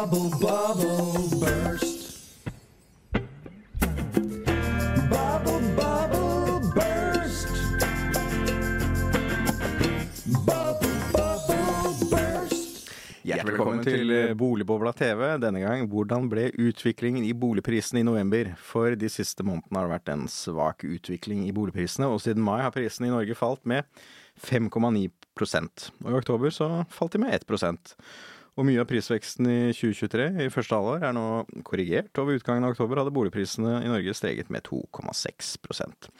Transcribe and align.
Bubble, 0.00 0.30
bubble, 0.40 1.28
burst. 1.40 2.16
Bubble, 5.10 5.60
bubble, 5.76 6.60
burst. 6.74 7.48
Bubble, 10.46 10.94
bubble, 11.12 11.92
burst. 12.08 12.88
Hjertelig 13.22 13.44
velkommen 13.44 13.84
til 13.84 14.14
eh, 14.16 14.32
Boligbobla 14.32 14.94
TV. 14.96 15.26
Denne 15.36 15.60
gang 15.66 15.84
hvordan 15.92 16.32
ble 16.32 16.48
utviklingen 16.48 17.28
i 17.28 17.36
boligprisene 17.36 18.00
i 18.00 18.08
november? 18.08 18.54
For 18.56 18.96
de 18.96 19.12
siste 19.12 19.44
månedene 19.44 19.82
har 19.82 19.90
det 19.90 19.96
vært 19.98 20.14
en 20.16 20.26
svak 20.32 20.88
utvikling 20.88 21.44
i 21.44 21.52
boligprisene, 21.52 22.08
og 22.08 22.24
siden 22.24 22.40
mai 22.48 22.62
har 22.64 22.72
prisene 22.72 23.12
i 23.12 23.16
Norge 23.18 23.36
falt 23.36 23.68
med 23.68 23.84
5,9 24.48 25.10
Og 26.00 26.08
i 26.08 26.20
oktober 26.24 26.48
så 26.48 26.86
falt 26.88 27.12
de 27.12 27.26
med 27.28 27.36
1 27.36 27.44
og 28.60 28.66
mye 28.68 28.82
av 28.82 28.88
prisveksten 28.90 29.46
i 29.48 29.58
2023 29.72 30.24
i 30.44 30.48
første 30.52 30.76
halvår 30.76 31.04
er 31.08 31.14
nå 31.16 31.24
korrigert, 31.64 32.10
og 32.20 32.28
ved 32.28 32.40
utgangen 32.40 32.66
av 32.66 32.74
oktober 32.74 33.00
hadde 33.00 33.14
boligprisene 33.16 33.78
i 33.80 33.88
Norge 33.88 34.12
steget 34.16 34.50
med 34.52 34.66
2,6% 34.68 36.10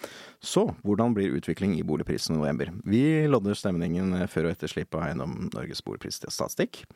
Så 0.40 0.64
hvordan 0.80 1.12
blir 1.16 1.36
utvikling 1.36 1.74
i 1.76 1.84
boligprisene 1.84 2.38
i 2.38 2.40
november? 2.40 2.72
Vi 2.88 3.02
lodder 3.28 3.58
stemningen 3.58 4.16
før 4.32 4.48
og 4.48 4.54
etter 4.54 4.72
slipp 4.72 4.96
av 4.96 5.10
Eiendom 5.10 5.50
Norges 5.52 5.84
boligprisstatistikk. 5.84 6.86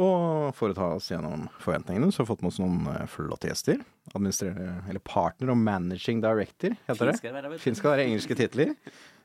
Og 0.00 0.54
for 0.56 0.72
å 0.72 0.76
ta 0.76 0.86
oss 0.96 1.10
gjennom 1.10 1.48
forventningene, 1.60 2.08
så 2.08 2.22
har 2.22 2.28
vi 2.28 2.30
fått 2.30 2.44
med 2.44 2.52
oss 2.52 2.60
noen 2.62 2.86
eh, 2.92 3.08
flotte 3.10 3.50
gjester. 3.50 3.82
Administrerende, 4.14 4.84
eller 4.88 5.02
partner 5.04 5.52
og 5.52 5.58
managing 5.60 6.22
director, 6.24 6.76
heter 6.86 7.10
skal 7.18 7.34
det 7.74 7.76
skal 7.82 7.92
være 7.96 8.06
engelske 8.06 8.38
titler. 8.38 8.72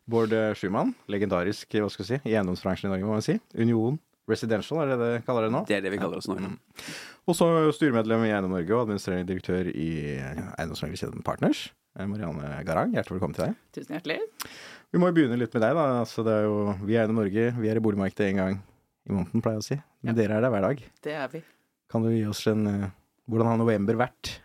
Bård 0.10 0.34
eh, 0.35 0.52
Schumann, 0.58 0.91
legendarisk 1.12 1.77
hva 1.77 1.88
skal 1.94 2.10
si, 2.10 2.20
i 2.26 2.34
eiendomsbransjen 2.34 2.90
i 2.90 2.96
Norge, 2.96 3.08
må 3.08 3.16
man 3.16 3.26
si. 3.26 3.38
Union 3.55 4.02
Residential, 4.30 4.80
er 4.82 4.91
det 4.94 4.98
det 5.02 5.26
kaller 5.27 5.46
det 5.48 5.54
nå? 5.54 5.62
Det 5.70 5.76
er 5.77 5.84
det 5.86 5.91
vi 5.94 5.99
kaller 6.02 6.18
oss 6.22 6.27
nå. 6.30 6.38
ja. 6.41 6.49
Og 7.30 7.38
så 7.38 7.46
styremedlem 7.77 8.24
i 8.26 8.32
Eiendom 8.34 8.54
Norge 8.54 8.74
og 8.74 8.84
administrerende 8.86 9.27
direktør 9.30 9.70
i 9.72 9.90
eiendomsmeglerkjeden 10.58 11.24
Partners. 11.26 11.68
eh, 11.98 12.05
Marianne 12.10 12.64
Garang, 12.66 12.94
hjertelig 12.94 13.18
velkommen 13.20 13.38
til 13.38 13.48
deg. 13.48 13.60
Tusen 13.77 13.96
hjertelig. 13.98 14.20
Vi 14.94 15.02
må 15.02 15.10
jo 15.10 15.16
begynne 15.18 15.38
litt 15.41 15.54
med 15.58 15.66
deg, 15.66 15.76
da. 15.77 15.86
Altså, 16.04 16.26
det 16.26 16.34
er 16.40 16.48
jo, 16.48 16.58
vi 16.86 16.96
er 16.98 17.04
Eiendom 17.05 17.22
Norge, 17.22 17.48
vi 17.60 17.70
er 17.72 17.77
i 17.82 17.84
boligmarkedet 17.86 18.30
en 18.32 18.41
gang 18.41 18.58
i 19.05 19.14
måneden, 19.14 19.41
pleier 19.46 19.60
jeg 19.60 19.66
å 19.66 19.68
si. 19.70 19.80
Men 20.05 20.18
dere 20.18 20.38
er 20.40 20.46
der 20.46 20.54
hver 20.54 20.66
dag. 20.70 20.84
Det 21.05 21.18
er 21.18 21.30
vi. 21.34 21.42
Kan 21.92 22.05
du 22.05 22.10
gi 22.14 22.24
oss 22.30 22.46
en 22.49 22.66
eh, 22.70 22.88
Hvordan 23.30 23.48
har 23.49 23.58
november 23.58 23.98
vært? 23.98 24.36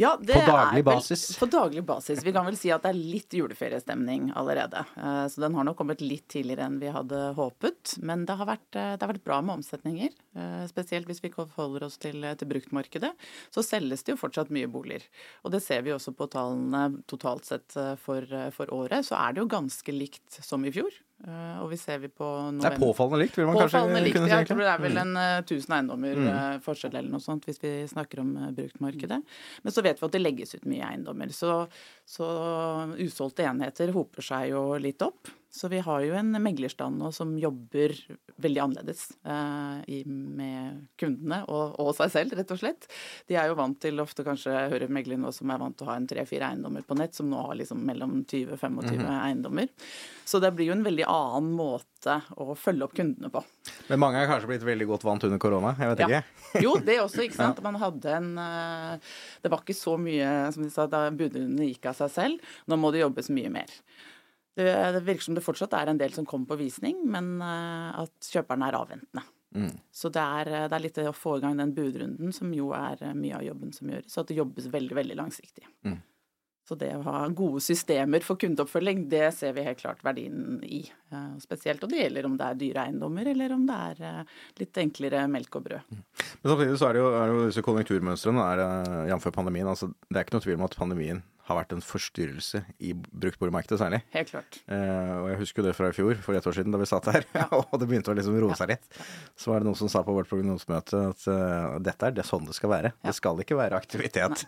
Ja, 0.00 0.16
det 0.16 0.32
På 0.34 0.40
daglig 0.48 0.80
er 0.80 0.82
vel- 0.82 0.94
basis. 0.96 1.22
På 1.38 1.46
daglig 1.50 1.82
basis. 1.84 2.22
Vi 2.24 2.32
kan 2.32 2.46
vel 2.46 2.56
si 2.56 2.70
at 2.72 2.82
det 2.82 2.90
er 2.94 2.98
litt 2.98 3.28
juleferiestemning 3.36 4.32
allerede. 4.34 4.84
Eh, 4.96 5.26
Så 5.28 5.40
den 5.40 5.54
har 5.54 5.64
nok 5.64 5.76
kommet 5.76 6.00
litt 6.00 6.26
tidligere 6.28 6.64
enn 6.66 6.78
vi 6.80 6.88
hadde 6.88 7.34
håpet. 7.36 7.98
Men 8.02 8.24
det 8.24 8.36
har 8.36 8.46
vært, 8.46 8.74
eh, 8.74 8.96
det 8.96 9.02
har 9.02 9.12
vært 9.12 9.24
bra 9.24 9.40
med 9.42 9.58
omsetninger. 9.60 10.10
eh, 10.34 10.66
Spesielt 10.66 11.06
hvis 11.06 11.20
vi 11.22 11.28
holder 11.30 11.84
oss 11.84 11.98
til, 11.98 12.22
til 12.36 12.48
bruktmarkedet. 12.48 13.12
Så 13.52 13.62
selges 13.62 14.02
det 14.02 14.16
jo 14.16 14.16
fortsatt 14.28 14.50
mye 14.50 14.66
boliger. 14.66 15.02
Og 15.44 15.52
det 15.52 15.62
ser 15.62 15.82
vi 15.82 15.90
også 15.90 16.14
på 16.16 16.28
tallene 16.30 17.02
totalt 17.06 17.44
sett 17.44 17.68
for, 17.98 18.22
for 18.52 18.66
året. 18.72 19.04
Så 19.04 19.14
er 19.18 19.34
det 19.34 19.42
jo 19.42 19.46
ganske 19.48 19.92
likt 19.92 20.42
som 20.42 20.64
i 20.64 20.70
fjor. 20.70 20.90
Eh, 21.22 21.58
Og 21.62 21.68
vi 21.70 21.76
ser 21.78 21.98
vi 22.02 22.08
på 22.08 22.26
Det 22.60 22.66
er 22.72 22.78
påfallende 22.82 23.20
likt, 23.22 23.36
vil 23.38 23.46
man 23.46 23.54
kanskje 23.54 23.78
Påfallende 23.78 24.00
likt. 24.02 24.14
kunne 24.16 24.26
si. 24.26 24.34
Jeg 24.34 24.46
tror 24.48 24.58
det 24.58 24.70
er 24.72 24.78
vel 24.82 24.96
en 24.98 25.16
eh, 25.16 25.42
1000 25.42 25.74
eiendommer 25.76 26.16
Mm. 26.16 26.26
eh, 26.28 26.58
forskjell 26.58 26.94
eller 26.98 27.10
noe 27.10 27.20
sånt, 27.22 27.44
hvis 27.46 27.60
vi 27.62 27.72
snakker 27.86 28.20
om 28.20 28.36
eh, 28.36 28.50
bruktmarkedet. 28.50 29.22
Men 29.62 29.72
så 29.72 29.82
vet 29.86 30.00
vi 30.00 30.06
at 30.06 30.12
det 30.12 30.22
legges 30.22 30.54
ut 30.56 30.64
mye 30.66 30.82
eiendommer. 30.82 31.30
Så, 31.30 31.68
så 32.04 32.26
usolgte 32.98 33.44
enheter 33.46 33.92
hoper 33.94 34.22
seg 34.22 34.50
jo 34.50 34.64
litt 34.82 35.00
opp. 35.02 35.28
Så 35.52 35.68
vi 35.68 35.82
har 35.84 36.00
jo 36.00 36.14
en 36.16 36.30
meglerstand 36.40 36.96
nå 36.96 37.10
som 37.12 37.34
jobber 37.36 37.92
veldig 38.40 38.60
annerledes 38.62 39.02
eh, 39.28 39.98
med 40.08 40.86
kundene 40.96 41.42
og, 41.44 41.74
og 41.82 41.90
seg 41.98 42.08
selv, 42.14 42.32
rett 42.38 42.54
og 42.54 42.60
slett. 42.62 42.86
De 43.28 43.36
er 43.36 43.50
jo 43.50 43.56
vant 43.58 43.76
til 43.82 44.00
ofte 44.00 44.24
kanskje 44.24 44.54
høre 44.72 44.88
meglere 44.88 45.20
nå 45.20 45.28
som 45.36 45.52
er 45.52 45.60
vant 45.60 45.76
til 45.76 45.84
å 45.84 45.90
ha 45.92 45.96
en 46.00 46.06
tre-fire 46.08 46.48
eiendommer 46.48 46.86
på 46.88 46.96
nett, 46.96 47.12
som 47.18 47.28
nå 47.28 47.42
har 47.50 47.58
liksom 47.60 47.82
mellom 47.84 48.22
20 48.24 48.54
og 48.56 48.62
25 48.62 49.04
eiendommer. 49.12 49.68
Så 50.24 50.40
det 50.40 50.54
blir 50.56 50.70
jo 50.70 50.76
en 50.78 50.86
veldig 50.86 51.04
annen 51.12 51.52
måte 51.58 52.16
å 52.40 52.56
følge 52.56 52.86
opp 52.88 52.96
kundene 52.96 53.28
på. 53.34 53.42
Men 53.90 54.00
mange 54.00 54.22
er 54.22 54.30
kanskje 54.32 54.48
blitt 54.54 54.64
veldig 54.66 54.88
godt 54.88 55.04
vant 55.04 55.28
under 55.28 55.42
korona, 55.42 55.74
jeg 55.76 55.92
vet 55.92 56.02
Ja. 56.06 56.08
ikke. 56.22 56.62
Jo, 56.64 56.72
det 56.80 56.96
også, 57.04 57.26
ikke 57.26 57.38
sant. 57.42 57.60
Man 57.68 57.76
hadde 57.80 58.16
en 58.16 58.32
eh, 58.40 59.12
Det 59.44 59.52
var 59.52 59.60
ikke 59.66 59.76
så 59.76 59.98
mye, 60.00 60.32
som 60.56 60.64
de 60.64 60.72
sa, 60.72 60.88
da 60.88 61.04
budrundene 61.12 61.68
gikk 61.68 61.90
av 61.92 62.00
seg 62.00 62.10
selv. 62.16 62.56
Nå 62.72 62.80
må 62.80 62.88
det 62.96 63.04
jobbes 63.04 63.28
mye 63.36 63.52
mer. 63.52 63.68
Det, 64.54 64.92
det 64.92 65.00
virker 65.06 65.24
som 65.24 65.36
det 65.36 65.44
fortsatt 65.44 65.72
er 65.78 65.92
en 65.92 66.00
del 66.00 66.12
som 66.12 66.26
kommer 66.28 66.50
på 66.50 66.60
visning, 66.60 67.00
men 67.08 67.38
eh, 67.40 68.02
at 68.04 68.32
kjøperne 68.34 68.68
er 68.68 68.76
avventende. 68.76 69.24
Mm. 69.56 69.74
Så 69.92 70.08
det 70.12 70.20
er, 70.20 70.48
eh, 70.52 70.68
det 70.68 70.76
er 70.76 70.84
litt 70.86 71.00
å 71.00 71.12
få 71.16 71.38
i 71.38 71.44
gang 71.44 71.56
den 71.60 71.72
budrunden 71.76 72.32
som 72.36 72.52
jo 72.56 72.72
er 72.76 73.00
eh, 73.00 73.16
mye 73.16 73.38
av 73.40 73.46
jobben 73.48 73.72
som 73.72 73.92
gjøres. 73.92 74.12
Så 74.12 74.24
at 74.24 74.32
det 74.32 74.36
jobbes 74.36 74.68
veldig, 74.72 74.96
veldig 75.00 75.16
langsiktig. 75.22 75.64
Mm. 75.88 76.00
Så 76.68 76.76
det 76.78 76.92
å 76.94 77.02
ha 77.06 77.24
gode 77.34 77.62
systemer 77.64 78.22
for 78.22 78.38
kundeoppfølging, 78.38 79.06
det 79.10 79.32
ser 79.34 79.56
vi 79.56 79.64
helt 79.66 79.80
klart 79.80 80.04
verdien 80.06 80.60
i. 80.62 80.84
Spesielt, 81.42 81.82
og 81.82 81.90
det 81.90 82.04
gjelder 82.04 82.28
om 82.28 82.36
det 82.38 82.46
er 82.46 82.60
dyre 82.60 82.84
eiendommer, 82.86 83.26
eller 83.32 83.56
om 83.56 83.64
det 83.66 83.78
er 83.88 84.30
litt 84.60 84.78
enklere 84.78 85.24
melk 85.28 85.58
og 85.58 85.66
brød. 85.66 85.90
Men 85.90 86.52
samtidig 86.52 86.78
så 86.78 86.86
er 86.86 86.94
det 86.94 87.02
jo, 87.02 87.08
er 87.18 87.26
det 87.26 87.34
jo 87.34 87.48
disse 87.48 87.64
konjunkturmønstrene, 87.66 88.46
jf. 89.10 89.26
pandemien. 89.34 89.72
Altså, 89.74 89.90
det 90.06 90.20
er 90.20 90.28
ikke 90.28 90.38
noe 90.38 90.46
tvil 90.46 90.60
om 90.60 90.64
at 90.68 90.78
pandemien 90.78 91.24
har 91.48 91.58
vært 91.58 91.72
en 91.74 91.82
forstyrrelse 91.82 92.62
i 92.86 92.92
bruktboligmarkedet 92.94 93.80
særlig. 93.80 94.02
Helt 94.14 94.30
klart. 94.30 94.60
Eh, 94.70 95.14
og 95.16 95.30
jeg 95.32 95.40
husker 95.40 95.62
jo 95.62 95.66
det 95.68 95.74
fra 95.78 95.90
i 95.90 95.96
fjor, 95.96 96.20
for 96.22 96.38
et 96.38 96.46
år 96.46 96.56
siden, 96.58 96.74
da 96.74 96.80
vi 96.80 96.88
satt 96.90 97.10
her, 97.10 97.26
og 97.58 97.74
det 97.80 97.88
begynte 97.90 98.12
å 98.12 98.16
liksom 98.18 98.38
roe 98.44 98.58
seg 98.58 98.70
litt. 98.74 99.00
Så 99.34 99.50
var 99.50 99.62
det 99.62 99.70
noen 99.70 99.80
som 99.80 99.90
sa 99.92 100.04
på 100.06 100.14
vårt 100.14 100.30
prognosemøte 100.30 101.02
at 101.10 101.26
uh, 101.26 101.80
dette 101.82 102.08
er 102.08 102.16
det 102.16 102.26
sånn 102.28 102.46
det 102.46 102.56
skal 102.58 102.74
være. 102.74 102.94
Ja. 102.94 103.10
Det 103.10 103.18
skal 103.18 103.42
ikke 103.42 103.58
være 103.58 103.82
aktivitet 103.82 104.46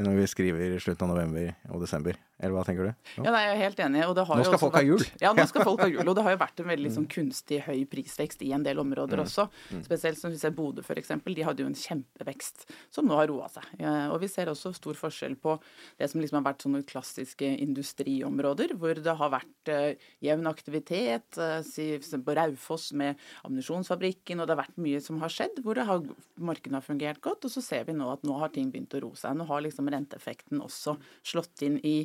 når 0.00 0.20
vi 0.22 0.26
skriver 0.30 0.76
i 0.76 0.82
slutten 0.82 1.08
av 1.08 1.14
november 1.16 1.52
og 1.74 1.84
desember. 1.84 2.16
Eller 2.40 2.54
hva 2.56 2.64
tenker 2.64 2.88
du? 2.88 2.92
Ja, 3.18 3.24
Ja, 3.24 3.30
nei, 3.34 3.42
jeg 3.44 3.52
er 3.56 3.60
helt 3.64 3.80
enig. 3.84 4.02
Og 4.08 4.14
det 4.16 4.24
har 4.26 4.36
Nå 4.40 4.44
skal 4.48 4.58
folk 4.58 4.74
ha 4.74 4.80
vært- 4.80 4.88
jul. 4.88 5.04
Ja, 5.20 5.32
nå 5.36 5.46
skal 5.46 5.64
folk 5.64 5.80
ha 5.84 5.88
jul. 5.94 6.08
Og 6.08 6.14
det 6.16 6.22
har 6.24 6.32
jo 6.32 6.40
vært 6.40 6.60
en 6.64 6.70
veldig 6.72 6.90
sånn 6.96 7.08
kunstig 7.12 7.60
høy 7.66 7.84
prisvekst 7.90 8.42
i 8.46 8.52
en 8.56 8.62
del 8.64 8.78
områder 8.80 9.20
Mm. 9.20 9.24
også. 9.26 9.48
Spesielt 9.84 10.18
som 10.18 10.30
vi 10.32 10.38
ser 10.40 10.50
Bodø 10.56 10.80
f.eks. 10.82 11.08
De 11.24 11.42
hadde 11.44 11.60
jo 11.60 11.66
en 11.68 11.74
kjempevekst 11.76 12.64
som 12.90 13.06
nå 13.06 13.14
har 13.20 13.28
roa 13.28 13.48
seg. 13.52 13.64
Og 14.10 14.18
vi 14.20 14.28
ser 14.28 14.46
også 14.46 14.72
stor 14.74 14.94
forskjell 14.94 15.36
på 15.36 15.58
det 15.98 16.08
som 16.10 16.20
liksom 16.20 16.40
har 16.42 16.52
vært 16.52 16.62
sånne 16.64 16.82
klassiske 16.86 17.50
industriområder, 17.60 18.74
hvor 18.80 18.94
det 18.96 19.14
har 19.20 19.30
vært 19.32 19.70
uh, 19.72 19.92
jevn 20.24 20.46
aktivitet. 20.50 21.36
Uh, 21.38 21.60
si, 21.66 21.90
på 22.00 22.34
Raufoss 22.36 22.92
med 22.96 23.16
ammunisjonsfabrikken, 23.44 24.40
og 24.40 24.48
det 24.48 24.56
har 24.56 24.62
vært 24.64 24.80
mye 24.82 25.00
som 25.04 25.20
har 25.22 25.32
skjedd, 25.32 25.60
hvor 25.64 25.76
det 25.78 25.86
har, 25.88 26.02
markedet 26.40 26.78
har 26.78 26.86
fungert 26.86 27.20
godt. 27.24 27.44
Og 27.48 27.52
så 27.52 27.62
ser 27.64 27.84
vi 27.88 27.92
nå 27.96 28.08
at 28.12 28.24
nå 28.26 28.38
har 28.40 28.52
ting 28.54 28.70
begynt 28.72 28.94
å 28.96 29.02
roe 29.04 29.18
seg. 29.18 29.36
Nå 29.38 29.46
har 29.50 29.62
liksom 29.64 29.90
renteeffekten 29.92 30.62
også 30.64 30.96
slått 31.26 31.62
inn 31.66 31.78
i 31.86 31.96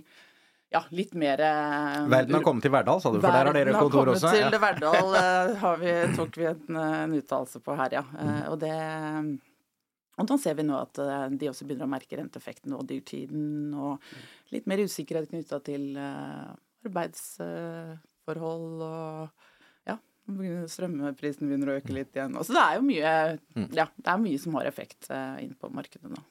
ja, 0.76 0.82
litt 0.96 1.14
mer 1.18 1.40
eh, 1.42 2.06
Verden 2.12 2.36
har 2.38 2.44
kommet 2.46 2.66
til 2.68 2.74
Verdal, 2.76 3.00
sa 3.02 3.12
du, 3.14 3.18
for 3.24 3.32
der 3.32 3.48
har 3.50 3.56
dere 3.56 3.72
Verden 3.72 3.80
har 3.80 3.90
kommet 3.96 4.22
til 4.52 4.62
Verdal, 4.68 5.10
eh, 5.24 5.52
har 5.64 5.82
vi, 5.82 5.94
tok 6.20 6.40
vi 6.42 6.48
en, 6.52 6.80
en 6.84 7.16
uttalelse 7.18 7.62
på 7.64 7.76
her, 7.80 7.96
ja. 8.02 8.04
Mm. 8.12 8.24
Eh, 8.30 8.48
Og 8.54 8.58
det 8.64 8.74
og 10.16 10.28
da 10.32 10.36
ser 10.40 10.54
vi 10.56 10.64
nå 10.64 10.78
at 10.80 10.96
de 11.36 11.48
også 11.52 11.66
begynner 11.68 11.90
å 11.90 11.92
merke 11.92 12.16
renteeffekten 12.16 12.72
og 12.78 12.86
dyrtiden, 12.88 13.74
og 13.76 14.00
litt 14.56 14.64
mer 14.72 14.80
usikkerhet 14.88 15.28
knytta 15.28 15.58
til 15.68 15.90
arbeidsforhold 16.88 18.84
og 18.86 19.90
ja, 19.90 19.98
strømprisen 20.72 21.50
begynner 21.50 21.74
å 21.74 21.78
øke 21.82 21.92
litt 21.98 22.16
igjen. 22.16 22.38
Så 22.48 22.56
det 22.56 22.64
er 22.64 22.78
jo 22.80 22.86
mye, 22.88 23.12
Mm. 23.60 23.68
ja, 23.76 23.86
det 24.00 24.08
er 24.14 24.24
mye 24.24 24.40
som 24.40 24.56
har 24.56 24.66
effekt 24.72 25.10
inn 25.44 25.52
på 25.60 25.68
markedet 25.76 26.10
nå. 26.12 26.24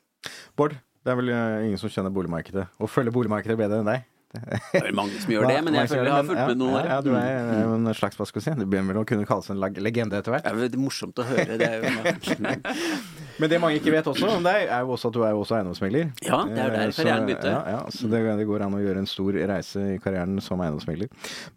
Bård, 0.56 0.78
det 1.04 1.12
er 1.12 1.16
vel 1.20 1.28
ingen 1.68 1.78
som 1.80 1.92
kjenner 1.92 2.12
boligmarkedet 2.14 2.66
og 2.80 2.88
følger 2.88 3.12
boligmarkedet 3.12 3.58
bedre 3.60 3.82
enn 3.84 3.90
deg? 3.92 4.04
Det 4.74 4.82
er 4.82 4.96
mange 4.96 5.20
som 5.22 5.34
gjør 5.34 5.48
det, 5.50 5.58
men 5.66 5.78
jeg 5.78 5.90
føler 5.92 6.10
jeg 6.10 6.16
har 6.16 6.28
fulgt 6.28 6.48
med 6.52 6.60
noen 6.60 6.72
ja, 6.72 6.78
år. 6.78 6.88
Ja, 6.90 6.98
du 7.04 7.10
er 7.18 7.74
en 7.74 7.90
slags, 7.96 8.18
hva 8.18 8.26
skal 8.28 8.40
vi 8.40 8.44
si, 8.46 8.54
du 8.58 8.64
begynner 8.64 8.94
vel 8.94 9.02
å 9.02 9.06
kunne 9.08 9.28
kalles 9.28 9.50
en 9.52 9.60
legende 9.60 10.20
etter 10.20 10.34
hvert. 10.34 10.48
Det 10.62 10.70
er 10.70 10.82
morsomt 10.82 11.20
å 11.22 11.26
høre. 11.28 11.58
Det 11.60 11.68
er 11.68 11.84
jo 11.84 12.48
Men 13.40 13.50
det 13.50 13.58
mange 13.58 13.80
ikke 13.80 13.90
vet 13.90 14.06
også 14.06 14.28
om 14.30 14.44
deg, 14.46 14.68
er 14.70 14.84
jo 14.86 14.94
også 14.94 15.10
at 15.10 15.16
du 15.16 15.22
er 15.26 15.32
jo 15.34 15.40
også 15.42 15.56
eiendomsmegler. 15.58 16.12
Ja, 16.22 16.44
det 16.46 16.60
er 16.60 16.68
jo 16.68 16.74
der 16.76 16.84
Eh, 16.84 16.96
karrieren 16.96 17.26
begynte. 17.26 17.50
Ja, 17.50 17.62
ja, 17.70 17.90
så 17.90 18.08
det, 18.10 18.22
det 18.38 18.46
går 18.48 18.64
an 18.66 18.76
å 18.76 18.82
gjøre 18.82 19.02
en 19.02 19.10
stor 19.10 19.36
reise 19.50 19.84
i 19.94 19.98
karrieren 20.02 20.38
som 20.44 20.62
eiendomsmegler. 20.62 21.10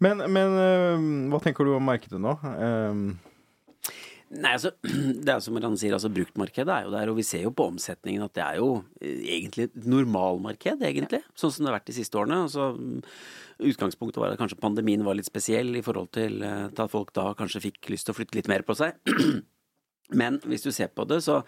Men, 0.04 0.24
men 0.32 0.58
eh, 0.62 1.08
hva 1.32 1.42
tenker 1.44 1.68
du 1.68 1.76
om 1.76 1.88
markedet 1.88 2.20
nå? 2.22 2.34
Eh, 4.28 4.40
Nei, 4.42 4.52
altså, 4.54 4.72
det 5.24 5.32
er 5.32 5.42
som 5.44 5.56
Marianne 5.56 5.80
sier, 5.80 5.94
altså 5.96 6.10
bruktmarkedet 6.12 6.72
er 6.74 6.86
jo 6.86 6.94
der, 6.94 7.12
og 7.12 7.18
vi 7.18 7.26
ser 7.26 7.44
jo 7.46 7.52
på 7.56 7.68
omsetningen 7.72 8.24
at 8.26 8.34
det 8.36 8.44
er 8.44 8.60
jo 8.60 8.70
eh, 9.00 9.20
egentlig 9.38 9.68
et 9.68 9.88
normalmarked, 9.88 10.82
egentlig. 10.84 11.22
Sånn 11.38 11.54
som 11.54 11.64
det 11.64 11.72
har 11.72 11.78
vært 11.80 11.90
de 11.90 11.98
siste 11.98 12.20
årene. 12.20 12.42
Altså, 12.46 12.70
mm, 12.76 13.02
utgangspunktet 13.72 14.22
var 14.22 14.34
at 14.34 14.40
kanskje 14.40 14.60
pandemien 14.62 15.04
var 15.06 15.18
litt 15.18 15.28
spesiell 15.28 15.74
i 15.78 15.84
forhold 15.84 16.20
eh, 16.20 16.32
til 16.38 16.84
at 16.84 16.94
folk 16.94 17.14
da 17.16 17.30
kanskje 17.38 17.64
fikk 17.70 17.92
lyst 17.94 18.08
til 18.08 18.16
å 18.16 18.20
flytte 18.20 18.38
litt 18.38 18.50
mer 18.52 18.66
på 18.68 18.76
seg. 18.78 18.98
Men 20.16 20.38
hvis 20.48 20.64
du 20.64 20.70
ser 20.72 20.88
på 20.94 21.04
det, 21.08 21.20
så, 21.24 21.40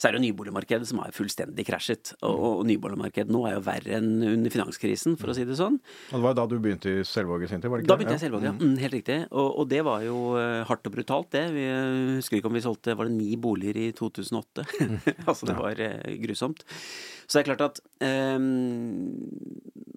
så 0.00 0.08
er 0.08 0.16
det 0.16 0.22
nyboligmarkedet 0.24 0.88
som 0.88 1.02
har 1.02 1.12
fullstendig 1.16 1.66
krasjet. 1.68 2.14
Og, 2.24 2.62
og 2.62 2.62
nyboligmarkedet 2.68 3.32
nå 3.32 3.42
er 3.48 3.56
jo 3.58 3.64
verre 3.66 3.98
enn 3.98 4.24
under 4.24 4.52
finanskrisen, 4.52 5.18
for 5.20 5.32
å 5.32 5.36
si 5.36 5.44
det 5.48 5.58
sånn. 5.58 5.76
Og 6.10 6.16
det 6.16 6.22
var 6.24 6.32
jo 6.34 6.38
da 6.40 6.46
du 6.48 6.56
begynte 6.62 6.94
i 6.94 7.04
Selvåg 7.06 7.44
i 7.44 7.50
sin 7.50 7.60
tid, 7.60 7.70
var 7.72 7.80
det 7.80 7.86
ikke 7.86 7.92
Da 7.92 7.98
begynte 8.00 8.16
jeg 8.16 8.22
i 8.22 8.26
Selvåg, 8.26 8.46
ja. 8.48 8.54
Mm, 8.56 8.76
helt 8.84 8.96
riktig. 8.96 9.18
Og, 9.32 9.50
og 9.62 9.68
det 9.72 9.82
var 9.86 10.06
jo 10.06 10.20
eh, 10.40 10.62
hardt 10.70 10.88
og 10.88 10.96
brutalt, 10.96 11.30
det. 11.36 11.44
Vi 11.56 11.66
eh, 11.68 12.14
husker 12.16 12.40
ikke 12.40 12.52
om 12.52 12.56
vi 12.56 12.64
solgte 12.64 12.96
Var 12.96 13.10
det 13.10 13.18
ni 13.18 13.36
boliger 13.40 13.82
i 13.82 13.90
2008? 13.96 14.66
altså, 15.28 15.50
det 15.50 15.58
var 15.60 15.84
eh, 15.90 16.16
grusomt. 16.24 16.64
Så 17.26 17.36
det 17.36 17.42
er 17.42 17.48
klart 17.50 17.64
at 17.66 17.80
um, 18.38 19.10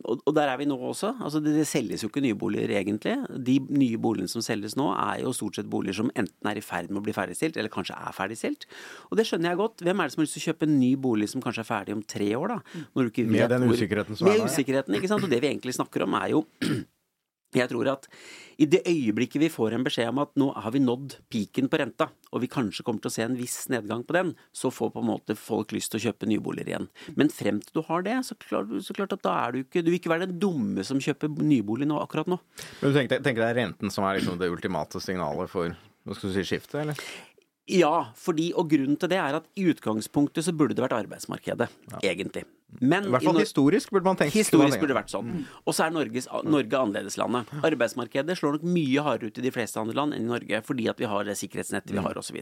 og, 0.10 0.22
og 0.26 0.36
der 0.36 0.50
er 0.50 0.58
vi 0.60 0.68
nå 0.70 0.78
også. 0.90 1.14
Altså, 1.22 1.42
det, 1.44 1.54
det 1.58 1.68
selges 1.70 2.04
jo 2.04 2.10
ikke 2.10 2.24
nye 2.24 2.38
boliger, 2.38 2.72
egentlig. 2.80 3.16
De 3.46 3.60
nye 3.70 4.00
boligene 4.02 4.32
som 4.32 4.44
selges 4.46 4.78
nå, 4.80 4.88
er 4.96 5.24
jo 5.24 5.34
stort 5.36 5.60
sett 5.60 5.70
boliger 5.70 6.00
som 6.00 6.12
enten 6.16 6.50
er 6.50 6.60
i 6.60 6.64
ferd 6.66 6.90
med 6.90 7.02
å 7.02 7.06
bli 7.06 7.16
ferdigstilt, 7.16 7.60
eller 7.60 7.74
kanskje 7.74 7.98
er 7.98 8.09
ferdigstilt. 8.16 8.68
Og 9.10 9.20
det 9.20 9.28
skjønner 9.30 9.54
jeg 9.54 9.62
godt. 9.62 9.84
Hvem 9.86 10.00
er 10.00 10.10
det 10.10 10.16
som 10.16 10.22
har 10.22 10.30
lyst 10.30 10.38
til 10.38 10.44
å 10.44 10.48
kjøpe 10.50 10.70
en 10.70 10.78
ny 10.82 10.94
bolig 11.00 11.32
som 11.32 11.44
kanskje 11.44 11.66
er 11.66 11.72
ferdig 11.72 11.98
om 11.98 12.06
tre 12.16 12.30
år, 12.38 12.56
da? 12.56 12.86
Med 13.00 13.52
den 13.56 13.68
usikkerheten 13.70 14.20
som 14.20 14.28
er 14.28 14.38
der. 14.38 14.46
Med 14.46 14.54
usikkerheten, 14.54 15.00
ikke 15.00 15.12
sant. 15.12 15.26
Og 15.26 15.34
det 15.34 15.42
vi 15.44 15.52
egentlig 15.52 15.78
snakker 15.78 16.06
om, 16.08 16.18
er 16.20 16.34
jo 16.36 16.46
jeg 17.58 17.70
tror 17.72 17.88
at 17.90 18.06
i 18.62 18.68
det 18.70 18.82
øyeblikket 18.88 19.42
vi 19.42 19.50
får 19.50 19.74
en 19.74 19.86
beskjed 19.86 20.12
om 20.12 20.20
at 20.22 20.36
nå 20.38 20.50
har 20.54 20.74
vi 20.76 20.82
nådd 20.84 21.16
piken 21.32 21.70
på 21.72 21.80
renta, 21.82 22.10
og 22.30 22.44
vi 22.44 22.50
kanskje 22.52 22.84
kommer 22.86 23.02
til 23.02 23.10
å 23.10 23.16
se 23.16 23.26
en 23.26 23.38
viss 23.40 23.58
nedgang 23.72 24.04
på 24.06 24.16
den, 24.18 24.34
så 24.54 24.70
får 24.74 24.92
på 24.94 25.02
en 25.02 25.10
måte 25.10 25.38
folk 25.40 25.74
lyst 25.74 25.94
til 25.94 26.02
å 26.02 26.04
kjøpe 26.10 26.30
nyboliger 26.30 26.74
igjen. 26.74 26.90
Men 27.18 27.34
frem 27.34 27.62
til 27.64 27.80
du 27.80 27.82
har 27.88 28.06
det, 28.06 28.20
så 28.28 28.38
klart, 28.38 28.74
så 28.86 28.96
klart 28.98 29.16
at 29.16 29.26
da 29.26 29.36
er 29.48 29.56
du 29.56 29.62
ikke 29.64 29.82
Du 29.82 29.90
vil 29.90 30.00
ikke 30.02 30.12
være 30.12 30.28
den 30.28 30.38
dumme 30.42 30.84
som 30.86 31.02
kjøper 31.02 31.32
nybolig 31.40 31.88
nå, 31.90 31.98
akkurat 32.04 32.30
nå. 32.30 32.38
Men 32.82 32.92
du 32.92 33.00
tenker, 33.00 33.24
tenker 33.24 33.46
det 33.46 33.52
er 33.54 33.62
renten 33.64 33.94
som 33.94 34.06
er 34.06 34.20
liksom 34.20 34.38
det 34.42 34.52
ultimate 34.52 35.02
signalet 35.02 35.50
for 35.50 35.74
hva 36.08 36.16
skal 36.16 36.32
du 36.32 36.36
si, 36.36 36.46
skiftet, 36.48 36.78
eller? 36.84 37.02
Ja, 37.70 38.10
fordi, 38.18 38.50
og 38.58 38.70
grunnen 38.72 38.98
til 39.00 39.12
det 39.12 39.20
er 39.22 39.36
at 39.38 39.50
i 39.60 39.68
utgangspunktet 39.70 40.48
så 40.48 40.54
burde 40.56 40.74
det 40.78 40.82
vært 40.82 40.96
arbeidsmarkedet, 40.98 41.70
egentlig. 42.02 42.46
Men 42.82 43.08
I 43.08 43.12
hvert 43.14 43.26
fall 43.26 43.40
i 43.42 43.44
historisk 43.46 43.92
burde 43.94 44.06
man 44.06 44.18
tenke. 44.20 44.34
Historisk 44.36 44.78
burde 44.78 44.94
det 44.94 44.98
vært 45.00 45.14
sånn. 45.14 45.30
Og 45.66 45.74
så 45.74 45.88
er 45.88 45.94
Norges, 45.94 46.28
Norge 46.46 46.82
annerledeslandet. 46.82 47.50
Arbeidsmarkedet 47.66 48.38
slår 48.38 48.58
nok 48.58 48.68
mye 48.70 49.06
hardere 49.06 49.32
ut 49.32 49.42
i 49.42 49.46
de 49.46 49.54
fleste 49.54 49.82
andre 49.82 49.98
land 49.98 50.18
enn 50.18 50.28
i 50.28 50.32
Norge, 50.32 50.62
fordi 50.66 50.90
at 50.92 51.02
vi 51.02 51.10
har 51.10 51.26
det 51.26 51.38
sikkerhetsnettet 51.40 51.94
vi 51.94 52.04
har, 52.06 52.20
osv. 52.22 52.38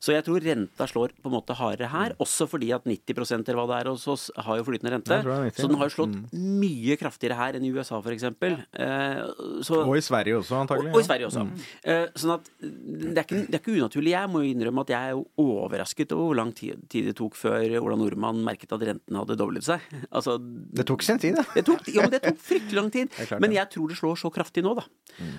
Så, 0.00 0.14
jeg 0.14 0.24
tror 0.24 0.40
renta 0.40 0.86
slår 0.88 1.12
på 1.20 1.28
en 1.28 1.34
måte 1.36 1.54
hardere 1.58 1.88
her, 1.92 2.14
også 2.24 2.46
fordi 2.48 2.70
at 2.72 2.86
90 2.88 3.44
eller 3.50 3.58
hva 3.60 3.66
det 3.68 3.78
er 3.84 3.90
hos 3.90 4.06
oss, 4.08 4.30
har 4.36 4.56
jo 4.56 4.64
flytende 4.64 4.94
rente. 4.94 5.12
Jeg 5.12 5.24
tror 5.26 5.34
det 5.44 5.52
90, 5.52 5.60
Så 5.60 5.68
den 5.68 5.76
har 5.76 5.90
jo 5.90 5.94
slått 5.94 6.16
mye 6.32 6.96
kraftigere 6.96 7.36
her 7.36 7.58
enn 7.58 7.66
i 7.68 7.72
USA, 7.74 7.98
f.eks. 8.00 8.24
Eh, 8.24 9.20
så- 9.62 9.84
Og 9.84 9.96
i 9.96 10.00
Sverige 10.00 10.38
også, 10.40 10.56
antagelig. 10.64 10.94
og 10.94 11.00
i 11.00 11.04
Sverige 11.04 11.26
også. 11.28 11.44
Eh, 11.84 12.06
sånn 12.16 12.34
at 12.34 12.48
det 12.60 13.18
er, 13.18 13.24
ikke, 13.24 13.46
det 13.50 13.54
er 13.54 13.60
ikke 13.60 13.76
unaturlig. 13.76 14.10
Jeg 14.16 14.28
må 14.32 14.40
jo 14.44 14.54
innrømme 14.54 14.80
at 14.80 14.88
jeg 14.88 15.00
er 15.00 15.10
jo 15.12 15.26
overrasket 15.38 16.12
over 16.12 16.30
hvor 16.30 16.36
lang 16.36 16.54
tid, 16.54 16.80
det 16.88 17.14
tok 17.16 17.34
før 17.36 17.76
Ola 17.80 17.96
Nordmann 17.96 18.42
merket 18.44 18.72
at 18.72 18.80
renten 18.80 19.16
hadde 19.20 19.36
doblet 19.36 19.62
seg. 19.64 19.80
Altså, 20.10 20.38
Det 20.40 20.84
tok 20.88 21.02
sin 21.02 21.18
tid, 21.18 21.36
da. 21.36 21.44
det 21.54 21.64
tok, 21.64 21.84
ja, 21.92 22.02
men 22.02 22.10
det 22.10 22.22
tok 22.24 22.38
fryktelig 22.40 22.74
lang 22.74 22.90
tid. 22.90 23.10
Men 23.40 23.52
jeg 23.52 23.68
tror 23.70 23.88
det 23.88 23.96
slår 24.00 24.16
så 24.18 24.30
kraftig 24.32 24.62
nå, 24.64 24.74
da. 24.76 24.84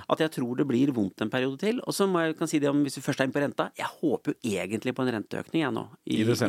At 0.10 0.20
jeg 0.20 0.32
tror 0.32 0.56
det 0.58 0.68
blir 0.68 0.92
vondt 0.94 1.22
en 1.22 1.30
periode 1.30 1.58
til. 1.60 1.80
Og 1.88 1.94
så 1.94 2.08
må 2.10 2.22
jeg 2.24 2.38
kan 2.38 2.48
si 2.48 2.60
det 2.60 2.70
om 2.70 2.84
hvis 2.86 2.96
vi 3.00 3.04
først 3.04 3.20
er 3.22 3.28
inne 3.28 3.34
på 3.36 3.42
renta. 3.44 3.70
Jeg 3.78 3.88
håper 4.02 4.34
jo 4.34 4.51
egentlig 4.60 4.96
på 4.98 5.06
en 5.06 5.14
renteøkning, 5.18 5.64
jeg 5.64 5.76
nå. 5.76 5.86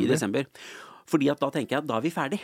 I 0.07 0.11
desember. 0.11 0.49
Fordi 1.09 1.29
at 1.33 1.41
da 1.41 1.49
tenker 1.51 1.75
jeg 1.75 1.83
at 1.83 1.89
da 1.89 1.97
er 1.97 2.05
vi 2.05 2.11
ferdig. 2.13 2.39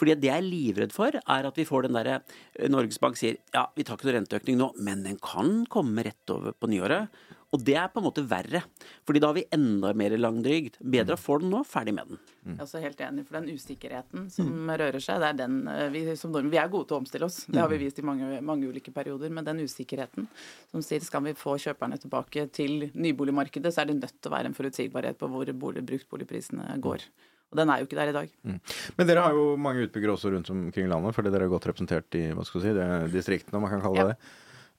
Fordi 0.00 0.14
at 0.14 0.22
det 0.22 0.30
jeg 0.30 0.42
er 0.42 0.46
livredd 0.46 0.94
for, 0.94 1.14
er 1.20 1.48
at 1.48 1.58
vi 1.58 1.66
får 1.68 1.86
den 1.86 1.98
derre 1.98 2.18
eh, 2.18 2.70
Norges 2.70 2.98
Bank 3.02 3.18
sier 3.20 3.38
ja, 3.54 3.66
vi 3.76 3.86
tar 3.86 3.98
ikke 3.98 4.10
noe 4.10 4.16
renteøkning 4.18 4.58
nå, 4.58 4.72
men 4.82 5.04
den 5.06 5.20
kan 5.22 5.62
komme 5.70 6.04
rett 6.06 6.34
over 6.34 6.56
på 6.56 6.70
nyåret. 6.72 7.22
Og 7.52 7.60
det 7.60 7.74
er 7.76 7.90
på 7.92 8.00
en 8.00 8.06
måte 8.06 8.22
verre. 8.24 8.62
Fordi 9.04 9.20
da 9.20 9.28
har 9.28 9.36
vi 9.36 9.42
enda 9.52 9.90
mer 9.98 10.14
langdrygd. 10.16 10.78
Bedre 10.94 11.18
å 11.18 11.20
få 11.20 11.36
den 11.42 11.50
nå, 11.52 11.58
ferdig 11.68 11.92
med 11.92 12.08
den. 12.08 12.20
Jeg 12.46 12.54
er 12.56 12.62
også 12.64 12.80
helt 12.82 13.02
enig, 13.04 13.24
for 13.28 13.36
den 13.38 13.50
usikkerheten 13.52 14.30
som 14.32 14.70
rører 14.72 15.04
seg, 15.04 15.20
det 15.22 15.28
er 15.28 15.36
den 15.42 15.58
eh, 15.68 15.82
vi 15.92 16.04
som 16.18 16.32
nordmenn 16.32 16.54
Vi 16.54 16.60
er 16.62 16.70
gode 16.72 16.88
til 16.88 16.96
å 16.96 17.00
omstille 17.02 17.28
oss, 17.28 17.42
det 17.52 17.60
har 17.60 17.68
vi 17.70 17.78
vist 17.84 18.00
i 18.00 18.06
mange, 18.08 18.40
mange 18.42 18.70
ulike 18.72 18.94
perioder. 18.96 19.30
Men 19.36 19.44
den 19.46 19.60
usikkerheten 19.66 20.26
som 20.72 20.82
sier 20.86 21.04
skal 21.04 21.26
vi 21.28 21.36
få 21.38 21.58
kjøperne 21.60 22.00
tilbake 22.02 22.46
til 22.56 22.88
nyboligmarkedet, 22.94 23.74
så 23.74 23.84
er 23.84 23.92
det 23.92 24.00
nødt 24.00 24.16
til 24.16 24.32
å 24.32 24.36
være 24.38 24.50
en 24.50 24.56
forutsigbarhet 24.56 25.20
på 25.20 25.28
hvor 25.30 25.52
bolig, 25.52 25.84
bruktboligprisene 25.92 26.80
går. 26.82 27.04
Og 27.52 27.58
den 27.60 27.68
er 27.68 27.82
jo 27.82 27.84
ikke 27.84 27.98
der 27.98 28.08
i 28.08 28.14
dag. 28.16 28.30
Men 28.96 29.08
dere 29.10 29.26
har 29.26 29.36
jo 29.36 29.58
mange 29.60 29.84
utbyggere 29.84 30.14
også 30.16 30.30
rundt 30.32 30.48
omkring 30.54 30.86
i 30.88 30.90
landet, 30.90 31.12
fordi 31.12 31.28
dere 31.34 31.44
er 31.44 31.52
godt 31.52 31.68
representert 31.68 32.16
i 32.16 32.30
hva 32.32 32.46
skal 32.48 32.64
si, 32.64 32.72
det 32.72 32.86
er 32.86 33.12
distriktene, 33.12 33.58
om 33.60 33.66
man 33.66 33.74
kan 33.74 33.84
kalle 33.84 34.00
Ja. 34.00 34.06
det 34.14 34.16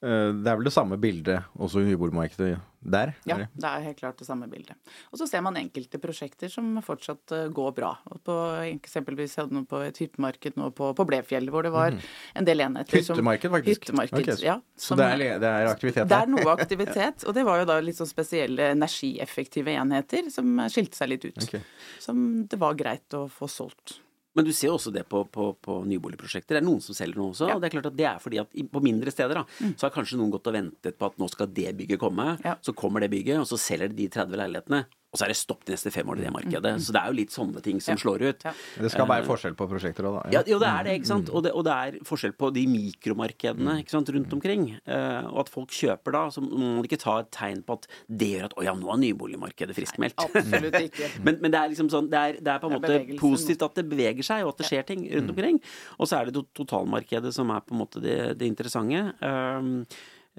det. 0.04 0.12
Eh, 0.12 0.52
er 0.52 0.60
vel 0.60 0.68
det 0.68 0.74
samme 0.76 0.98
bildet 1.02 1.46
også 1.58 1.82
i 1.82 1.88
nyboligmarkedet 1.88 2.58
der? 2.84 3.14
Ja, 3.30 3.38
det 3.40 3.64
er 3.70 3.84
helt 3.86 4.00
klart 4.02 4.20
det 4.20 4.28
samme 4.28 4.50
bildet. 4.52 4.76
Og 5.14 5.20
så 5.22 5.28
ser 5.30 5.42
man 5.46 5.56
enkelte 5.56 6.00
prosjekter 6.04 6.52
som 6.52 6.76
fortsatt 6.84 7.32
eh, 7.32 7.46
går 7.56 7.72
bra. 7.78 7.94
Og 8.12 8.20
på, 8.28 8.36
eksempelvis 8.68 9.38
hadde 9.40 9.56
noe 9.56 9.68
på 9.70 9.80
et 9.86 9.98
hyttemarked 10.04 10.60
nå 10.60 10.70
på, 10.76 10.92
på 10.98 11.06
Blefjell, 11.08 11.48
hvor 11.54 11.64
det 11.64 11.72
var 11.74 11.96
en 11.96 12.50
del 12.50 12.66
enheter 12.68 13.04
som 13.06 13.16
Hyttemarked, 13.16 13.54
faktisk? 13.56 13.88
Hyttemarked, 13.88 14.20
okay, 14.20 14.36
så- 14.36 14.48
ja. 14.50 14.58
Så 14.76 15.00
det 15.00 15.10
er, 15.16 15.40
det 15.40 15.50
er 15.50 15.72
aktivitet 15.72 16.10
Det 16.12 16.20
er 16.20 16.32
noe 16.34 16.56
aktivitet, 16.58 17.24
og 17.28 17.34
det 17.38 17.46
var 17.48 17.64
jo 17.64 17.70
da 17.72 17.80
litt 17.80 18.00
sånn 18.00 18.10
spesielle 18.12 18.72
energieffektive 18.76 19.72
enheter 19.80 20.28
som 20.34 20.58
skilte 20.68 21.00
seg 21.00 21.14
litt 21.16 21.30
ut. 21.30 21.44
Okay. 21.48 21.64
Som 22.04 22.44
det 22.52 22.60
var 22.60 22.76
greit 22.76 23.16
å 23.16 23.26
få 23.32 23.48
solgt. 23.48 24.00
Men 24.34 24.48
du 24.48 24.54
ser 24.56 24.72
jo 24.72 24.78
også 24.80 24.94
det 24.94 25.04
på, 25.10 25.24
på, 25.30 25.52
på 25.62 25.78
nyboligprosjekter. 25.90 26.58
Det 26.58 26.62
er 26.64 26.66
noen 26.66 26.82
som 26.82 26.98
selger 26.98 27.20
noe 27.22 27.34
også. 27.36 27.50
Ja. 27.52 27.58
og 27.58 27.62
det 27.62 27.70
er 27.70 27.76
klart 27.76 27.90
at 27.92 27.98
det 28.00 28.08
er 28.10 28.22
fordi 28.24 28.42
at 28.42 28.58
på 28.74 28.82
mindre 28.84 29.14
steder 29.14 29.42
da, 29.42 29.46
så 29.76 29.88
har 29.88 29.94
kanskje 29.94 30.18
noen 30.20 30.34
gått 30.34 30.50
og 30.50 30.56
ventet 30.58 30.98
på 30.98 31.10
at 31.10 31.20
nå 31.22 31.30
skal 31.32 31.52
det 31.54 31.76
bygget 31.78 32.02
komme. 32.02 32.34
Ja. 32.46 32.58
Så 32.66 32.74
kommer 32.78 33.04
det 33.04 33.12
bygget, 33.14 33.44
og 33.44 33.50
så 33.50 33.60
selger 33.62 33.94
de 33.94 34.04
de 34.04 34.10
30 34.12 34.40
leilighetene. 34.42 34.84
Og 35.14 35.20
så 35.20 35.28
er 35.28 35.30
det 35.30 35.38
stopp 35.38 35.62
de 35.68 35.76
neste 35.76 35.92
fem 35.94 36.08
år 36.10 36.18
i 36.18 36.24
det 36.26 36.32
markedet. 36.34 36.72
Så 36.82 36.90
det 36.96 36.98
er 37.04 37.12
jo 37.12 37.18
litt 37.20 37.30
sånne 37.30 37.62
ting 37.62 37.78
som 37.80 37.94
Ja. 37.94 38.02
slår 38.02 38.24
ut. 38.32 38.44
Ja. 38.48 38.54
Det 38.82 38.90
skal 38.90 39.06
være 39.06 39.26
forskjell 39.28 39.54
på 39.56 39.68
prosjekter 39.70 40.08
òg, 40.10 40.16
da. 40.24 40.30
Ja, 40.34 40.42
jo, 40.50 40.58
det 40.58 40.68
er 40.68 40.84
det, 40.88 40.96
ikke 41.02 41.06
sant. 41.12 41.30
Og 41.30 41.44
det, 41.46 41.52
og 41.54 41.64
det 41.68 41.74
er 41.74 42.00
forskjell 42.04 42.34
på 42.34 42.50
de 42.52 42.64
mikromarkedene 42.66 43.76
ikke 43.84 43.94
sant, 43.94 44.10
rundt 44.10 44.34
omkring. 44.34 44.64
Eh, 44.88 45.22
og 45.30 45.40
at 45.46 45.50
folk 45.54 45.70
kjøper 45.70 46.12
da, 46.18 46.24
så 46.34 46.42
må 46.42 46.58
man 46.80 46.84
ikke 46.88 46.98
ta 46.98 47.20
et 47.22 47.30
tegn 47.30 47.62
på 47.64 47.74
at 47.78 47.86
det 48.10 48.32
gjør 48.34 48.46
at 48.50 48.54
å 48.58 48.64
ja, 48.66 48.74
nå 48.74 48.90
er 48.90 48.98
nyboligmarkedet 49.06 49.76
friskmeldt. 49.78 50.18
Absolutt 50.18 50.80
ikke. 50.82 51.12
Men, 51.24 51.38
men 51.46 51.52
det 51.54 51.60
er 51.62 51.70
liksom 51.70 51.90
sånn, 51.94 52.10
det 52.10 52.18
er, 52.20 52.34
det 52.42 52.48
er 52.56 52.60
på 52.60 52.72
en 52.72 52.80
måte 52.82 53.20
positivt 53.22 53.62
at 53.62 53.76
det 53.76 53.86
beveger 53.94 54.24
seg, 54.26 54.42
og 54.48 54.56
at 54.56 54.58
det 54.64 54.66
skjer 54.72 54.84
ting 54.90 55.06
rundt 55.14 55.30
Mm. 55.30 55.36
omkring. 55.38 55.62
Og 56.00 56.08
så 56.10 56.18
er 56.20 56.32
det 56.32 56.42
totalmarkedet 56.58 57.32
som 57.34 57.50
er 57.54 57.62
på 57.62 57.72
en 57.78 57.80
måte 57.86 58.02
det, 58.02 58.18
det 58.40 58.48
interessante. 58.50 59.14
Um, 59.22 59.86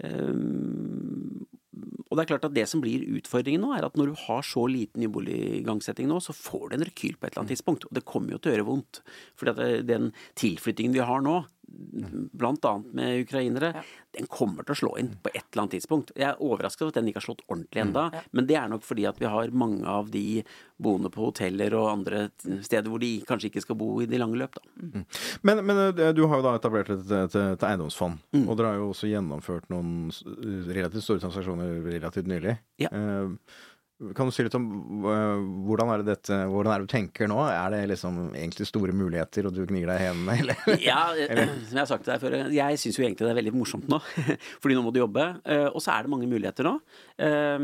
um, 0.02 1.46
og 2.14 2.18
det 2.18 2.22
er 2.22 2.28
klart 2.30 2.44
at 2.46 2.54
det 2.54 2.66
som 2.70 2.82
blir 2.82 3.02
utfordringen 3.16 3.64
nå, 3.64 3.72
er 3.74 3.86
at 3.86 3.96
når 3.98 4.12
du 4.12 4.20
har 4.26 4.44
så 4.46 4.66
liten 4.70 5.02
nyboligigangsetting 5.02 6.06
nå, 6.10 6.20
så 6.22 6.34
får 6.36 6.68
du 6.70 6.76
en 6.76 6.86
rekyl 6.86 7.16
på 7.18 7.26
et 7.26 7.32
eller 7.32 7.42
annet 7.42 7.54
tidspunkt. 7.56 7.88
Og 7.88 7.96
det 7.96 8.04
kommer 8.06 8.34
jo 8.34 8.38
til 8.38 8.52
å 8.52 8.54
gjøre 8.54 8.66
vondt. 8.68 9.00
For 9.40 9.50
den 9.88 10.12
tilflyttingen 10.38 10.94
vi 10.94 11.02
har 11.02 11.24
nå, 11.24 11.40
blant 12.32 12.64
annet 12.64 12.94
med 12.94 13.20
ukrainere, 13.24 13.72
Ja. 13.74 13.82
den 14.12 14.26
kommer 14.26 14.62
til 14.64 14.74
å 14.74 14.78
slå 14.78 14.98
inn 14.98 15.08
på 15.22 15.30
et 15.34 15.44
eller 15.52 15.62
annet 15.64 15.74
tidspunkt. 15.80 16.12
Jeg 16.16 16.28
er 16.28 16.36
overrasket 16.40 16.82
over 16.82 16.88
at 16.88 16.94
den 16.94 17.06
ikke 17.08 17.20
har 17.22 17.26
slått 17.34 17.42
ordentlig 17.48 17.80
enda, 17.82 18.10
Ja. 18.12 18.20
men 18.32 18.46
det 18.46 18.56
er 18.56 18.68
nok 18.68 18.82
fordi 18.82 19.06
at 19.08 19.18
vi 19.18 19.26
har 19.26 19.48
mange 19.50 19.84
av 19.86 20.10
de 20.10 20.44
boende 20.80 21.10
på 21.10 21.24
hoteller 21.32 21.72
og 21.74 21.88
andre 21.92 22.30
steder 22.62 22.88
hvor 22.90 22.98
de 23.00 23.20
kanskje 23.26 23.50
ikke 23.50 23.62
skal 23.62 23.76
bo 23.76 24.00
i 24.02 24.06
de 24.06 24.18
lange 24.18 24.36
løp, 24.36 24.54
da. 24.54 25.04
Men, 25.42 25.64
men 25.66 25.76
eh, 25.98 26.12
du 26.12 26.26
har 26.26 26.36
jo 26.36 26.42
da 26.42 26.54
etablert 26.58 26.90
et, 26.90 27.10
et, 27.10 27.34
et 27.34 27.60
eiendomsfond, 27.62 28.18
Mm. 28.34 28.48
og 28.48 28.56
dere 28.56 28.66
har 28.72 28.76
jo 28.76 28.90
også 28.92 29.08
gjennomført 29.10 29.68
noen 29.70 30.10
relativt 30.74 31.02
store 31.06 31.20
transaksjoner 31.20 31.82
relativt 31.86 32.26
nylig. 32.26 32.58
Ja. 32.78 32.88
Eh, 32.92 33.28
Kan 34.18 34.26
du 34.26 34.32
si 34.34 34.42
litt 34.42 34.54
om 34.58 34.64
eh, 35.06 35.42
hvordan 35.68 35.92
er 35.94 36.00
det 36.02 36.08
dette, 36.16 36.34
hvordan 36.50 36.72
er 36.74 36.82
det 36.82 36.88
du 36.88 36.92
tenker 36.96 37.28
nå? 37.30 37.36
Er 37.46 37.70
det 37.70 37.82
liksom 37.92 38.16
egentlig 38.34 38.66
store 38.66 38.90
muligheter, 38.92 39.46
og 39.46 39.54
du 39.54 39.60
gnir 39.70 39.86
deg 39.86 40.00
i 40.02 40.08
hendene, 40.08 40.34
eller? 40.42 40.80
Ja, 40.82 41.12
eller? 41.14 41.52
som 41.68 41.78
jeg 41.78 41.82
har 41.84 41.90
sagt 41.92 42.02
til 42.08 42.12
deg 42.16 42.24
før, 42.24 42.34
jeg 42.52 42.80
syns 42.82 42.98
jo 42.98 43.04
egentlig 43.06 43.28
det 43.28 43.30
er 43.30 43.38
veldig 43.38 43.52
morsomt 43.54 43.86
nå. 43.88 44.00
Fordi 44.64 44.74
nå 44.74 44.82
må 44.82 44.90
du 44.92 44.98
jobbe. 44.98 45.28
eh, 45.46 45.68
Og 45.70 45.78
så 45.84 45.94
er 45.94 46.02
det 46.08 46.10
mange 46.10 46.26
muligheter 46.28 46.66
nå. 46.66 46.74
Eh, 47.22 47.54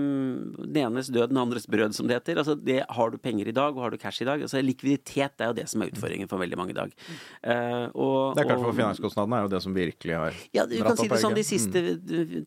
Den 0.70 0.80
enes 0.87 1.10
død, 1.10 1.32
den 1.34 1.42
andres 1.42 1.66
brød, 1.66 1.96
som 1.99 2.06
det 2.06 2.20
heter. 2.20 2.38
Altså, 2.44 2.54
det, 2.54 2.78
har 2.88 3.10
du 3.10 3.18
penger 3.18 3.50
i 3.50 3.56
dag, 3.58 3.75
og 3.75 3.82
har 3.88 3.90
du 3.90 3.99
cash 3.99 4.22
i 4.22 4.28
dag? 4.30 4.40
Altså, 4.46 4.62
likviditet 4.62 5.34
er 5.42 5.50
jo 5.50 5.58
det 5.58 5.66
som 5.75 5.82
er 5.82 5.90
utfordringen 5.90 6.30
for 6.30 6.38
veldig 6.40 6.60
mange 6.62 6.76
i 6.76 6.78
dag. 6.78 6.94
Eh, 7.42 7.88
Og, 7.90 8.37
Det 8.38 8.44
er 8.46 8.52
klart, 8.52 8.62
for 8.62 8.78
finanskostnadene 8.78 9.42
er 9.42 9.49
jo 9.49 9.52
det 9.56 9.62
som 9.66 9.75
virkelig 9.75 10.14
har 10.14 10.38
Ja, 10.54 10.64
du 10.70 10.78
kan 10.78 10.94
si 10.96 11.08
det 11.10 11.18
sånn, 11.26 11.34
De 11.34 11.42
siste 11.50 11.84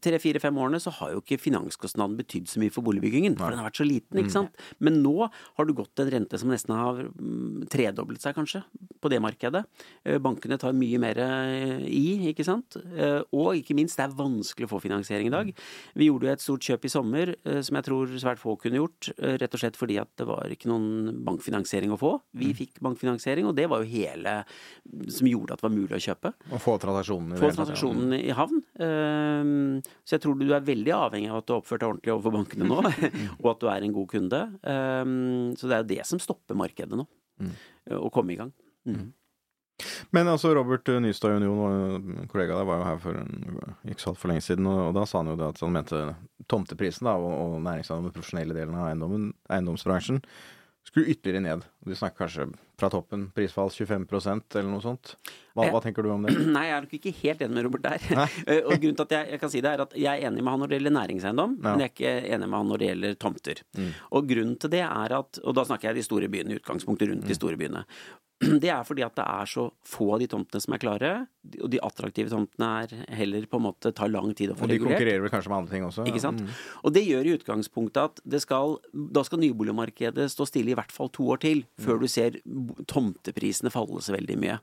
tre-fire-fem 0.02 0.56
årene 0.64 0.80
så 0.82 0.92
har 1.02 1.14
jo 1.18 1.22
ikke 1.22 1.38
finanskostnaden 1.42 2.16
betydd 2.20 2.48
så 2.48 2.62
mye 2.64 2.72
for 2.74 2.86
boligbyggingen. 2.86 3.36
For 3.38 3.52
den 3.52 3.60
har 3.60 3.68
vært 3.70 3.73
så 3.78 3.86
liten, 3.88 4.20
ikke 4.22 4.32
sant. 4.34 4.64
Men 4.84 5.02
nå 5.04 5.28
har 5.28 5.68
du 5.68 5.74
gått 5.78 6.00
en 6.00 6.12
rente 6.14 6.40
som 6.40 6.52
nesten 6.52 6.74
har 6.76 7.02
mm, 7.10 7.66
tredoblet 7.74 8.24
seg, 8.24 8.36
kanskje, 8.38 8.64
på 9.04 9.12
det 9.12 9.20
markedet. 9.24 9.64
Eh, 10.06 10.20
Bankene 10.24 10.58
tar 10.62 10.76
mye 10.78 11.02
mer 11.02 11.20
eh, 11.20 11.84
i, 11.90 12.30
ikke 12.32 12.46
sant. 12.48 12.78
Eh, 12.96 13.20
Og 13.34 13.60
ikke 13.60 13.76
minst, 13.78 13.98
det 14.00 14.06
er 14.08 14.16
vanskelig 14.18 14.70
å 14.70 14.74
få 14.76 14.82
finansiering 14.84 15.28
i 15.30 15.34
dag. 15.34 15.52
Vi 16.00 16.08
gjorde 16.08 16.30
jo 16.30 16.34
et 16.38 16.46
stort 16.46 16.64
kjøp 16.70 16.88
i 16.88 16.92
sommer 16.94 17.34
som 17.66 17.78
jeg 17.78 17.86
tror 17.86 18.12
svært 18.22 18.42
få 18.42 18.56
kunne 18.62 18.80
gjort, 18.80 19.10
rett 19.20 19.56
og 19.56 19.62
slett 19.62 19.78
fordi 19.80 19.98
at 20.02 20.10
det 20.20 20.26
var 20.28 20.52
ikke 20.54 20.70
noen 20.70 21.20
bankfinansiering 21.26 21.92
å 21.94 22.00
få. 22.00 22.14
Vi 22.40 22.52
fikk 22.58 22.80
bankfinansiering, 22.84 23.48
og 23.50 23.56
det 23.58 23.66
var 23.72 23.84
jo 23.84 23.90
hele 23.90 24.36
som 25.12 25.28
gjorde 25.28 25.56
at 25.56 25.62
det 25.62 25.68
var 25.68 25.74
mulig 25.76 25.98
å 25.98 26.02
kjøpe 26.04 26.34
Og 26.54 26.62
få 26.64 26.76
transaksjonen 26.82 27.36
i 27.36 27.42
få 27.42 27.52
transaksjonen 27.56 28.16
i 28.20 28.34
havn. 28.38 28.62
Så 30.06 30.14
Så 30.14 30.18
jeg 30.18 30.24
tror 30.28 30.38
du 30.38 30.46
er 30.54 30.66
veldig 30.66 30.94
avhengig 30.94 31.30
av 31.32 31.40
at 31.42 31.48
du 31.48 31.54
har 31.56 31.62
oppført 31.64 31.82
deg 31.82 31.90
ordentlig 31.90 32.14
overfor 32.14 32.34
bankene 32.36 32.68
nå, 32.70 32.76
og 33.42 33.48
at 33.50 33.63
du 33.64 33.72
er 33.72 33.84
en 33.86 33.96
god 33.96 34.08
kunde. 34.12 34.44
Um, 34.62 35.52
så 35.58 35.70
det 35.70 35.76
er 35.76 35.84
jo 35.84 35.92
det 35.96 36.08
som 36.10 36.22
stopper 36.22 36.60
markedet 36.60 37.00
nå. 37.00 37.08
Å 37.98 38.10
komme 38.14 38.36
i 38.36 38.40
gang. 38.40 38.54
Mm. 38.88 39.12
Men 40.14 40.30
altså, 40.30 40.54
Robert 40.56 40.88
Nystad 41.02 41.40
Union, 41.42 42.14
en 42.22 42.28
kollega 42.32 42.56
der, 42.56 42.68
var 42.68 42.80
jo 42.80 42.88
her 42.88 43.00
for 43.02 43.20
en, 43.20 43.62
ikke 43.90 44.04
så 44.04 44.12
altfor 44.14 44.32
lenge 44.32 44.46
siden, 44.46 44.68
og, 44.70 44.90
og 44.90 44.98
da 45.00 45.06
sa 45.10 45.22
han 45.22 45.32
jo 45.32 45.38
det 45.40 45.48
at 45.50 45.62
han 45.64 45.74
mente 45.74 46.02
tomteprisen 46.52 47.10
da, 47.10 47.16
og, 47.18 47.34
og 47.34 47.56
næringseiendom, 47.66 48.10
den 48.10 48.16
profesjonelle 48.16 48.58
delen 48.58 48.78
av 48.78 48.92
eiendommen, 48.92 49.32
eiendomsbransjen, 49.52 50.22
skulle 50.88 51.08
ytterligere 51.14 51.42
ned. 51.46 51.64
Du 51.88 51.94
snakker 51.96 52.26
kanskje 52.26 52.46
fra 52.80 52.90
toppen 52.92 53.28
prisfall 53.36 53.70
25% 53.72 54.58
eller 54.60 54.70
noe 54.70 54.82
sånt. 54.84 55.14
Hva, 55.56 55.68
hva 55.72 55.80
tenker 55.84 56.04
du 56.04 56.10
om 56.12 56.26
det? 56.26 56.34
Nei, 56.56 56.66
jeg 56.68 56.76
er 56.78 56.86
nok 56.88 56.96
ikke 56.98 57.14
helt 57.22 57.44
enig 57.46 57.56
med 57.58 57.66
Robert 57.68 57.86
der. 57.86 58.08
Eh, 58.48 58.60
og 58.66 58.74
grunnen 58.82 58.98
til 59.00 59.06
at 59.08 59.16
jeg, 59.16 59.30
jeg 59.36 59.42
kan 59.44 59.54
si 59.54 59.62
det, 59.64 59.72
er 59.76 59.84
at 59.86 59.96
jeg 59.98 60.12
er 60.24 60.28
enig 60.30 60.44
med 60.44 60.52
han 60.56 60.64
når 60.66 60.72
det 60.74 60.80
gjelder 60.80 60.96
næringseiendom, 61.00 61.56
Ja. 61.60 61.64
men 61.70 61.84
jeg 61.86 61.90
er 61.92 61.94
ikke 61.94 62.14
enig 62.38 62.50
med 62.50 62.58
han 62.60 62.72
når 62.74 62.82
det 62.84 62.90
gjelder 62.92 63.18
tomter. 63.26 63.64
Og 64.12 64.28
grunnen 64.34 64.58
til 64.64 64.74
det 64.76 64.84
er 64.88 65.18
at, 65.20 65.40
og 65.44 65.56
da 65.60 65.66
snakker 65.70 65.92
jeg 65.92 66.00
de 66.02 66.06
store 66.10 66.30
byene, 66.34 66.54
i 66.58 66.60
utgangspunktet 66.62 67.12
rundt 67.14 67.30
de 67.32 67.38
store 67.38 67.60
byene. 67.62 67.86
Det 68.64 68.70
er 68.70 68.84
fordi 68.88 69.04
at 69.06 69.16
det 69.16 69.26
er 69.26 69.46
så 69.50 69.68
få 69.88 70.14
av 70.16 70.20
de 70.24 70.28
tomtene 70.28 70.62
som 70.64 70.74
er 70.76 70.82
klare, 70.84 71.12
og 71.62 71.70
de 71.74 71.80
attraktive 71.84 72.30
tomtene 72.32 72.68
er 72.84 72.94
heller 73.20 73.46
på 73.52 73.60
en 73.60 73.66
måte 73.66 73.92
tar 73.96 74.08
lang 74.14 74.32
tid 74.34 74.54
å 74.54 74.56
få 74.56 74.64
regulert. 74.64 74.64
Og 74.64 74.70
de 74.70 74.78
regulert. 74.78 74.98
konkurrerer 74.98 75.22
vel 75.26 75.34
kanskje 75.34 75.50
med 75.52 75.58
andre 75.60 75.74
ting 75.76 75.84
også? 75.88 76.06
Ikke 76.08 76.22
sant? 76.24 76.42
Mm. 76.44 76.50
Og 76.88 76.94
det 76.96 77.04
gjør 77.08 77.26
i 77.30 77.34
utgangspunktet 77.38 78.04
at 78.04 78.22
det 78.36 78.42
skal, 78.46 78.78
da 78.94 79.24
skal 79.28 79.42
nyboligmarkedet 79.44 80.30
stå 80.32 80.48
stille 80.48 80.72
i 80.72 80.78
hvert 80.80 80.92
fall 80.96 81.10
to 81.14 81.28
år 81.36 81.42
til, 81.44 81.66
før 81.84 82.00
du 82.00 82.08
ser 82.08 82.40
tomteprisene 82.88 83.72
falle 83.74 84.02
så 84.04 84.16
veldig 84.16 84.38
mye. 84.40 84.60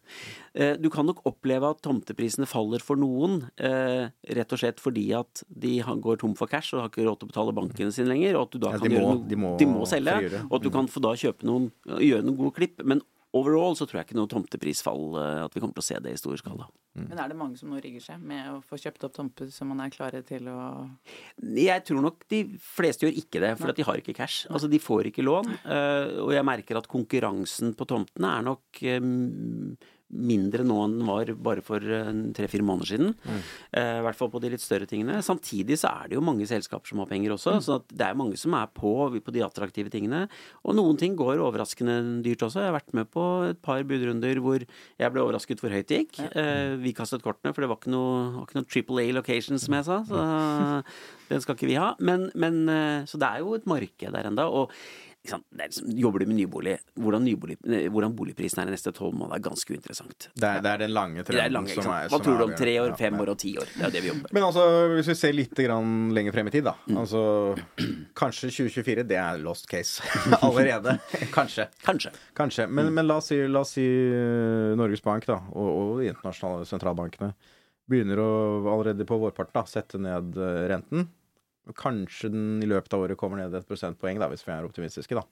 Eh, 0.54 0.76
Du 0.80 0.88
kan 0.90 1.06
nok 1.06 1.20
oppleve 1.28 1.68
at 1.70 1.82
tomteprisene 1.84 2.46
faller 2.48 2.80
for 2.82 2.96
noen, 2.96 3.50
eh, 3.60 4.08
rett 4.34 4.52
og 4.52 4.58
slett 4.62 4.80
fordi 4.80 5.10
at 5.16 5.42
de 5.50 5.80
går 5.82 6.18
tom 6.22 6.34
for 6.34 6.46
cash 6.48 6.72
og 6.74 6.80
har 6.82 6.88
ikke 6.90 7.04
råd 7.06 7.20
til 7.20 7.28
å 7.28 7.32
betale 7.32 7.54
bankene 7.56 7.92
sine 7.92 8.08
lenger, 8.08 8.36
og 8.36 8.42
at 8.48 8.50
du 8.52 8.58
da 8.58 8.70
Ja, 8.72 8.78
kan 8.78 8.88
må- 8.90 8.96
gjøre 8.96 9.14
noe, 9.20 9.28
de 9.28 9.36
må 9.36 9.58
de 9.58 9.66
må 9.66 9.86
selge, 9.86 10.16
frigjøre. 10.16 10.44
og 10.50 10.54
at 10.54 10.62
du 10.62 10.70
kan 10.70 10.86
få 10.86 11.00
da 11.02 11.12
kjøpe 11.14 11.42
noen, 11.44 11.70
gjøre 11.86 12.24
noen 12.24 12.36
gode 12.36 12.54
klipp. 12.54 12.84
Men 12.84 13.02
overall 13.36 13.76
så 13.78 13.86
tror 13.86 14.00
jeg 14.00 14.08
ikke 14.08 14.18
noe 14.18 14.30
tomteprisfall, 14.30 15.04
eh, 15.20 15.44
at 15.44 15.54
vi 15.54 15.60
kommer 15.62 15.76
til 15.76 15.84
å 15.84 15.88
se 15.88 15.98
det 16.02 16.12
i 16.16 16.20
stor 16.20 16.36
skala. 16.40 16.66
Men 16.98 17.20
er 17.22 17.28
det 17.30 17.36
mange 17.38 17.56
som 17.56 17.70
nå 17.70 17.78
rigger 17.80 18.02
seg 18.02 18.18
med 18.26 18.48
å 18.50 18.56
få 18.66 18.74
kjøpt 18.82 19.04
opp 19.06 19.14
tomter 19.14 19.50
som 19.54 19.68
man 19.70 19.78
er 19.84 19.92
klare 19.94 20.24
til 20.26 20.48
å 20.50 20.90
Jeg 21.38 21.84
tror 21.86 22.02
nok 22.02 22.24
de 22.28 22.40
fleste 22.58 23.06
gjør 23.06 23.20
ikke 23.22 23.40
det, 23.44 23.52
for 23.60 23.70
at 23.70 23.78
de 23.78 23.86
har 23.86 24.00
ikke 24.02 24.16
cash. 24.18 24.42
Altså, 24.50 24.68
de 24.68 24.80
får 24.82 25.12
ikke 25.12 25.22
lån. 25.22 25.52
eh, 25.64 26.18
Og 26.24 26.32
jeg 26.34 26.44
merker 26.44 26.76
at 26.80 26.88
konkurransen 26.90 27.76
på 27.78 27.86
tomtene 27.86 28.34
er 28.40 28.42
nok 28.50 28.82
eh, 28.82 29.00
mindre 30.10 30.64
nå 30.66 30.76
enn 30.84 30.96
den 30.98 31.06
var 31.08 31.30
bare 31.38 31.62
for 31.62 31.78
tre-fire 32.34 32.64
måneder 32.66 32.88
siden. 32.90 33.12
Eh, 33.72 33.98
I 34.00 34.04
hvert 34.04 34.18
fall 34.18 34.30
på 34.32 34.40
de 34.42 34.50
litt 34.50 34.62
større 34.64 34.88
tingene. 34.90 35.20
Samtidig 35.22 35.76
så 35.78 35.90
er 36.02 36.10
det 36.10 36.16
jo 36.18 36.24
mange 36.26 36.46
selskaper 36.50 36.90
som 36.90 36.98
har 37.02 37.10
penger 37.10 37.34
også, 37.36 37.56
så 37.62 37.76
at 37.78 37.86
det 37.94 38.08
er 38.08 38.18
mange 38.18 38.38
som 38.40 38.54
er 38.58 38.66
på 38.74 38.94
på 39.20 39.32
de 39.34 39.44
attraktive 39.46 39.90
tingene. 39.92 40.24
Og 40.64 40.74
noen 40.74 40.98
ting 40.98 41.14
går 41.18 41.38
overraskende 41.44 42.22
dyrt 42.24 42.42
også. 42.46 42.60
Jeg 42.64 42.70
har 42.72 42.78
vært 42.80 42.94
med 42.96 43.10
på 43.14 43.24
et 43.50 43.60
par 43.62 43.82
budrunder 43.86 44.40
hvor 44.42 44.64
jeg 44.64 45.12
ble 45.14 45.22
overrasket 45.22 45.62
hvor 45.62 45.70
høyt 45.74 45.88
det 45.90 46.02
gikk. 46.04 46.20
Eh, 46.34 46.76
Vi 46.80 46.92
kastet 46.96 47.22
kortene, 47.22 47.54
for 47.54 47.62
det 47.62 47.70
var 47.70 47.78
ikke 47.80 47.92
noe, 47.94 48.42
ikke 48.44 48.58
noe 48.58 48.68
Triple 48.70 49.04
A 49.06 49.12
location, 49.14 49.58
som 49.62 49.74
jeg 49.78 49.86
sa. 49.86 50.00
Så 50.08 50.24
den 51.30 51.44
skal 51.44 51.54
ikke 51.54 51.70
vi 51.70 51.78
ha. 51.78 51.92
Men, 52.00 52.30
men 52.34 52.64
eh, 52.68 53.04
Så 53.06 53.20
det 53.20 53.28
er 53.30 53.44
jo 53.44 53.54
et 53.54 53.66
marked 53.70 54.10
der 54.16 54.26
enda, 54.30 54.48
Og 54.50 54.74
er 55.28 55.40
liksom, 55.66 55.90
jobber 56.00 56.22
du 56.22 56.26
med 56.30 56.36
nybolig, 56.38 56.72
hvordan, 56.96 57.24
nybolig, 57.28 57.56
hvordan 57.92 58.14
boligprisen 58.16 58.62
er 58.62 58.70
de 58.70 58.72
neste 58.72 58.92
tolv 58.96 59.12
månedene, 59.12 59.36
er 59.36 59.44
ganske 59.44 59.74
uinteressant. 59.74 60.28
Det, 60.32 60.48
er, 60.48 60.62
det 60.64 60.70
er 60.72 60.80
den 60.86 60.94
lange 60.96 61.24
trenden 61.28 61.58
er 61.68 61.74
som 61.76 61.90
er 61.92 62.08
Hva 62.08 62.20
tror 62.24 62.38
du 62.40 62.44
om 62.46 62.54
tre 62.56 62.72
år, 62.80 62.94
fem 62.96 63.18
år 63.20 63.32
og 63.34 63.38
ti 63.42 63.52
år? 63.60 63.68
Det 63.76 63.84
er 63.90 63.94
det 63.98 64.02
vi 64.06 64.08
jobber 64.08 64.24
med. 64.30 64.32
Men 64.38 64.46
altså, 64.48 64.64
hvis 64.94 65.10
vi 65.12 65.16
ser 65.20 65.36
litt 65.36 65.54
grann 65.60 65.92
lenger 66.16 66.32
frem 66.38 66.48
i 66.48 66.54
tid, 66.56 66.64
da. 66.70 66.74
Mm. 66.88 66.96
Altså, 67.02 67.22
kanskje 68.16 68.48
2024, 68.50 69.04
det 69.12 69.20
er 69.20 69.38
lost 69.44 69.68
case 69.70 70.00
allerede. 70.46 70.96
kanskje. 71.36 71.68
Kanskje. 71.84 72.14
Kanskje. 72.36 72.66
Men, 72.68 72.86
Mm. 72.90 72.94
men 72.96 73.06
la 73.10 73.16
oss 73.20 73.28
si, 73.28 73.36
la 73.46 73.60
oss 73.60 73.74
si 73.76 73.84
eh, 73.84 74.72
Norges 74.80 75.02
Bank 75.04 75.26
da, 75.28 75.36
og, 75.52 75.68
og 75.70 75.98
de 76.00 76.08
internasjonale 76.10 76.64
sentralbankene 76.66 77.34
begynner 77.90 78.20
å 78.22 78.30
allerede 78.72 79.04
på 79.08 79.16
vårparten 79.18 79.56
da, 79.60 79.64
sette 79.68 79.98
ned 80.00 80.36
eh, 80.38 80.62
renten. 80.70 81.08
Kanskje 81.76 82.30
den 82.32 82.62
i 82.64 82.68
løpet 82.68 82.94
av 82.96 83.04
året 83.04 83.18
kommer 83.20 83.38
ned 83.38 83.54
et 83.54 83.68
prosentpoeng, 83.68 84.18
da, 84.18 84.30
hvis 84.32 84.46
vi 84.46 84.54
er 84.54 84.66
optimistiske. 84.66 85.18
da. 85.18 85.24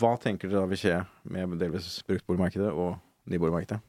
Hva 0.00 0.14
tenker 0.20 0.50
dere 0.50 0.64
da 0.64 0.70
vil 0.70 0.80
skje 0.80 0.96
med 1.32 1.58
delvis 1.60 2.00
bruktboligmarkedet 2.08 2.72
og 2.72 2.98
nyboligmarkedet? 3.30 3.80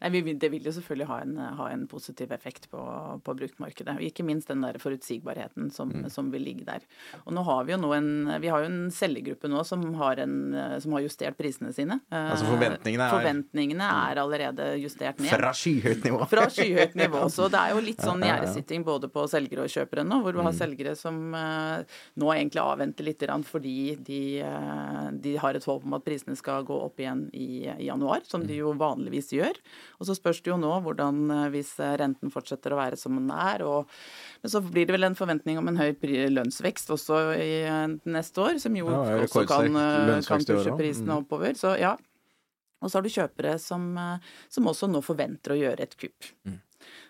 Nei, 0.00 0.10
vi, 0.10 0.34
Det 0.34 0.50
vil 0.50 0.62
jo 0.64 0.72
selvfølgelig 0.72 1.06
ha 1.06 1.18
en, 1.22 1.36
ha 1.58 1.68
en 1.70 1.86
positiv 1.86 2.32
effekt 2.32 2.68
på, 2.70 2.80
på 3.24 3.34
bruktmarkedet. 3.36 3.96
og 3.96 4.02
Ikke 4.02 4.24
minst 4.24 4.48
den 4.48 4.60
der 4.62 4.78
forutsigbarheten 4.78 5.70
som, 5.72 5.90
Mm. 5.90 6.08
som 6.10 6.30
vil 6.30 6.42
ligge 6.44 6.64
der. 6.64 6.80
Og 7.26 7.32
nå 7.34 7.42
har 7.44 7.64
Vi 7.64 7.72
jo 7.72 7.78
nå 7.78 7.92
en, 7.96 8.40
vi 8.40 8.48
har 8.48 8.60
jo 8.62 8.66
en 8.70 8.90
selgergruppe 8.90 9.48
nå 9.50 9.64
som 9.66 9.82
har, 9.94 10.16
en, 10.22 10.34
som 10.80 10.92
har 10.92 11.00
justert 11.02 11.36
prisene 11.36 11.72
sine. 11.74 12.00
Altså 12.10 12.46
forventningene 12.46 13.06
er- 13.06 13.10
Forventningene 13.16 13.88
er 14.10 14.20
allerede 14.22 14.68
justert 14.80 15.18
ned. 15.20 15.30
Fra 15.30 15.52
skyhøyt 15.52 16.04
nivå! 16.04 16.26
Fra 16.30 16.46
skyhøyt 16.48 16.94
nivå. 16.94 17.24
Så 17.36 17.48
det 17.50 17.58
er 17.60 17.74
jo 17.74 17.80
litt 17.84 17.98
sånn 18.00 18.22
gjerdesitting 18.22 18.84
både 18.84 19.08
på 19.12 19.26
selgere 19.28 19.66
og 19.66 19.70
kjøpere 19.74 20.06
nå, 20.06 20.20
hvor 20.22 20.32
du 20.32 20.38
Mm. 20.40 20.44
har 20.48 20.52
selgere 20.56 20.96
som 20.96 21.34
eh, 21.34 21.82
nå 22.16 22.30
egentlig 22.34 22.62
avventer 22.62 23.04
litt 23.04 23.20
fordi 23.44 23.96
de, 24.02 24.40
eh, 24.40 25.10
de 25.20 25.36
har 25.36 25.54
et 25.54 25.64
håp 25.64 25.84
om 25.84 25.94
at 25.94 26.04
prisene 26.04 26.36
skal 26.36 26.64
gå 26.64 26.76
opp 26.86 26.96
igjen 26.98 27.28
i, 27.34 27.66
i 27.68 27.86
januar, 27.90 28.20
som 28.24 28.40
de 28.46 28.54
Mm. 28.54 28.58
jo 28.58 28.72
vanligvis 28.74 29.28
gjør. 29.36 29.54
Og 29.98 30.08
så 30.08 30.16
spørs 30.18 30.40
det 30.44 30.52
jo 30.52 30.58
nå 30.60 30.70
hvordan 30.84 31.22
eh, 31.34 31.46
hvis 31.54 31.72
eh, 31.82 31.94
renten 32.00 32.32
fortsetter 32.32 32.74
å 32.74 32.78
være 32.80 32.98
som 33.00 33.16
den 33.18 33.30
er. 33.34 33.64
Og, 33.66 33.90
men 34.42 34.52
så 34.52 34.62
blir 34.64 34.86
det 34.88 34.96
vel 34.96 35.08
en 35.10 35.18
forventning 35.18 35.58
om 35.60 35.68
en 35.72 35.80
høy 35.80 35.92
lønnsvekst 36.32 36.92
også 36.96 37.20
i 37.36 37.50
eh, 37.64 37.96
neste 38.10 38.44
år, 38.46 38.58
som 38.62 38.76
jo 38.78 38.88
Ja, 38.90 39.20
også 39.26 39.46
kan, 39.50 39.72
kan 40.26 40.46
pushe 40.46 40.76
prisene 40.78 41.10
Mm. 41.10 41.24
oppover. 41.24 41.54
Så 41.58 41.74
ja. 41.80 41.96
Og 42.80 42.88
så 42.88 42.96
har 42.96 43.04
du 43.04 43.12
kjøpere 43.12 43.58
som, 43.60 43.90
som 44.48 44.64
også 44.70 44.88
nå 44.88 45.02
forventer 45.04 45.52
å 45.52 45.58
gjøre 45.60 45.84
et 45.84 45.96
kupp. 46.00 46.30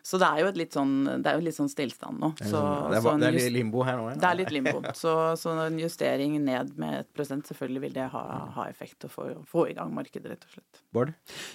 Så 0.03 0.19
det 0.19 0.27
er 0.27 0.41
jo 0.41 0.47
et 0.49 0.57
litt 0.57 0.73
sånn, 0.73 0.93
det 1.23 1.27
er 1.31 1.37
jo 1.39 1.45
litt 1.45 1.57
sånn 1.57 1.69
stillstand 1.69 2.19
nå. 2.23 2.31
Det 2.39 2.47
Så, 2.49 2.57
sånn- 2.57 2.91
det 2.91 2.97
er, 2.99 3.03
så 3.05 3.13
en 3.13 3.21
det 3.21 3.29
er 3.29 3.37
litt 3.37 3.53
limbo 3.53 3.83
her 3.85 3.97
nå, 4.01 4.07
ja. 4.11 4.15
det 4.23 4.29
er 4.31 4.39
litt 4.41 4.51
limbo. 4.55 4.81
Så, 5.01 5.13
så 5.37 5.55
en 5.67 5.79
justering 5.79 6.39
ned 6.45 6.73
med 6.81 7.01
et 7.01 7.11
prosent, 7.15 7.45
selvfølgelig 7.47 7.81
vil 7.85 7.93
det 7.99 8.07
ha, 8.13 8.23
ha 8.57 8.65
effekt 8.69 9.05
og 9.05 9.11
få, 9.11 9.29
få 9.51 9.67
i 9.71 9.75
gang 9.77 9.93
markedet, 9.95 10.31
rett 10.33 10.45
og 10.49 10.55
slett. 10.57 10.81
Bård? 10.93 11.13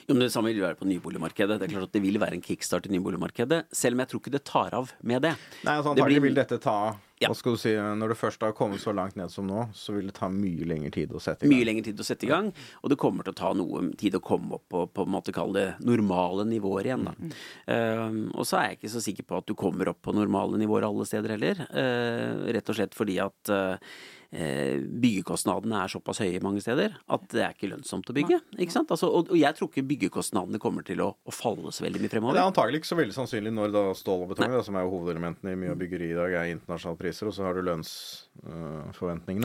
Jo, 0.07 0.13
men 0.13 0.19
Det 0.27 0.31
samme 0.31 0.53
vil 0.53 0.61
være 0.63 0.77
på 0.79 0.85
nyboligmarkedet. 0.89 1.59
Det 1.59 1.67
er 1.69 1.73
klart 1.75 1.89
at 1.89 1.97
det 1.97 2.01
vil 2.05 2.19
være 2.21 2.33
en 2.39 2.41
kickstart 2.45 2.85
i 2.89 2.93
nyboligmarkedet, 2.95 3.65
selv 3.73 3.97
om 3.97 4.05
jeg 4.05 4.13
tror 4.13 4.21
ikke 4.23 4.35
det 4.37 4.43
tar 4.45 4.73
av 4.77 4.91
med 5.03 5.21
det. 5.25 5.33
Nei, 5.65 5.75
altså 5.79 5.95
Det 5.95 6.01
antagelig 6.01 6.21
blir- 6.21 6.29
vil 6.29 6.39
dette 6.41 6.61
ta 6.61 6.77
Ja. 7.21 7.29
Hva 7.31 7.35
skal 7.39 7.55
du 7.55 7.59
si, 7.61 7.71
Når 7.71 8.11
du 8.11 8.15
først 8.19 8.41
har 8.43 8.51
kommet 8.57 8.81
så 8.83 8.91
langt 8.91 9.15
ned 9.15 9.31
som 9.31 9.45
nå, 9.47 9.69
så 9.73 9.93
vil 9.95 10.09
det 10.09 10.17
ta 10.17 10.27
mye 10.27 10.67
lengre 10.67 10.91
tid 10.91 11.13
å 11.15 11.21
sette 11.23 11.45
i 11.45 11.47
gang. 11.47 11.53
Mye 11.55 11.67
lengre 11.69 11.85
tid 11.87 12.01
å 12.03 12.07
sette 12.07 12.27
i 12.27 12.31
gang, 12.31 12.49
og 12.81 12.91
det 12.91 12.97
kommer 12.99 13.23
til 13.23 13.31
å 13.31 13.39
ta 13.39 13.51
noe 13.55 13.85
tid 13.95 14.17
å 14.19 14.21
komme 14.23 14.57
opp 14.57 14.65
på, 14.71 14.81
på 14.91 15.05
en 15.05 15.13
måte 15.13 15.35
kalle 15.35 15.55
det 15.55 15.87
normale 15.87 16.43
nivåer 16.49 16.89
igjen. 16.89 17.07
Da. 17.07 17.13
Um, 17.71 18.19
og 18.33 18.43
så 18.49 18.59
er 18.59 18.67
jeg 18.67 18.81
ikke 18.81 18.93
så 18.97 19.03
sikker 19.05 19.29
på 19.29 19.39
at 19.39 19.47
du 19.47 19.55
kommer 19.55 19.93
opp 19.93 20.01
på 20.03 20.15
normale 20.17 20.59
nivåer 20.59 20.89
alle 20.89 21.07
steder 21.07 21.37
heller. 21.37 21.63
Uh, 21.71 22.51
rett 22.51 22.73
og 22.73 22.79
slett 22.81 22.99
fordi 22.99 23.15
at 23.23 23.53
uh, 23.53 23.95
byggekostnadene 24.35 25.79
er 25.83 25.91
såpass 25.91 26.19
høye 26.23 26.41
mange 26.43 26.61
steder 26.63 26.97
at 27.11 27.25
det 27.31 27.43
er 27.43 27.55
ikke 27.55 27.69
lønnsomt 27.71 28.09
å 28.11 28.15
bygge. 28.15 28.39
Ikke 28.57 28.75
sant? 28.75 28.91
Altså, 28.91 29.09
og, 29.09 29.31
jeg 29.37 29.57
tror 29.57 29.71
ikke 29.71 29.85
byggekostnadene 29.89 30.61
kommer 30.61 30.85
til 30.87 31.03
å, 31.05 31.11
å 31.15 31.35
falle 31.35 31.73
så 31.75 31.85
veldig 31.85 32.03
mye 32.03 32.11
fremover. 32.11 32.37
Det 32.37 32.43
er 32.43 32.51
antagelig 32.51 32.81
ikke 32.81 32.91
så 32.91 32.99
veldig 32.99 33.17
sannsynlig 33.17 33.55
når 33.55 33.75
da 33.75 33.83
stål 33.97 34.25
og 34.25 34.33
betong, 34.33 34.57
som 34.67 34.79
er 34.79 34.85
jo 34.85 34.93
hovedelementene 34.95 35.55
i 35.55 35.59
mye 35.63 35.73
av 35.75 35.81
byggeri 35.81 36.11
i 36.11 36.17
dag, 36.17 36.37
er 36.41 36.53
internasjonale 36.53 37.01
priser, 37.01 37.29
og 37.29 37.37
så 37.37 37.47
har 37.47 37.57
du 37.57 37.65
lønnsforventningene 37.65 38.24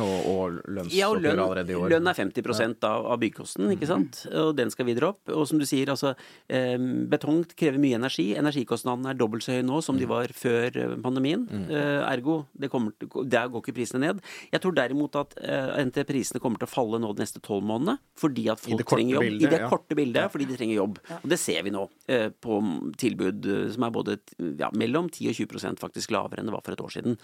og, 0.03 0.17
og 0.31 0.59
Ja, 0.93 1.09
og 1.09 1.21
lønnsoppgjøret 1.23 1.23
lønn, 1.25 1.41
allerede 1.45 1.73
i 1.73 1.79
år. 1.79 1.93
lønn 1.93 2.11
er 2.11 2.19
50 2.19 2.85
av, 2.85 3.07
av 3.15 3.21
byggkosten, 3.23 3.71
ikke 3.75 3.89
sant? 3.89 4.23
Og 4.43 4.53
den 4.59 4.73
skal 4.73 4.89
videre 4.89 5.13
opp. 5.15 5.31
Og 5.33 5.47
som 5.49 5.61
du 5.61 5.67
sier, 5.69 5.93
altså 5.93 6.13
eh, 6.49 6.77
betong 7.11 7.45
krever 7.55 7.81
mye 7.81 7.97
energi. 8.01 8.31
Energikostnadene 8.39 9.13
er 9.13 9.21
dobbelt 9.21 9.47
så 9.47 9.55
høye 9.55 9.67
nå 9.67 9.81
som 9.85 9.99
de 10.01 10.09
var 10.11 10.35
før 10.37 10.77
eh, 10.77 10.97
pandemien. 11.03 11.47
Eh, 11.71 12.01
ergo, 12.11 12.43
det 12.53 12.71
kommer, 12.73 12.93
der 13.01 13.49
går 13.53 13.65
ikke 13.65 13.77
prisene 13.79 14.03
ned. 14.05 14.21
Jeg 14.53 14.65
tror 14.65 14.77
derimot 14.77 15.17
at 15.21 15.37
eh, 15.41 15.81
NT 15.87 16.05
prisene 16.09 16.43
kommer 16.43 16.61
til 16.61 16.69
å 16.69 16.73
falle 16.75 17.01
nå 17.01 17.13
de 17.15 17.25
neste 17.25 17.43
tolv 17.45 17.65
månedene, 17.71 17.99
fordi 18.21 18.49
at 18.53 18.63
folk 18.63 18.85
trenger 18.91 19.17
jobb. 19.17 19.27
bildet, 19.29 19.47
I 19.47 19.55
det 19.55 19.63
ja. 19.65 19.71
korte 19.71 19.99
bildet, 19.99 20.31
fordi 20.35 20.49
de 20.51 20.59
trenger 20.59 20.81
jobb. 20.81 21.01
Og 21.21 21.29
det 21.33 21.41
ser 21.41 21.65
vi 21.67 21.75
nå 21.75 21.87
eh, 22.11 22.29
på 22.35 22.61
tilbud 23.01 23.51
eh, 23.55 23.65
som 23.75 23.87
er 23.87 23.95
både 23.95 24.19
ja, 24.61 24.71
mellom 24.77 25.09
10 25.13 25.33
og 25.33 25.41
20% 25.41 25.83
faktisk 25.83 26.15
lavere 26.15 26.43
enn 26.43 26.51
det 26.51 26.57
var 26.57 26.65
for 26.67 26.77
et 26.77 26.85
år 26.85 26.95
siden. 26.99 27.19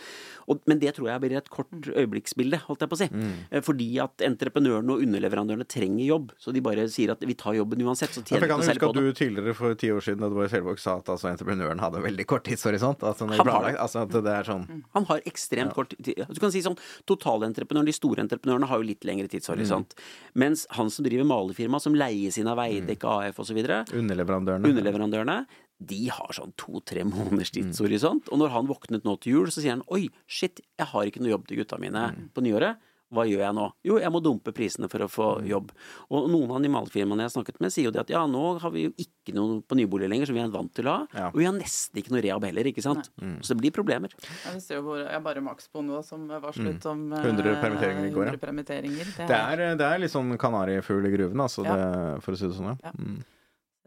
Og, 0.47 0.63
men 0.71 0.81
det 0.83 0.97
tror 0.97 1.11
jeg 1.13 1.25
blir 1.25 1.37
et 1.39 1.53
kort 1.57 1.73
øyeblikksbilde, 1.91 2.61
holdt 2.69 2.85
jeg 2.85 2.93
på 2.93 2.99
å 2.99 3.01
si. 3.01 3.09
Mm. 3.13 3.63
Fordi 3.67 3.89
at 4.05 4.25
entreprenørene 4.29 4.97
og 4.97 5.05
underleverandørene 5.07 5.67
trenger 5.73 6.05
jobb. 6.07 6.33
Så 6.43 6.53
de 6.55 6.63
bare 6.65 6.87
sier 6.93 7.15
at 7.15 7.25
vi 7.27 7.35
tar 7.39 7.57
jobben 7.59 7.83
uansett, 7.87 8.13
så 8.15 8.21
Ja, 8.23 8.29
tjener 8.29 8.45
jeg 8.45 8.47
vi 8.47 8.53
kan 8.53 8.57
ikke 8.57 8.57
å 8.57 8.63
huske 8.63 8.73
selge 8.75 8.87
på 8.87 8.93
at 8.93 9.01
du 9.01 9.21
tidligere 9.21 9.57
for 9.57 9.75
ti 9.81 9.91
år 9.95 10.05
siden 10.07 10.25
da 10.25 10.31
du 10.33 10.37
var 10.39 10.49
i 10.49 10.53
Selvåg 10.53 10.79
sa 10.83 10.97
at 11.01 11.11
altså, 11.17 11.31
entreprenøren 11.33 11.81
hadde 11.83 12.03
veldig 12.05 12.27
kort 12.29 12.45
tidshorisont. 12.47 13.03
Altså, 13.07 13.27
Han 13.33 13.49
har 13.49 13.67
det. 13.71 13.75
altså 13.81 14.03
at 14.05 14.15
det 14.17 14.35
er 14.37 14.45
sånn 14.51 14.67
Han 14.95 15.05
har 15.11 15.21
ekstremt 15.27 15.75
kort 15.75 15.95
tid. 15.97 16.23
Du 16.29 16.41
kan 16.43 16.53
si 16.53 16.63
sånn, 16.65 16.77
Totalentreprenøren, 17.09 17.87
de 17.89 17.95
store 17.97 18.23
entreprenørene, 18.25 18.67
har 18.71 18.81
jo 18.83 18.87
litt 18.89 19.05
lengre 19.09 19.29
tidshorisont. 19.33 19.95
Mens 20.35 20.67
han 20.77 20.91
som 20.93 21.05
driver 21.07 21.25
malerfirma, 21.29 21.81
som 21.81 21.95
leies 21.97 22.37
inn 22.39 22.49
av 22.51 22.59
Veidekke 22.61 23.07
AF 23.07 23.41
osv., 23.43 23.57
underleverandørene. 23.97 24.67
underleverandørene, 24.69 25.39
de 25.79 26.09
har 26.09 26.33
sånn 26.33 26.55
to-tre 26.57 27.05
måneders 27.05 27.53
tidshorisont. 27.53 28.31
Og 28.33 28.41
når 28.41 28.55
han 28.55 28.69
våknet 28.71 29.05
nå 29.05 29.17
til 29.21 29.33
jul, 29.41 29.51
så 29.53 29.61
sier 29.61 29.77
han 29.77 29.85
oi, 29.93 30.07
shit, 30.27 30.63
jeg 30.79 30.93
har 30.93 31.09
ikke 31.09 31.21
noe 31.25 31.35
jobb 31.35 31.49
til 31.49 31.61
gutta 31.63 31.79
mine 31.83 32.09
på 32.33 32.45
nyåret. 32.47 32.81
Hva 33.15 33.23
gjør 33.23 33.39
jeg 33.45 33.55
nå? 33.55 33.65
Jo, 33.87 33.97
jeg 34.03 34.11
må 34.11 34.19
dumpe 34.19 34.51
prisene 34.51 34.89
for 34.91 35.05
å 35.05 35.07
få 35.07 35.27
jobb. 35.47 35.69
Og 36.11 36.25
noen 36.27 36.57
av 36.57 36.65
de 36.65 36.71
malerfirmaene 36.75 37.23
jeg 37.23 37.31
har 37.31 37.35
snakket 37.37 37.61
med, 37.63 37.71
sier 37.71 37.87
jo 37.87 37.93
det 37.95 38.01
at 38.03 38.11
ja, 38.11 38.25
nå 38.27 38.41
har 38.59 38.73
vi 38.75 38.83
jo 38.89 38.91
ikke 38.99 39.31
noe 39.37 39.61
på 39.63 39.79
nybolig 39.79 40.09
lenger, 40.11 40.27
som 40.27 40.35
vi 40.35 40.43
er 40.43 40.51
vant 40.51 40.73
til 40.75 40.89
å 40.91 40.97
ha. 40.97 41.05
Ja. 41.15 41.29
Og 41.31 41.39
vi 41.39 41.47
har 41.47 41.55
nesten 41.55 42.01
ikke 42.03 42.17
noe 42.17 42.25
rehab 42.27 42.49
heller, 42.49 42.67
ikke 42.67 42.83
sant. 42.83 43.13
Så 43.47 43.55
det 43.55 43.61
blir 43.61 43.71
problemer. 43.77 44.11
Ja, 44.27 44.57
vi 44.57 44.65
ser 44.65 44.81
jo 44.81 44.89
hvor, 44.89 45.05
jeg 45.05 45.23
bare 45.23 45.45
Maxbo 45.47 45.85
nå 45.87 46.03
som 46.09 46.27
varslet 46.27 46.91
om 46.91 47.07
eh, 47.15 47.31
100 47.31 47.61
permitteringer 47.63 48.11
i 48.11 48.13
går, 48.17 48.33
ja. 48.33 48.43
permitteringer. 48.43 49.15
Det 49.21 49.31
Det 49.31 49.39
er, 49.39 49.65
det 49.79 49.87
er 49.87 50.03
litt 50.03 50.15
sånn 50.17 50.35
kanarifugl 50.43 51.07
i 51.07 51.15
gruven, 51.15 51.47
altså, 51.47 51.63
Ja. 51.63 51.79
det, 51.79 52.23
for 52.27 52.35
å 52.35 52.43
si 52.43 52.51
det 52.51 52.59
sånn. 52.59 52.75
Ja. 52.83 52.95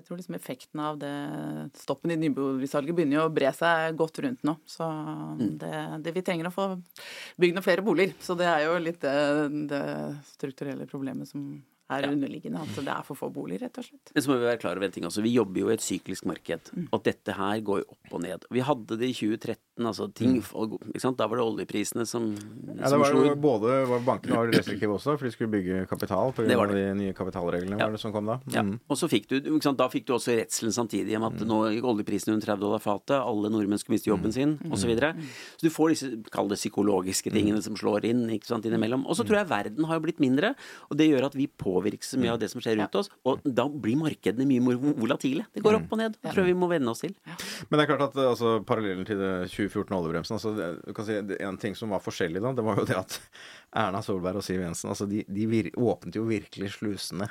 Mm. 0.09 0.15
Tror 0.15 0.17
liksom 0.17 0.35
effekten 0.35 0.79
av 0.79 0.97
det 0.97 1.69
stoppen 1.73 2.11
i 2.11 2.15
nyboligsalget 2.17 2.95
begynner 2.95 3.19
jo 3.19 3.25
å 3.27 3.33
bre 3.33 3.51
seg 3.53 3.97
godt 3.97 4.19
rundt 4.19 4.43
nå. 4.43 4.55
Så 4.65 4.87
det, 5.37 5.73
det, 6.01 6.13
vi 6.15 6.23
trenger 6.25 6.49
å 6.49 6.53
få 6.53 6.65
bygd 7.37 7.55
noen 7.55 7.65
flere 7.65 7.85
boliger. 7.85 8.15
Så 8.19 8.33
det 8.39 8.47
er 8.49 8.65
jo 8.65 8.77
litt 8.81 9.01
det, 9.01 9.13
det 9.69 9.83
strukturelle 10.31 10.87
problemet 10.89 11.29
som 11.29 11.61
er 11.89 12.01
Ja. 12.05 12.09
underliggende. 12.11 12.61
At 12.61 12.75
det 12.75 12.87
er 12.87 13.03
for 13.03 13.15
få 13.15 13.31
boliger, 13.33 13.61
rett 13.65 13.77
og 13.77 13.83
slett. 13.85 14.11
Men 14.13 14.23
så 14.23 14.27
må 14.29 14.37
vi 14.39 14.45
være 14.45 14.59
klar 14.61 14.75
over 14.77 14.85
en 14.85 14.91
ting 14.91 15.03
også. 15.03 15.21
Vi 15.23 15.33
jobber 15.33 15.59
jo 15.59 15.69
i 15.69 15.73
et 15.73 15.79
syklisk 15.81 16.25
marked. 16.25 16.71
Mm. 16.75 16.87
Og 16.93 17.03
dette 17.03 17.33
her 17.33 17.61
går 17.61 17.79
jo 17.83 17.85
opp 17.89 18.13
og 18.13 18.21
ned. 18.21 18.45
Vi 18.51 18.59
hadde 18.61 18.97
det 18.97 19.09
i 19.09 19.13
2013. 19.13 19.57
Altså 19.79 20.13
ting, 20.13 20.35
ikke 20.41 20.99
sant? 20.99 21.17
Da 21.17 21.25
var 21.27 21.37
det 21.37 21.45
oljeprisene 21.45 22.05
som, 22.05 22.35
Mm. 22.35 22.77
Ja, 22.77 22.83
det 22.83 22.89
som 22.89 22.99
var 22.99 23.09
slo 23.11 23.23
jo 23.25 23.35
både 23.35 23.87
var 23.87 23.99
Bankene 23.99 24.35
var 24.35 24.47
restriktive 24.51 24.91
også, 24.97 25.17
for 25.17 25.25
de 25.25 25.31
skulle 25.31 25.49
bygge 25.51 25.87
kapital 25.87 26.31
pga. 26.33 26.67
de 26.67 26.93
nye 26.95 27.13
kapitalreglene 27.13 27.77
Ja. 27.79 27.85
var 27.87 27.91
det 27.91 27.99
som 27.99 28.11
kom 28.11 28.25
da. 28.25 28.39
Ja. 28.51 28.61
Mm. 28.61 28.79
Og 28.89 28.97
så 28.97 29.07
fikk 29.09 29.27
du, 29.27 29.39
ikke 29.39 29.63
sant? 29.63 29.77
Da 29.77 29.87
fikk 29.87 30.05
du 30.05 30.13
også 30.13 30.35
redselen 30.37 30.71
samtidig 30.73 31.15
om 31.15 31.23
at 31.23 31.39
nå 31.39 31.71
gikk 31.73 31.83
oljeprisen 31.83 32.33
under 32.33 32.45
30 32.45 32.59
dollar 32.59 32.79
fatet, 32.79 33.15
alle 33.25 33.49
nordmenn 33.49 33.79
skulle 33.79 33.95
miste 33.97 34.11
jobben 34.11 34.31
sin, 34.33 34.57
osv. 34.69 34.79
Så, 34.79 34.87
videre. 34.87 35.13
så 35.57 35.61
du 35.61 35.69
får 35.69 35.89
disse 35.89 36.23
kall 36.31 36.47
det 36.49 36.57
psykologiske 36.57 37.31
tingene 37.31 37.61
som 37.63 37.75
slår 37.75 38.03
inn 38.05 38.27
ikke 38.29 38.45
sant, 38.45 38.63
innimellom. 38.65 39.05
Og 39.07 39.15
så 39.15 39.23
tror 39.25 39.37
jeg 39.39 39.47
verden 39.47 39.85
har 39.85 39.99
blitt 39.99 40.19
mindre, 40.19 40.55
og 40.91 40.97
det 40.97 41.09
gjør 41.09 41.25
at 41.25 41.33
vi 41.35 41.47
påvirkes 41.79 42.13
så 42.13 42.19
mye 42.21 42.35
av 42.35 42.39
det 42.41 42.51
som 42.51 42.63
skjer 42.63 42.77
rundt 42.79 42.99
oss. 42.99 43.11
Og 43.27 43.43
da 43.45 43.65
blir 43.71 43.97
markedene 43.99 44.47
mye 44.49 44.63
mer 44.63 44.79
volatile. 44.99 45.47
Det 45.55 45.63
går 45.65 45.79
opp 45.79 45.95
og 45.95 46.01
ned. 46.01 46.17
Det 46.19 46.33
tror 46.33 46.43
jeg 46.43 46.53
vi 46.53 46.59
må 46.59 46.69
venne 46.71 46.93
oss 46.93 47.03
til. 47.05 47.15
Men 47.69 47.79
det 47.79 47.85
er 47.85 47.91
klart 47.93 48.05
at 48.09 48.21
altså, 48.25 48.55
parallellen 48.67 49.07
til 49.07 49.21
2014-oljebremsen 49.55 50.37
altså, 50.37 50.53
du 50.55 50.93
kan 50.95 51.07
si, 51.07 51.19
En 51.39 51.59
ting 51.61 51.75
som 51.77 51.93
var 51.93 52.03
forskjellig 52.03 52.41
da, 52.43 52.53
det 52.55 52.65
var 52.65 52.81
jo 52.81 52.87
det 52.89 52.97
at 52.99 53.19
Erna 53.79 54.01
Solberg 54.05 54.41
og 54.41 54.45
Siv 54.45 54.61
Jensen 54.63 54.91
altså, 54.91 55.07
de, 55.09 55.23
de 55.27 55.45
vir 55.49 55.71
åpnet 55.77 56.17
jo 56.19 56.25
virkelig 56.29 56.73
slusene 56.77 57.29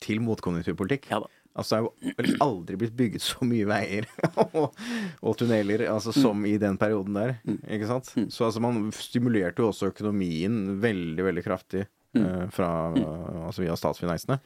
til 0.00 0.22
motkonjunkturpolitikk. 0.24 1.10
Ja 1.12 1.20
da. 1.24 1.32
Altså, 1.54 1.84
det 2.02 2.14
er 2.18 2.30
jo 2.32 2.38
aldri 2.42 2.78
blitt 2.80 2.96
bygget 2.98 3.22
så 3.22 3.46
mye 3.46 3.66
veier 3.68 4.08
og, 4.42 4.74
og 5.22 5.36
tunneler 5.38 5.86
altså, 5.86 6.10
som 6.16 6.42
i 6.48 6.56
den 6.58 6.78
perioden 6.80 7.14
der. 7.14 7.36
Ikke 7.70 7.90
sant? 7.90 8.10
Så 8.34 8.48
altså, 8.48 8.62
man 8.64 8.88
stimulerte 8.96 9.62
jo 9.62 9.68
også 9.70 9.92
økonomien 9.92 10.80
veldig, 10.82 11.28
veldig 11.28 11.44
kraftig 11.46 11.84
eh, 12.18 12.46
fra, 12.54 12.68
altså, 12.94 13.62
via 13.64 13.76
statsfinansene. 13.78 14.40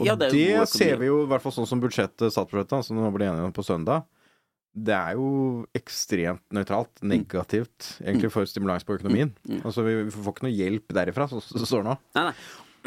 Og 0.00 0.04
Ja, 0.08 0.14
det, 0.18 0.30
det 0.34 0.44
er 0.58 0.66
ser 0.68 0.98
vi 1.00 1.08
jo 1.08 1.22
i 1.24 1.30
hvert 1.30 1.44
fall 1.44 1.54
sånn 1.56 1.68
som 1.68 1.80
budsjettet, 1.80 2.28
statsbudsjettet, 2.34 2.84
som 2.84 2.98
nå 3.00 3.08
ble 3.14 3.30
enige 3.30 3.48
om 3.48 3.54
på 3.56 3.64
søndag. 3.64 4.04
Det 4.76 4.92
er 4.92 5.14
jo 5.16 5.64
ekstremt 5.78 6.42
nøytralt, 6.52 7.00
negativt, 7.00 7.94
egentlig 8.02 8.28
for 8.34 8.44
stimulans 8.44 8.84
på 8.84 8.98
økonomien. 8.98 9.30
Altså 9.62 9.86
Vi 9.86 9.94
får 10.12 10.34
ikke 10.34 10.44
noe 10.44 10.52
hjelp 10.52 10.92
derifra, 10.98 11.30
som 11.32 11.40
det 11.40 11.64
står 11.70 11.86
nå. 11.86 11.94
Nei, 12.18 12.26
nei. 12.28 12.34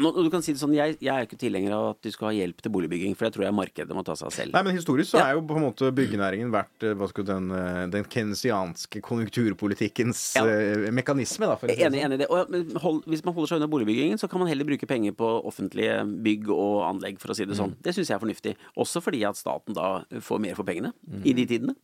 Nå, 0.00 0.10
du 0.16 0.30
kan 0.32 0.42
si 0.42 0.52
det 0.54 0.60
sånn, 0.62 0.72
jeg, 0.74 0.96
jeg 1.04 1.12
er 1.12 1.26
ikke 1.26 1.38
tilhenger 1.40 1.72
av 1.76 1.84
at 1.92 2.00
du 2.02 2.10
skal 2.10 2.30
ha 2.30 2.32
hjelp 2.32 2.62
til 2.64 2.72
boligbygging, 2.72 3.14
for 3.18 3.26
det 3.28 3.34
tror 3.36 3.44
jeg 3.46 3.54
markedet 3.56 3.94
må 3.96 4.02
ta 4.06 4.14
seg 4.16 4.26
av 4.30 4.32
selv. 4.36 4.52
Nei, 4.56 4.62
men 4.66 4.76
historisk 4.76 5.12
så 5.12 5.18
Ja. 5.20 5.26
er 5.28 5.34
jo 5.38 5.42
på 5.46 5.56
en 5.58 5.64
måte 5.66 5.90
byggenæringen 5.92 6.50
vært 6.54 6.86
eh, 6.88 6.94
hva 6.96 7.08
skal 7.10 7.24
den, 7.28 7.50
eh, 7.52 7.86
den 7.92 8.04
kensianske 8.04 9.02
konjunkturpolitikkens 9.04 10.36
Ja. 10.36 10.44
eh, 10.46 10.90
mekanisme, 10.90 11.46
da. 11.46 11.56
For 11.56 11.68
å 11.68 11.74
si 11.76 11.82
Enig, 11.82 12.00
sånn. 12.00 12.04
enig 12.10 12.14
i 12.14 12.22
det. 12.24 12.30
Og 12.30 12.80
hold, 12.82 13.04
hvis 13.06 13.24
man 13.24 13.34
holder 13.34 13.48
seg 13.52 13.60
unna 13.60 13.68
boligbyggingen, 13.68 14.18
så 14.18 14.28
kan 14.30 14.40
man 14.40 14.48
heller 14.48 14.64
bruke 14.64 14.86
penger 14.86 15.12
på 15.12 15.30
offentlige 15.44 16.00
bygg 16.22 16.48
og 16.50 16.84
anlegg, 16.88 17.18
for 17.20 17.28
å 17.32 17.36
si 17.36 17.44
det 17.44 17.56
sånn. 17.56 17.74
Det 17.82 17.94
syns 17.94 18.08
jeg 18.08 18.16
er 18.16 18.24
fornuftig. 18.24 18.56
Også 18.76 19.02
fordi 19.02 19.24
at 19.28 19.36
staten 19.36 19.74
da 19.74 20.04
får 20.20 20.40
mer 20.40 20.54
for 20.54 20.64
pengene 20.64 20.92
i 21.24 21.32
de 21.32 21.46
tidene. 21.46 21.74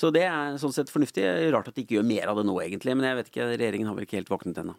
Så 0.00 0.08
det 0.14 0.22
er 0.24 0.56
sånn 0.60 0.72
sett 0.72 0.88
fornuftig. 0.88 1.26
Rart 1.52 1.68
at 1.68 1.76
de 1.76 1.84
ikke 1.84 1.98
gjør 1.98 2.06
mer 2.08 2.30
av 2.32 2.38
det 2.40 2.46
nå, 2.48 2.54
egentlig. 2.62 2.94
Men 2.96 3.04
jeg 3.10 3.18
vet 3.18 3.30
ikke, 3.32 3.48
regjeringen 3.50 3.90
har 3.90 3.96
vel 3.98 4.06
ikke 4.06 4.16
helt 4.16 4.32
våknet 4.32 4.60
ennå. 4.62 4.74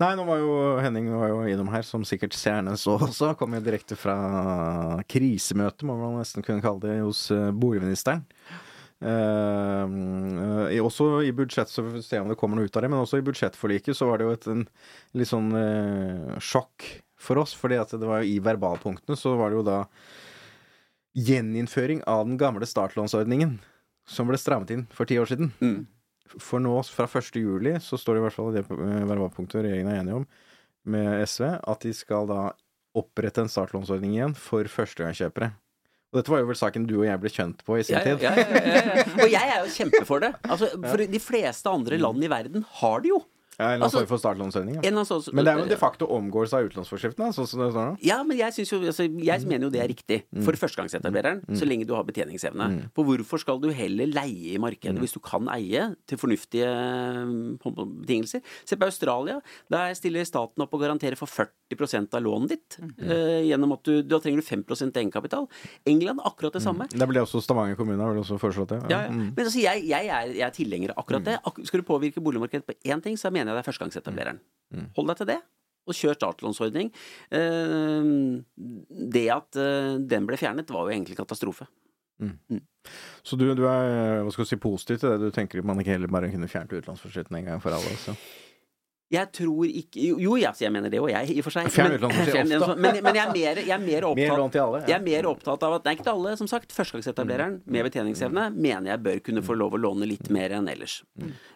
Nei, 0.00 0.12
nå 0.16 0.24
var 0.24 0.40
jo 0.40 0.52
Henning 0.80 1.10
var 1.12 1.28
jo 1.28 1.42
innom 1.50 1.68
her, 1.74 1.84
som 1.84 2.06
sikkert 2.08 2.36
seerne 2.38 2.78
så 2.80 2.96
også. 2.96 3.34
Kom 3.40 3.52
jo 3.52 3.60
direkte 3.64 3.98
fra 4.00 4.16
krisemøte, 5.12 5.84
må 5.88 5.98
man 6.00 6.16
nesten 6.22 6.46
kunne 6.46 6.64
kalle 6.64 6.80
det, 6.86 7.00
hos 7.04 7.26
eh, 7.34 7.50
boligministeren. 7.52 8.24
Uh, 9.02 9.82
uh, 10.70 10.84
også 10.86 11.08
i 11.26 11.32
budsjett, 11.34 11.68
så 11.68 11.82
får 11.82 11.96
vi 11.96 12.04
se 12.06 12.20
om 12.22 12.28
det 12.30 12.36
kommer 12.38 12.56
noe 12.56 12.70
ut 12.70 12.76
av 12.78 12.84
det, 12.84 12.90
men 12.92 13.02
også 13.02 13.18
i 13.18 13.24
budsjettforliket 13.26 13.98
så 13.98 14.06
var 14.06 14.20
det 14.20 14.28
jo 14.28 14.34
et 14.36 14.46
en, 14.52 14.62
litt 15.18 15.30
sånn 15.30 15.48
uh, 15.50 16.36
sjokk 16.38 16.86
for 17.20 17.42
oss. 17.42 17.52
fordi 17.58 17.80
at 17.82 17.92
det 17.98 18.06
var 18.06 18.22
jo 18.22 18.30
i 18.30 18.38
verbalpunktene 18.42 19.18
så 19.18 19.34
var 19.40 19.50
det 19.50 19.58
jo 19.58 19.66
da 19.66 19.80
gjeninnføring 21.18 22.06
av 22.08 22.24
den 22.30 22.38
gamle 22.40 22.64
startlånsordningen 22.68 23.58
som 24.08 24.28
ble 24.28 24.38
strammet 24.40 24.70
inn 24.74 24.86
for 24.92 25.08
ti 25.08 25.18
år 25.20 25.28
siden. 25.30 25.52
Mm. 25.62 25.86
For 26.40 26.62
nå, 26.64 26.72
fra 26.88 27.04
1. 27.06 27.36
juli, 27.36 27.74
så 27.84 27.98
står 28.00 28.16
det 28.16 28.22
i 28.22 28.24
hvert 28.26 28.36
fall 28.38 28.50
i 28.52 28.56
det 28.58 28.64
eh, 28.72 29.02
verbalpunktet 29.10 29.62
regjeringen 29.66 29.92
er 29.92 30.00
enige 30.02 30.20
om 30.22 30.28
med 30.92 31.20
SV, 31.28 31.44
at 31.70 31.84
de 31.84 31.92
skal 31.94 32.26
da 32.26 32.46
opprette 32.98 33.44
en 33.44 33.48
startlånsordning 33.52 34.16
igjen 34.16 34.32
for 34.36 34.66
førstegangskjøpere. 34.68 35.52
Og 36.12 36.18
dette 36.18 36.32
var 36.32 36.42
jo 36.42 36.48
vel 36.50 36.58
saken 36.58 36.84
du 36.88 36.96
og 36.98 37.06
jeg 37.06 37.20
ble 37.22 37.30
kjent 37.32 37.62
på 37.64 37.78
i 37.78 37.84
sin 37.86 37.94
Ja, 37.96 38.02
tid. 38.04 38.24
ja, 38.24 38.32
ja. 38.36 39.04
Og 39.22 39.30
jeg 39.32 39.46
er 39.54 39.62
jo 39.62 39.70
kjempe 39.72 40.02
for 40.08 40.20
det. 40.24 40.32
Altså, 40.44 40.68
for 40.90 41.00
de 41.14 41.20
fleste 41.22 41.70
andre 41.72 41.96
land 42.02 42.20
i 42.26 42.28
verden 42.32 42.66
har 42.82 43.00
det 43.04 43.12
jo. 43.14 43.22
Ja, 43.62 43.70
en 43.76 43.86
Altså, 43.86 44.02
form 44.02 44.10
for 44.10 44.22
startlånsordning. 44.22 44.80
Ja. 44.80 44.90
En 44.90 44.98
Men 44.98 45.44
det 45.46 45.52
er 45.52 45.62
jo 45.62 45.68
de 45.70 45.78
facto 45.80 46.08
omgåelse 46.10 46.58
av 46.58 46.68
utlånsforskriften, 46.68 47.32
sånn 47.36 47.48
som 47.48 47.62
det 47.62 47.70
står 47.72 47.88
nå. 47.92 47.96
Ja, 48.04 48.18
men 48.26 48.38
jeg, 48.38 48.66
jo, 48.66 48.80
altså, 48.82 49.06
jeg 49.06 49.46
mener 49.46 49.68
jo 49.68 49.72
det 49.74 49.82
er 49.82 49.90
riktig 49.90 50.18
for 50.44 50.58
førstegangsetablereren, 50.58 51.42
så 51.58 51.68
lenge 51.68 51.86
du 51.88 51.94
har 51.96 52.06
betjeningsevne. 52.08 52.68
For 52.96 53.08
hvorfor 53.08 53.42
skal 53.42 53.62
du 53.62 53.70
heller 53.74 54.10
leie 54.10 54.56
i 54.56 54.60
markedet 54.62 54.98
hvis 55.02 55.16
du 55.16 55.20
kan 55.24 55.48
eie 55.54 55.92
til 56.08 56.20
fornuftige 56.20 56.68
eh, 56.68 57.72
betingelser? 58.02 58.42
Se 58.68 58.78
på 58.78 58.88
Australia. 58.88 59.38
Der 59.72 59.94
stiller 59.98 60.26
staten 60.28 60.64
opp 60.64 60.74
og 60.74 60.82
garanterer 60.84 61.18
for 61.18 61.30
40% 61.30 62.16
av 62.16 62.24
lånet 62.24 62.54
ditt. 62.54 62.78
Uh, 63.00 63.40
gjennom 63.46 63.74
at 63.76 63.84
du, 63.86 64.02
Da 64.06 64.18
trenger 64.22 64.42
du 64.42 64.46
5% 64.46 64.98
egenkapital. 65.00 65.48
England 65.88 66.22
akkurat 66.24 66.56
det 66.56 66.62
samme. 66.64 66.88
Det 66.90 67.08
ble 67.08 67.22
også 67.22 67.42
Stavanger 67.42 67.78
kommune 67.78 68.02
har 68.02 68.12
vel 68.12 68.22
også 68.22 68.38
foreslått 68.40 68.74
det. 68.74 68.80
Ja, 68.92 69.04
ja. 69.06 69.12
Mm. 69.12 69.32
Men 69.36 69.44
altså, 69.46 69.60
jeg, 69.62 69.84
jeg, 69.88 70.08
er, 70.08 70.32
jeg 70.32 70.46
er 70.46 70.56
tilhenger 70.56 70.94
av 70.94 71.02
akkurat 71.04 71.26
det. 71.26 71.38
Ak 71.48 71.60
skal 71.68 71.82
du 71.82 71.88
påvirke 71.88 72.22
boligmarkedet 72.24 72.66
på 72.68 72.76
én 72.92 73.02
ting, 73.04 73.18
så 73.20 73.32
mener 73.32 73.51
jeg 73.51 73.51
det 73.56 73.62
er 73.62 73.68
førstegangsetablereren. 73.68 74.40
Hold 74.96 75.12
deg 75.12 75.20
til 75.20 75.30
det. 75.34 75.38
Og 75.82 75.96
kjør 75.98 76.14
startlånsordning. 76.14 76.92
Eh, 77.34 78.10
det 79.16 79.24
at 79.34 79.58
eh, 79.58 79.94
den 80.12 80.28
ble 80.28 80.38
fjernet, 80.38 80.70
var 80.70 80.86
jo 80.86 80.94
egentlig 80.94 81.18
katastrofe. 81.18 81.66
Så 83.26 83.38
du, 83.38 83.48
du 83.58 83.64
er 83.66 84.22
hva 84.22 84.30
skal 84.30 84.46
du 84.46 84.50
si, 84.52 84.58
positiv 84.62 85.00
til 85.02 85.10
det? 85.10 85.28
Du 85.32 85.34
tenker 85.34 85.62
at 85.62 85.66
man 85.66 85.80
ikke 85.82 85.96
heller 85.96 86.10
bare 86.12 86.30
kunne 86.30 86.50
fjernet 86.50 86.76
utlånsforskriften 86.78 87.38
en 87.40 87.50
gang 87.50 87.62
for 87.62 87.74
alle? 87.74 87.94
Så. 87.98 88.14
Jeg 89.12 89.28
tror 89.36 89.66
ikke 89.68 90.00
Jo, 90.22 90.36
ja, 90.40 90.50
jeg, 90.56 90.72
mener 90.72 90.88
det 90.92 90.98
òg, 91.02 91.10
jeg, 91.12 91.34
i 91.34 91.38
og 91.42 91.44
for 91.44 91.52
seg. 91.54 91.66
Men- 91.84 91.98
Men, 92.82 92.98
men 93.04 93.18
jeg 93.18 93.22
er 93.26 93.32
mer, 93.34 93.60
jeg 93.62 93.74
er 93.76 93.82
mer 93.84 94.06
opptatt. 94.10 94.38
Jeg 94.88 94.96
er 94.96 95.04
mer 95.04 95.28
opptatt 95.28 95.66
av 95.68 95.74
at 95.76 95.84
Nei, 95.84 95.94
ikke 95.98 96.06
til 96.08 96.12
alle, 96.14 96.32
som 96.40 96.48
sagt. 96.50 96.72
Førstegangsetablereren 96.72 97.58
med 97.66 97.84
betjeningsevne 97.88 98.46
mener 98.56 98.90
jeg 98.94 99.02
bør 99.04 99.20
kunne 99.28 99.42
få 99.44 99.56
lov 99.60 99.76
å 99.76 99.82
låne 99.84 100.08
litt 100.08 100.30
mer 100.32 100.54
enn 100.56 100.68
ellers. 100.72 100.98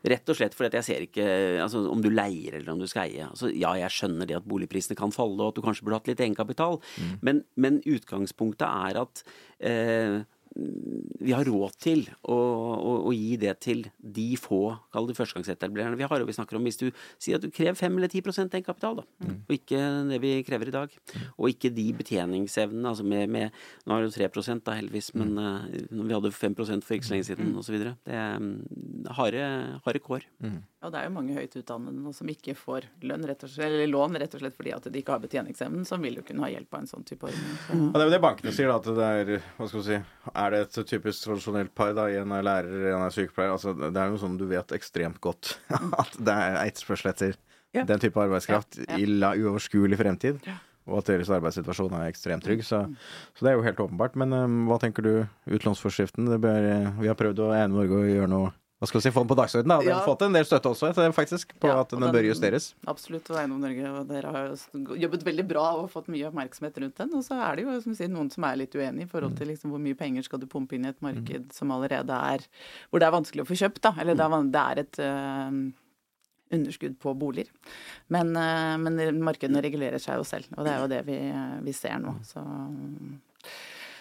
Rett 0.07 0.29
og 0.29 0.37
slett 0.39 0.55
fordi 0.59 0.77
jeg 0.83 0.89
ser 0.91 1.07
ikke 1.09 1.27
altså, 1.65 1.83
om 1.91 2.03
du 2.05 2.11
leier 2.13 2.59
eller 2.61 2.73
om 2.77 2.79
du 2.83 2.87
skal 2.91 3.09
eie. 3.09 3.25
Altså, 3.31 3.49
ja, 3.57 3.73
jeg 3.81 3.91
skjønner 3.97 4.29
det 4.29 4.37
at 4.43 4.47
boligprisene 4.49 4.97
kan 4.99 5.15
falle, 5.17 5.41
og 5.41 5.55
at 5.55 5.59
du 5.59 5.65
kanskje 5.65 5.87
burde 5.89 6.01
hatt 6.03 6.13
litt 6.13 6.21
egenkapital, 6.27 6.79
men, 7.25 7.43
men 7.57 7.81
utgangspunktet 7.89 8.67
er 8.69 9.01
at 9.07 9.23
eh, 9.65 10.21
vi 10.57 11.33
har 11.35 11.45
råd 11.49 11.75
til 11.83 12.05
å, 12.23 12.37
å, 12.37 12.93
å 13.09 13.13
gi 13.15 13.37
det 13.41 13.53
til 13.65 13.85
de 13.99 14.29
få, 14.41 14.61
kall 14.95 15.09
det 15.09 15.17
førstegangsetablererne 15.19 15.99
vi 15.99 16.07
har. 16.09 16.23
Og 16.23 16.31
vi 16.31 16.37
snakker 16.37 16.59
om 16.59 16.67
hvis 16.67 16.81
du 16.81 16.87
sier 17.19 17.39
at 17.39 17.45
du 17.45 17.51
krever 17.55 17.77
5 17.79 17.99
eller 17.99 18.13
10% 18.13 18.57
egenkapital, 18.57 19.03
da, 19.03 19.33
og 19.37 19.55
ikke 19.57 19.81
det 20.11 20.21
vi 20.23 20.33
krever 20.47 20.71
i 20.71 20.77
dag. 20.77 20.95
Og 21.37 21.51
ikke 21.53 21.73
de 21.75 21.89
betjeningsevnene, 22.01 22.93
altså 22.93 23.07
med, 23.07 23.29
med 23.33 23.63
Nå 23.87 23.97
er 23.97 24.05
det 24.05 24.11
jo 24.11 24.29
3 24.29 24.57
da, 24.67 24.77
heldigvis, 24.79 25.13
men 25.19 25.37
eh, 25.41 25.83
vi 25.91 26.15
hadde 26.15 26.33
5 26.33 26.57
for 26.57 26.97
ikke 26.97 27.09
så 27.09 27.17
lenge 27.17 27.29
siden, 27.29 27.53
osv. 27.59 27.77
Det 28.07 28.17
er 28.17 28.41
mm, 28.41 29.13
harde, 29.19 29.45
harde 29.85 30.03
kår. 30.03 30.27
Og 30.87 30.93
det 30.93 31.01
er 31.01 31.09
jo 31.09 31.15
mange 31.17 31.35
høyt 31.35 31.55
utdannede 31.59 31.99
nå 31.99 32.13
som 32.15 32.29
ikke 32.31 32.55
får 32.59 32.87
lønn, 33.09 33.25
rett 33.27 33.43
og 33.43 33.51
slett, 33.51 33.73
eller 33.73 33.89
lån 33.91 34.19
rett 34.23 34.35
og 34.37 34.43
slett 34.43 34.55
fordi 34.55 34.75
at 34.77 34.87
de 34.93 35.01
ikke 35.01 35.17
har 35.17 35.23
betjeningsevnen, 35.25 35.87
som 35.89 36.05
vil 36.05 36.21
jo 36.21 36.25
kunne 36.27 36.45
ha 36.45 36.51
hjelp 36.53 36.77
av 36.77 36.85
en 36.85 36.91
sånn 36.91 37.07
type 37.09 37.27
ordning. 37.27 37.57
Så. 37.65 37.79
Ja, 37.81 37.89
det 37.97 38.03
er 38.05 38.07
jo 38.07 38.15
det 38.15 38.23
bankene 38.23 38.53
sier, 38.55 38.71
da. 38.71 38.77
At 38.79 39.01
det 39.01 39.09
er 39.09 39.47
hva 39.57 39.67
skal 39.67 39.81
vi 39.81 39.87
si, 39.89 39.99
er 40.31 40.46
det 40.55 40.61
et 40.67 40.79
typisk 40.89 41.25
tradisjonelt 41.25 41.73
par, 41.75 41.93
da, 41.97 42.07
en 42.21 42.33
er 42.37 42.43
lærer, 42.47 42.87
en 42.95 43.03
er 43.07 43.11
sykepleier 43.15 43.53
altså, 43.55 43.73
Det 43.79 43.97
er 43.97 44.13
jo 44.13 44.21
sånn 44.23 44.37
du 44.41 44.47
vet 44.51 44.73
ekstremt 44.77 45.21
godt 45.25 45.57
at 46.03 46.17
det 46.19 46.35
er 46.35 46.61
etterspørsel 46.67 47.11
etter 47.15 47.37
Ja. 47.75 47.83
den 47.85 47.99
type 48.01 48.17
arbeidskraft 48.23 48.79
Ja, 48.87 48.97
i 48.97 49.05
la 49.07 49.35
uoverskuelig 49.37 49.99
fremtid. 50.01 50.39
og 50.87 50.99
at 51.03 51.09
deres 51.11 51.29
arbeidssituasjon 51.35 51.93
er 51.99 52.07
ekstremt 52.09 52.45
trygg. 52.47 52.63
Så, 52.65 52.79
så 53.35 53.45
det 53.45 53.51
er 53.51 53.57
jo 53.59 53.65
helt 53.67 53.81
åpenbart. 53.83 54.15
Men 54.17 54.33
um, 54.33 54.55
hva 54.71 54.79
tenker 54.79 55.03
du, 55.03 55.27
utlånsforskriften? 55.51 56.29
Det 56.31 56.39
bør, 56.41 56.69
vi 57.01 57.09
har 57.11 57.19
prøvd 57.19 57.43
å 57.43 57.49
ene 57.57 57.75
Norge 57.75 57.99
å 57.99 58.07
gjøre 58.07 58.29
noe 58.31 58.53
hva 58.87 58.91
skal 58.93 59.01
vi 59.03 59.05
si, 59.09 59.13
få 59.13 59.25
den 59.27 59.31
på 59.33 59.37
dagsordenen. 59.37 59.69
da. 59.75 59.79
Den 59.83 59.93
har 59.93 60.01
Ja. 60.01 60.07
fått 60.07 60.23
en 60.23 60.33
del 60.33 60.45
støtte 60.47 60.71
også, 60.71 60.89
eh, 60.95 61.13
faktisk, 61.13 61.53
på 61.61 61.69
Ja, 61.69 61.81
at 61.83 61.91
den, 61.91 62.01
den 62.01 62.13
bør 62.15 62.25
justeres. 62.25 62.75
Absolutt. 62.87 63.29
Og 63.31 63.37
Eiendom 63.37 63.61
Norge 63.61 63.91
og 63.91 64.09
dere 64.09 64.31
har 64.33 64.49
jo 64.55 64.97
jobbet 64.97 65.25
veldig 65.27 65.47
bra 65.49 65.67
og 65.83 65.91
fått 65.91 66.07
mye 66.09 66.31
oppmerksomhet 66.31 66.79
rundt 66.81 66.97
den. 66.97 67.15
Og 67.15 67.25
så 67.27 67.35
er 67.37 67.57
det 67.57 67.65
jo 67.67 67.81
som 67.83 67.95
sier, 67.95 68.09
noen 68.09 68.31
som 68.33 68.45
er 68.45 68.57
litt 68.63 68.73
uenig 68.79 69.03
i 69.03 69.11
forhold 69.11 69.37
til 69.37 69.49
liksom 69.49 69.71
hvor 69.75 69.81
mye 69.83 69.97
penger 69.99 70.23
skal 70.25 70.39
du 70.39 70.47
pumpe 70.47 70.73
inn 70.79 70.87
i 70.87 70.89
et 70.95 71.03
marked 71.03 71.53
som 71.53 71.69
allerede 71.71 72.11
er 72.15 72.39
Hvor 72.91 73.01
det 73.01 73.09
er 73.09 73.17
vanskelig 73.19 73.43
å 73.45 73.51
få 73.51 73.59
kjøpt, 73.59 73.81
da. 73.83 73.95
Eller 74.01 74.15
det 74.15 74.25
er, 74.25 74.51
det 74.55 74.63
er 74.63 74.79
et 74.79 74.99
øh, 75.03 75.73
underskudd 76.57 76.99
på 77.03 77.15
boliger. 77.19 77.49
Men, 78.09 78.29
øh, 78.37 78.79
men 78.79 79.21
markedene 79.21 79.61
regulerer 79.63 79.99
seg 79.99 80.17
jo 80.21 80.23
selv, 80.25 80.47
og 80.57 80.65
det 80.65 80.73
er 80.73 80.81
jo 80.81 80.87
det 80.89 81.03
vi, 81.07 81.19
vi 81.67 81.73
ser 81.73 81.99
nå. 81.99 82.15
Så 82.23 82.39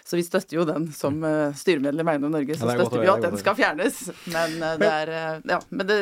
så 0.06 0.20
vi 0.20 0.26
støtter 0.26 0.60
jo 0.60 0.66
den 0.70 0.90
som 0.94 1.18
uh, 1.26 1.50
styremedlem 1.58 2.08
i 2.08 2.14
Eiendom 2.14 2.36
Norge. 2.36 2.58
Så 2.58 2.68
Ja, 2.68 2.76
er 2.76 2.84
støtter 2.84 3.02
vi 3.02 3.08
jo 3.10 3.16
at 3.16 3.26
den 3.26 3.40
skal 3.42 3.58
fjernes. 3.58 4.04
Men, 4.30 4.60
uh, 4.62 4.76
det, 4.82 4.92
er, 4.92 5.14
uh, 5.16 5.48
ja, 5.56 5.62
men 5.72 5.90
det, 5.90 5.98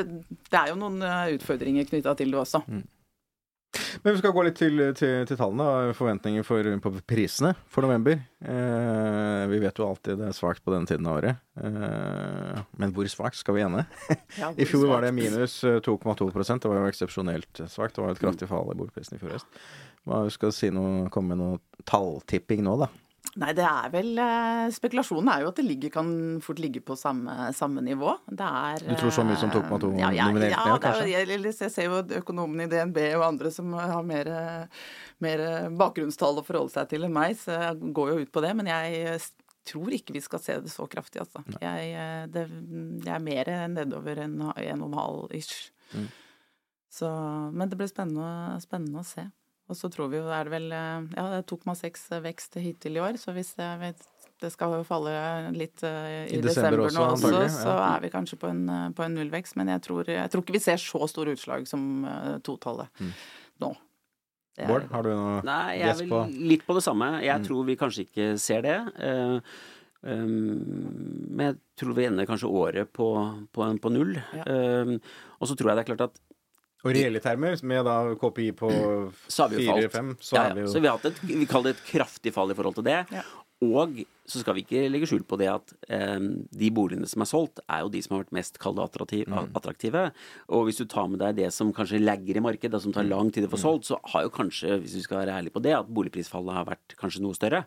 det 0.49 0.59
er 0.59 0.73
jo 0.73 0.79
noen 0.81 0.99
utfordringer 1.37 1.87
knytta 1.87 2.17
til 2.19 2.35
det 2.35 2.41
også. 2.41 2.65
Men 4.03 4.13
vi 4.13 4.19
skal 4.19 4.33
gå 4.35 4.43
litt 4.45 4.57
til, 4.57 4.81
til, 4.97 5.23
til 5.27 5.37
tallene 5.37 5.93
forventninger 5.97 6.45
for, 6.45 6.67
på 6.83 6.91
prisene 7.09 7.53
for 7.71 7.85
november. 7.85 8.19
Eh, 8.45 9.43
vi 9.49 9.61
vet 9.63 9.79
jo 9.79 9.87
alltid 9.87 10.19
det 10.21 10.27
er 10.29 10.37
svakt 10.37 10.63
på 10.65 10.73
denne 10.73 10.89
tiden 10.89 11.07
av 11.09 11.17
året. 11.21 11.41
Eh, 11.57 12.61
men 12.81 12.93
hvor 12.93 13.09
svakt 13.09 13.39
skal 13.39 13.57
vi 13.57 13.65
ende? 13.65 13.85
Ja, 14.41 14.51
I 14.53 14.67
fjor 14.69 14.85
var 14.91 15.05
det 15.05 15.13
minus 15.15 15.59
eh, 15.65 15.79
2,2% 15.85 16.61
Det 16.61 16.69
var 16.69 16.81
jo 16.81 16.91
eksepsjonelt 16.91 17.63
svakt. 17.71 17.95
Det 17.95 18.03
var 18.03 18.11
jo 18.11 18.17
et 18.17 18.23
kraftig 18.23 18.49
fall 18.51 18.69
i 18.73 18.77
boligprisene 18.77 19.17
i 19.17 19.23
fjor 19.23 19.37
høst. 19.37 19.63
Hva 20.09 20.21
skal 20.33 20.53
si 20.53 20.69
noe, 20.73 21.07
komme 21.13 21.33
med 21.33 21.41
noe 21.41 21.85
talltipping 21.89 22.61
nå, 22.65 22.75
da? 22.83 22.91
Nei, 23.41 23.49
det 23.57 23.63
er 23.65 23.89
vel 23.89 24.11
eh, 24.21 24.67
Spekulasjonen 24.73 25.31
er 25.33 25.41
jo 25.41 25.49
at 25.49 25.57
det 25.57 25.65
ligger, 25.65 25.89
kan 25.95 26.09
fort 26.45 26.59
ligge 26.61 26.83
på 26.85 26.93
samme, 26.99 27.47
samme 27.57 27.81
nivå. 27.81 28.11
Det 28.29 28.45
er 28.45 28.83
Du 28.85 28.93
tror 28.99 29.15
så 29.15 29.25
mye 29.25 29.39
som 29.41 29.49
2,2 29.53 29.89
eh, 29.89 30.01
ja, 30.03 30.11
ja, 30.13 30.27
nominelt 30.29 30.53
ja, 30.53 30.65
ned, 30.69 30.81
kanskje? 30.83 31.07
jeg, 31.09 31.39
jeg 31.49 31.73
ser 31.73 31.87
jo 31.89 32.01
økonomene 32.19 32.67
i 32.67 32.71
DNB 32.71 32.99
og 33.17 33.25
andre 33.31 33.53
som 33.53 33.73
har 33.73 34.05
mer, 34.05 34.29
mer 35.23 35.45
bakgrunnstall 35.81 36.43
å 36.43 36.45
forholde 36.45 36.75
seg 36.75 36.91
til 36.93 37.07
enn 37.07 37.15
meg, 37.15 37.33
så 37.41 37.57
jeg 37.57 37.93
går 37.97 38.13
jo 38.13 38.19
ut 38.21 38.33
på 38.33 38.45
det. 38.45 38.53
Men 38.59 38.69
jeg 38.69 39.01
eh, 39.15 39.29
tror 39.65 39.97
ikke 39.97 40.13
vi 40.13 40.23
skal 40.23 40.43
se 40.43 40.59
det 40.61 40.71
så 40.73 40.85
kraftig, 40.91 41.23
altså. 41.23 41.41
Jeg, 41.63 41.93
eh, 41.97 42.25
det, 42.29 42.47
jeg 43.01 43.15
er 43.17 43.23
mer 43.23 43.53
nedover 43.71 44.27
enn 44.27 44.41
en 44.43 44.51
og 44.85 44.91
en 44.91 44.99
halv 44.99 45.33
ish. 45.39 45.71
Mm. 45.93 46.11
Så, 46.93 47.09
men 47.49 47.71
det 47.71 47.79
blir 47.79 47.89
spennende, 47.89 48.61
spennende 48.61 49.01
å 49.01 49.07
se. 49.07 49.25
Og 49.71 49.77
så 49.79 49.87
tror 49.93 50.09
vi 50.11 50.17
jo 50.19 50.25
det 50.27 50.35
er 50.41 50.49
vel 50.51 50.65
eh, 50.75 51.05
ja, 51.15 51.23
det 51.31 51.37
er 51.39 51.45
2,6 51.47 52.01
vekst 52.25 52.57
hittil 52.59 52.97
i 52.99 53.03
år, 53.03 53.15
så 53.21 53.31
hvis 53.35 53.53
det, 53.55 53.69
vet, 53.79 54.01
det 54.43 54.49
skal 54.51 54.73
jo 54.75 54.81
falle 54.87 55.13
litt 55.55 55.85
eh, 55.87 56.25
i, 56.27 56.35
I 56.35 56.41
desember 56.43 56.81
desember, 56.81 56.83
også, 56.89 56.97
nå 56.99 57.05
også, 57.05 57.15
antagelig, 57.29 57.53
så 57.55 57.69
ja. 57.71 57.85
er 57.93 58.03
vi 58.03 58.11
kanskje 58.17 58.39
på 58.41 58.49
en, 58.51 58.61
eh, 58.73 58.89
på 58.97 59.05
en 59.05 59.15
nullvekst. 59.17 59.55
Men 59.61 59.71
jeg 59.71 59.85
tror, 59.87 60.11
jeg 60.11 60.33
tror 60.33 60.43
ikke 60.43 60.57
vi 60.57 60.63
ser 60.65 60.81
så 60.83 61.07
store 61.09 61.37
utslag 61.37 61.67
som 61.71 61.87
eh, 62.09 62.35
totallet 62.43 62.91
Mm. 62.99 63.13
nå. 63.63 63.71
Er- 64.59 64.67
Bård, 64.69 64.83
har 64.91 65.01
du 65.07 65.09
noe 65.09 65.37
Nei, 65.47 65.79
jeg 65.79 65.89
er 65.89 65.95
vel 66.03 66.11
på? 66.11 66.19
litt 66.51 66.65
på 66.67 66.75
det 66.77 66.83
samme. 66.85 67.07
Jeg 67.25 67.41
tror 67.47 67.63
vi 67.65 67.77
kanskje 67.79 68.03
ikke 68.05 68.27
ser 68.37 68.61
det. 68.67 68.75
Eh, 69.01 69.39
um, 70.03 71.31
men 71.33 71.47
jeg 71.47 71.57
tror 71.79 71.95
vi 71.97 72.05
ender 72.05 72.27
kanskje 72.29 72.51
året 72.51 72.91
på, 72.93 73.07
på, 73.55 73.69
på 73.81 73.91
null. 73.95 74.13
Ja. 74.35 74.43
Um, 74.45 74.99
og 75.39 75.49
så 75.49 75.55
tror 75.57 75.71
jeg 75.71 75.79
det 75.79 75.85
er 75.87 75.89
klart 75.95 76.05
at 76.11 76.21
Og 76.83 76.91
reelle 76.91 77.19
termer, 77.23 77.55
med 77.63 77.85
da 77.87 77.97
KPI 78.19 78.51
på 78.59 78.69
så 79.31 79.45
har 79.45 79.49
vi 79.53 79.63
jo 79.63 79.71
falt. 79.71 79.93
4-5, 79.93 80.15
så 80.19 80.35
ja, 80.35 80.41
er 80.49 80.53
vi 80.57 80.59
ja. 80.59 80.65
jo 80.67 80.73
Så 80.73 80.81
vi 80.83 80.87
har 80.91 80.97
hatt 80.97 81.05
et, 81.13 81.21
vi 81.23 81.45
kaller 81.47 81.71
det 81.71 81.77
et 81.79 81.85
kraftig 81.93 82.33
fall 82.35 82.51
i 82.51 82.57
forhold 82.57 82.75
til 82.75 82.83
det. 82.89 82.97
Ja. 83.13 83.23
Og 83.63 84.01
så 84.27 84.41
skal 84.41 84.57
vi 84.57 84.65
ikke 84.65 84.81
legge 84.91 85.07
skjul 85.07 85.21
på 85.23 85.37
det 85.39 85.47
at 85.47 85.71
eh, 85.87 86.19
de 86.19 86.69
boligene 86.75 87.07
som 87.07 87.23
er 87.23 87.29
solgt, 87.29 87.61
er 87.71 87.85
jo 87.85 87.91
de 87.93 88.01
som 88.03 88.17
har 88.17 88.25
vært 88.25 88.35
mest 88.35 88.59
kalde 88.59 88.81
det 88.81 88.89
attraktiv, 88.91 89.23
Mm. 89.31 89.53
attraktive. 89.55 90.01
Og 90.51 90.65
hvis 90.67 90.81
du 90.81 90.85
tar 90.91 91.07
med 91.07 91.19
deg 91.23 91.37
det 91.39 91.47
som 91.55 91.71
kanskje 91.71 92.01
lagger 92.03 92.35
i 92.35 92.43
markedet, 92.43 92.73
det 92.75 92.81
som 92.83 92.91
Mm. 92.91 92.97
tar 92.99 93.07
lang 93.07 93.31
tid 93.31 93.47
å 93.47 93.51
få 93.53 93.61
solgt, 93.63 93.87
så 93.87 94.01
har 94.11 94.23
jo 94.27 94.29
kanskje, 94.35 94.81
hvis 94.83 94.95
vi 94.99 95.01
skal 95.07 95.23
være 95.23 95.39
ærlige 95.39 95.53
på 95.55 95.61
det, 95.63 95.71
at 95.79 95.87
boligprisfallet 95.87 96.53
har 96.53 96.65
vært 96.65 96.97
kanskje 96.99 97.21
noe 97.23 97.33
større. 97.39 97.63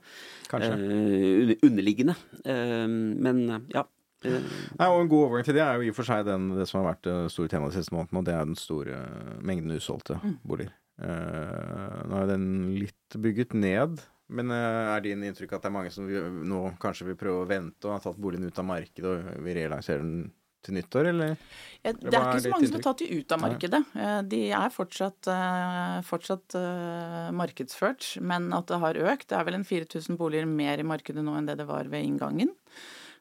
Kanskje. 0.52 0.72
Eh, 0.76 1.42
under- 1.42 1.60
underliggende. 1.64 2.16
Eh, 2.44 2.86
men 2.86 3.64
ja. 3.72 3.84
Eh, 4.26 4.48
Nei, 4.80 4.88
og 4.90 5.00
En 5.04 5.10
god 5.12 5.26
overgang 5.28 5.46
til 5.48 5.56
det 5.58 5.62
er 5.64 5.78
jo 5.78 5.86
i 5.86 5.92
og 5.92 5.96
for 5.98 6.08
seg 6.08 6.24
den, 6.28 6.48
det 6.58 6.66
som 6.70 6.80
har 6.82 6.90
vært 6.94 7.06
det 7.06 7.16
store 7.34 7.52
temaet 7.52 7.74
de 7.76 7.80
siste 7.82 7.94
månedene, 7.94 8.20
og 8.22 8.26
det 8.28 8.34
er 8.36 8.50
den 8.50 8.58
store 8.60 8.98
mengden 9.46 9.76
usolgte 9.76 10.18
boliger. 10.46 10.74
Eh, 10.96 11.98
nå 12.08 12.20
er 12.22 12.30
den 12.32 12.46
litt 12.80 13.18
bygget 13.20 13.52
ned, 13.58 14.00
men 14.32 14.50
eh, 14.50 14.94
er 14.96 15.04
din 15.04 15.22
inntrykk 15.28 15.52
at 15.58 15.66
det 15.66 15.70
er 15.70 15.76
mange 15.76 15.92
som 15.94 16.08
vi, 16.08 16.16
nå 16.48 16.62
kanskje 16.82 17.10
vil 17.10 17.20
prøve 17.20 17.44
å 17.44 17.50
vente 17.50 17.86
og 17.86 17.98
har 17.98 18.02
tatt 18.08 18.18
boligen 18.18 18.48
ut 18.48 18.58
av 18.62 18.66
markedet 18.66 19.12
og 19.12 19.44
vil 19.44 19.58
relansere 19.60 20.02
den 20.02 20.26
til 20.66 20.74
nyttår, 20.74 21.08
eller? 21.12 21.36
Ja, 21.84 21.92
det 21.94 22.10
er 22.10 22.24
ikke 22.26 22.40
så 22.42 22.50
mange 22.50 22.66
som 22.66 22.78
har 22.80 22.84
tatt 22.88 23.02
de 23.04 23.20
ut 23.20 23.34
av 23.36 23.42
markedet. 23.44 23.80
Eh, 23.94 24.20
De 24.32 24.40
er 24.50 24.72
fortsatt, 24.74 25.28
eh, 25.30 26.00
fortsatt 26.08 26.56
eh, 26.58 27.28
markedsført, 27.38 28.08
men 28.20 28.48
at 28.56 28.66
det 28.72 28.80
har 28.82 28.98
økt. 29.12 29.28
Det 29.30 29.38
er 29.38 29.46
vel 29.46 29.60
en 29.60 29.68
4000 29.68 30.18
boliger 30.18 30.48
mer 30.50 30.82
i 30.82 30.88
markedet 30.88 31.22
nå 31.22 31.36
enn 31.38 31.46
det 31.46 31.58
det 31.60 31.68
var 31.68 31.86
ved 31.92 32.02
inngangen. 32.08 32.50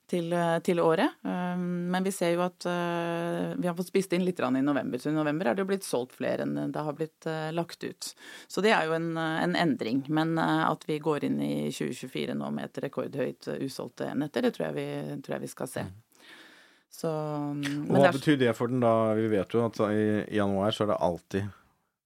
Til, 0.07 0.27
eh, 0.37 0.59
til 0.61 0.77
året. 0.83 1.15
Eh, 1.25 1.55
Men 1.57 2.03
vi 2.05 2.11
ser 2.13 2.35
jo 2.35 2.43
at 2.45 2.65
eh, 2.69 3.55
vi 3.57 3.65
har 3.67 3.73
fått 3.73 3.87
spist 3.89 4.13
inn 4.13 4.21
litt 4.25 4.39
i 4.39 4.61
november. 4.61 4.99
Så 5.01 5.09
i 5.09 5.15
november 5.15 5.47
er 5.49 5.55
det 5.57 5.63
jo 5.65 5.69
blitt 5.71 5.83
solgt 5.87 6.13
flere 6.13 6.45
enn 6.45 6.71
det 6.71 6.83
har 6.85 6.93
blitt 6.93 7.25
lagt 7.57 7.83
ut. 7.83 8.11
Så 8.47 8.61
det 8.61 8.71
er 8.71 8.85
jo 8.85 8.93
en, 8.93 9.17
en 9.17 9.55
endring. 9.55 10.03
Men 10.09 10.37
at 10.37 10.85
vi 10.85 10.99
går 10.99 11.23
inn 11.25 11.39
i 11.41 11.71
2024 11.71 12.35
nå 12.37 12.51
med 12.53 12.65
et 12.69 12.83
rekordhøyt 12.85 13.49
usolgte 13.65 14.11
enheter, 14.11 14.41
det 14.45 14.53
tror 14.53 14.67
jeg 14.69 14.75
vi, 14.77 15.21
tror 15.25 15.35
jeg 15.39 15.41
vi 15.47 15.53
skal 15.55 15.67
se. 15.67 15.85
Så, 16.95 17.09
men 17.57 17.89
Og 17.91 17.97
hva 17.97 18.07
er- 18.07 18.13
betyr 18.15 18.37
det 18.39 18.53
for 18.55 18.67
den 18.71 18.79
da? 18.79 19.13
Vi 19.17 19.27
vet 19.27 19.51
jo 19.51 19.65
at 19.65 19.79
i 19.89 20.35
januar 20.37 20.71
så 20.71 20.85
er 20.85 20.93
det 20.93 21.01
alltid 21.01 21.49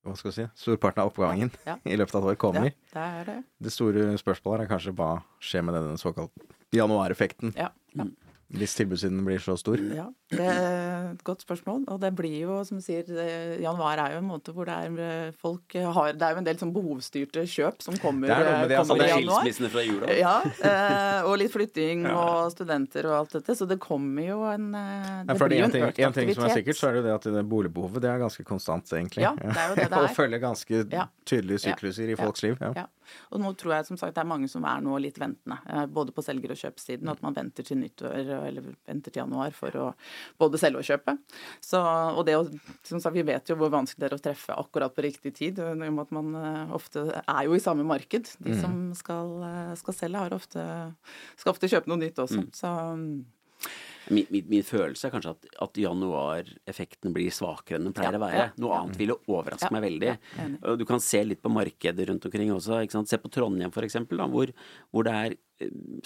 hva 0.07 0.15
skal 0.15 0.31
vi 0.31 0.35
si, 0.39 0.45
storparten 0.55 1.03
av 1.03 1.11
oppgangen 1.11 1.51
Ja. 1.67 1.75
i 1.85 1.97
løpet 1.99 2.15
av 2.15 2.23
et 2.23 2.31
år 2.31 2.39
kommer. 2.39 2.71
Ja, 2.95 3.03
det 3.19 3.25
det. 3.27 3.35
Det 3.67 3.73
store 3.75 4.15
spørsmålet 4.17 4.63
er 4.65 4.71
kanskje 4.71 4.95
hva 4.95 5.09
skjer 5.43 5.65
med 5.67 5.75
denne 5.75 5.99
såkalte 5.99 6.47
januareffekten, 6.73 7.51
Ja, 7.57 7.67
ja. 7.95 8.05
hvis 8.49 8.73
tilbudssiden 8.79 9.19
blir 9.25 9.37
så 9.39 9.53
stor. 9.57 9.77
ja. 9.93 10.07
Det 10.29 10.45
er 10.45 11.07
et 11.15 11.23
godt 11.25 11.41
spørsmål. 11.41 11.87
Og 11.89 11.97
det 12.01 12.11
blir 12.13 12.35
jo, 12.43 12.59
som 12.63 12.77
du 12.77 12.83
sier, 12.85 13.01
eh, 13.17 13.55
januar 13.63 13.97
er 13.97 14.11
jo 14.13 14.17
en 14.21 14.27
måte 14.29 14.53
hvor 14.53 14.67
det 14.69 14.75
er 14.77 14.99
eh, 15.01 15.31
folk 15.41 15.73
har 15.73 16.13
Det 16.13 16.21
er 16.21 16.35
jo 16.35 16.37
en 16.37 16.45
del 16.45 16.59
sånn 16.59 16.73
behovsstyrte 16.75 17.45
kjøp 17.49 17.81
som 17.81 17.97
kommer, 17.97 18.27
Det 18.29 18.35
er 18.35 18.45
noe 18.45 18.59
med 18.59 18.69
det, 18.69 18.77
kommer 18.77 18.83
altså, 18.83 18.93
kommer 18.93 19.01
det 19.01 19.09
i 19.09 19.09
er 19.09 19.21
januar. 19.23 19.41
Skilsmissene 19.41 19.71
fra 19.73 19.81
jula. 19.87 20.11
Ja, 20.19 20.35
eh, 20.69 21.25
og 21.31 21.37
litt 21.41 21.49
flytting 21.53 22.05
og 22.21 22.51
studenter 22.53 23.09
og 23.09 23.15
alt 23.23 23.33
dette. 23.39 23.55
Så 23.57 23.65
det 23.69 23.79
kommer 23.81 24.27
jo 24.27 24.37
en 24.51 24.69
eh, 24.77 25.23
Det 25.31 25.37
for 25.41 25.49
blir 25.49 25.63
jo 25.63 25.65
en 25.65 25.73
ting, 25.73 25.83
en 25.87 25.89
økt 25.89 26.03
en 26.05 26.13
ting 26.19 26.33
som 26.37 26.45
er 26.45 26.53
sikkert, 26.59 26.77
så 26.77 26.89
er 26.91 26.93
det 26.93 27.01
jo 27.01 27.07
det 27.09 27.15
at 27.17 27.27
det 27.39 27.45
boligbehovet 27.49 28.05
det 28.05 28.11
er 28.13 28.21
ganske 28.21 28.45
konstant, 28.45 28.85
egentlig. 28.93 29.25
Ja, 29.25 29.33
det 29.33 29.49
er 29.57 29.69
jo 29.73 29.75
det 29.81 29.89
det 29.93 29.97
og 30.03 30.09
er. 30.11 30.13
følger 30.21 30.43
ganske 30.45 30.83
tydelige 31.25 31.57
Ja. 31.57 31.65
sykluser 31.73 32.05
i 32.05 32.13
Ja. 32.13 32.21
folks 32.21 32.45
liv. 32.45 32.57
Ja. 32.61 32.85
Og 33.31 33.41
nå 33.41 33.51
tror 33.57 33.75
jeg 33.77 33.85
som 33.89 33.97
sagt 33.97 34.15
det 34.15 34.21
er 34.23 34.29
mange 34.29 34.49
som 34.51 34.63
er 34.65 34.81
nå 34.81 34.97
litt 35.01 35.17
ventende, 35.21 35.59
eh, 35.69 35.85
både 35.85 36.11
på 36.15 36.23
selger- 36.25 36.51
og 36.51 36.57
kjøpsiden. 36.61 37.09
At 37.11 37.21
man 37.21 37.33
venter 37.37 37.63
til 37.63 37.77
nyttår 37.77 38.31
eller 38.47 38.61
venter 38.87 39.11
til 39.11 39.21
januar 39.23 39.51
for 39.55 39.71
å 39.71 39.87
både 40.39 40.59
selge 40.61 40.79
og 40.83 40.87
kjøpe. 40.89 41.17
Så, 41.61 41.79
og 41.81 42.25
det 42.25 42.35
å, 42.37 42.45
som 42.83 42.99
sagt, 42.99 43.15
Vi 43.15 43.23
vet 43.25 43.49
jo 43.49 43.55
hvor 43.55 43.71
vanskelig 43.73 43.99
det 44.05 44.11
er 44.11 44.17
å 44.17 44.21
treffe 44.21 44.55
akkurat 44.55 44.93
på 44.95 45.01
riktig 45.03 45.33
tid. 45.35 45.59
i 45.59 45.61
og 45.71 45.77
med 45.77 45.99
at 45.99 46.11
man 46.11 46.35
eh, 46.35 46.73
ofte 46.75 47.07
er 47.27 47.43
jo 47.45 47.53
i 47.53 47.59
samme 47.59 47.83
marked. 47.83 48.35
De 48.39 48.51
Mm. 48.51 48.61
som 48.61 48.93
skal, 48.93 49.43
eh, 49.43 49.75
skal 49.75 49.93
selge, 49.93 50.17
har 50.17 50.29
ofte, 50.31 50.95
skal 51.37 51.53
ofte 51.53 51.69
kjøpe 51.69 51.87
noe 51.87 51.97
nytt 51.97 52.15
også. 52.15 52.43
Mm. 52.43 52.51
Så 52.53 52.67
mm, 52.95 53.25
Min, 54.09 54.25
min, 54.33 54.45
min 54.49 54.63
følelse 54.65 55.07
er 55.07 55.13
kanskje 55.13 55.33
at, 55.35 55.49
at 55.65 55.79
januareffekten 55.83 57.13
blir 57.15 57.29
svakere 57.33 57.79
enn 57.79 57.89
den 57.89 57.95
pleier 57.97 58.15
Ja, 58.15 58.19
å 58.19 58.23
være. 58.23 58.45
Noe 58.61 58.71
ja. 58.73 58.79
annet 58.83 58.99
ville 59.01 59.17
overraske 59.29 59.69
Ja, 59.69 59.73
meg 59.75 59.85
veldig. 59.85 60.15
du 60.81 60.85
kan 60.89 61.03
se 61.03 61.21
litt 61.27 61.41
på 61.45 61.51
markedet 61.53 62.07
rundt 62.09 62.25
omkring 62.29 62.53
også. 62.55 62.81
Se 63.09 63.21
på 63.21 63.31
Trondheim 63.33 63.73
eksempel, 63.85 64.21
hvor, 64.33 64.51
hvor 64.91 65.07
det 65.07 65.13
er 65.19 65.37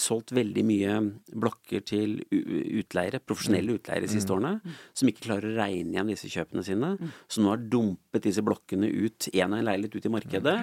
solgt 0.02 0.34
veldig 0.34 0.64
mye 0.66 0.94
blokker 1.30 1.84
til 1.86 2.16
utleiere, 2.32 3.22
profesjonelle 3.22 3.78
utleiere 3.78 4.08
de 4.08 4.12
siste 4.12 4.34
årene, 4.34 4.58
som 4.98 5.10
ikke 5.10 5.28
klarer 5.28 5.52
å 5.52 5.58
regne 5.60 5.94
igjen 5.94 6.10
disse 6.10 6.32
kjøpene 6.32 6.66
sine. 6.66 6.94
Som 7.32 7.46
nå 7.46 7.54
har 7.54 7.62
dumpet 7.72 8.26
disse 8.26 8.44
blokkene 8.46 8.90
ut, 8.90 9.30
én 9.34 9.54
og 9.54 9.60
en 9.60 9.68
leilighet 9.68 10.00
ut 10.00 10.10
i 10.10 10.14
markedet. 10.14 10.56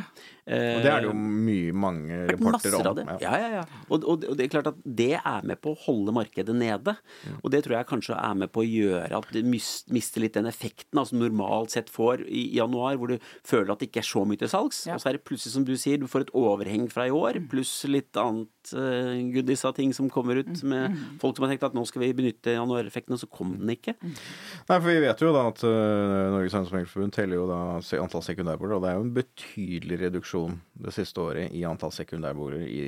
Og 0.50 0.82
det 0.84 0.90
er 0.90 1.04
det 1.04 1.10
jo 1.10 1.14
mye 1.14 1.76
mange 1.86 2.20
rapporter 2.32 2.76
om. 2.80 3.02
Ja, 3.22 3.34
ja, 3.38 3.50
ja. 3.60 3.64
Og, 3.88 4.02
og, 4.02 4.26
og 4.26 4.38
det 4.38 4.46
er 4.46 4.52
klart 4.56 4.72
at 4.72 4.80
det 4.84 5.12
er 5.20 5.46
med 5.46 5.60
på 5.62 5.74
å 5.74 5.80
holde 5.86 6.14
markedet 6.16 6.56
nede. 6.56 6.96
Og 7.40 7.50
det 7.54 7.62
tror 7.66 7.78
jeg 7.78 7.90
kanskje 7.90 8.18
er 8.18 8.38
med 8.42 8.52
på 8.52 8.64
å 8.64 8.68
gjøre 8.68 9.20
at 9.20 9.30
du 9.34 9.40
mister 9.46 10.24
litt 10.24 10.36
den 10.38 10.50
effekten 10.50 11.00
altså 11.00 11.18
normalt 11.18 11.74
sett 11.74 11.90
får 11.92 12.26
i 12.26 12.48
januar, 12.58 12.98
hvor 12.98 13.14
du 13.14 13.18
føler 13.46 13.72
at 13.72 13.82
det 13.82 13.90
ikke 13.90 14.02
er 14.02 14.10
så 14.10 14.24
mye 14.26 14.40
til 14.40 14.50
salgs. 14.50 14.82
Og 14.90 15.02
så 15.02 15.10
er 15.10 15.18
det 15.18 15.24
plutselig, 15.26 15.54
som 15.54 15.66
du 15.66 15.74
sier, 15.78 16.00
du 16.00 16.10
får 16.10 16.26
et 16.26 16.34
overheng 16.38 16.88
fra 16.90 17.06
i 17.08 17.14
år, 17.14 17.38
pluss 17.50 17.72
litt 17.88 18.18
annet 18.20 18.74
januareffekt-goodies 18.80 19.64
av 19.64 19.72
ting 19.72 19.94
som 19.94 20.10
kommer 20.10 20.36
ut, 20.36 20.62
med 20.62 20.96
folk 21.20 21.36
som 21.36 21.44
har 21.44 21.52
tenkt 21.52 21.66
at 21.68 21.76
nå 21.76 21.84
skal 21.88 22.04
vi 22.04 22.12
benytte 22.16 22.56
januareffekten, 22.56 23.14
og 23.14 23.20
så 23.22 23.28
kom 23.30 23.54
den 23.58 23.74
ikke. 23.74 23.96
Nei, 24.00 24.78
for 24.78 24.88
vi 24.88 25.00
vet 25.02 25.22
jo 25.22 25.32
da 25.34 25.46
at 25.50 25.62
øh, 25.66 26.30
Norges 26.34 26.54
Eiendomsmeglerforbund 26.54 27.14
teller 27.16 27.40
jo 27.40 27.46
da 27.50 27.60
antall 28.00 28.24
sekundærboliger, 28.26 28.76
og 28.76 28.84
det 28.84 28.90
er 28.90 28.98
jo 28.98 29.06
en 29.06 29.14
betydelig 29.20 30.00
reduksjon 30.04 30.58
det 30.86 30.96
siste 30.96 31.22
året 31.22 31.54
i 31.56 31.64
antall 31.68 31.94
sekundærboliger 31.94 32.66
i 32.66 32.84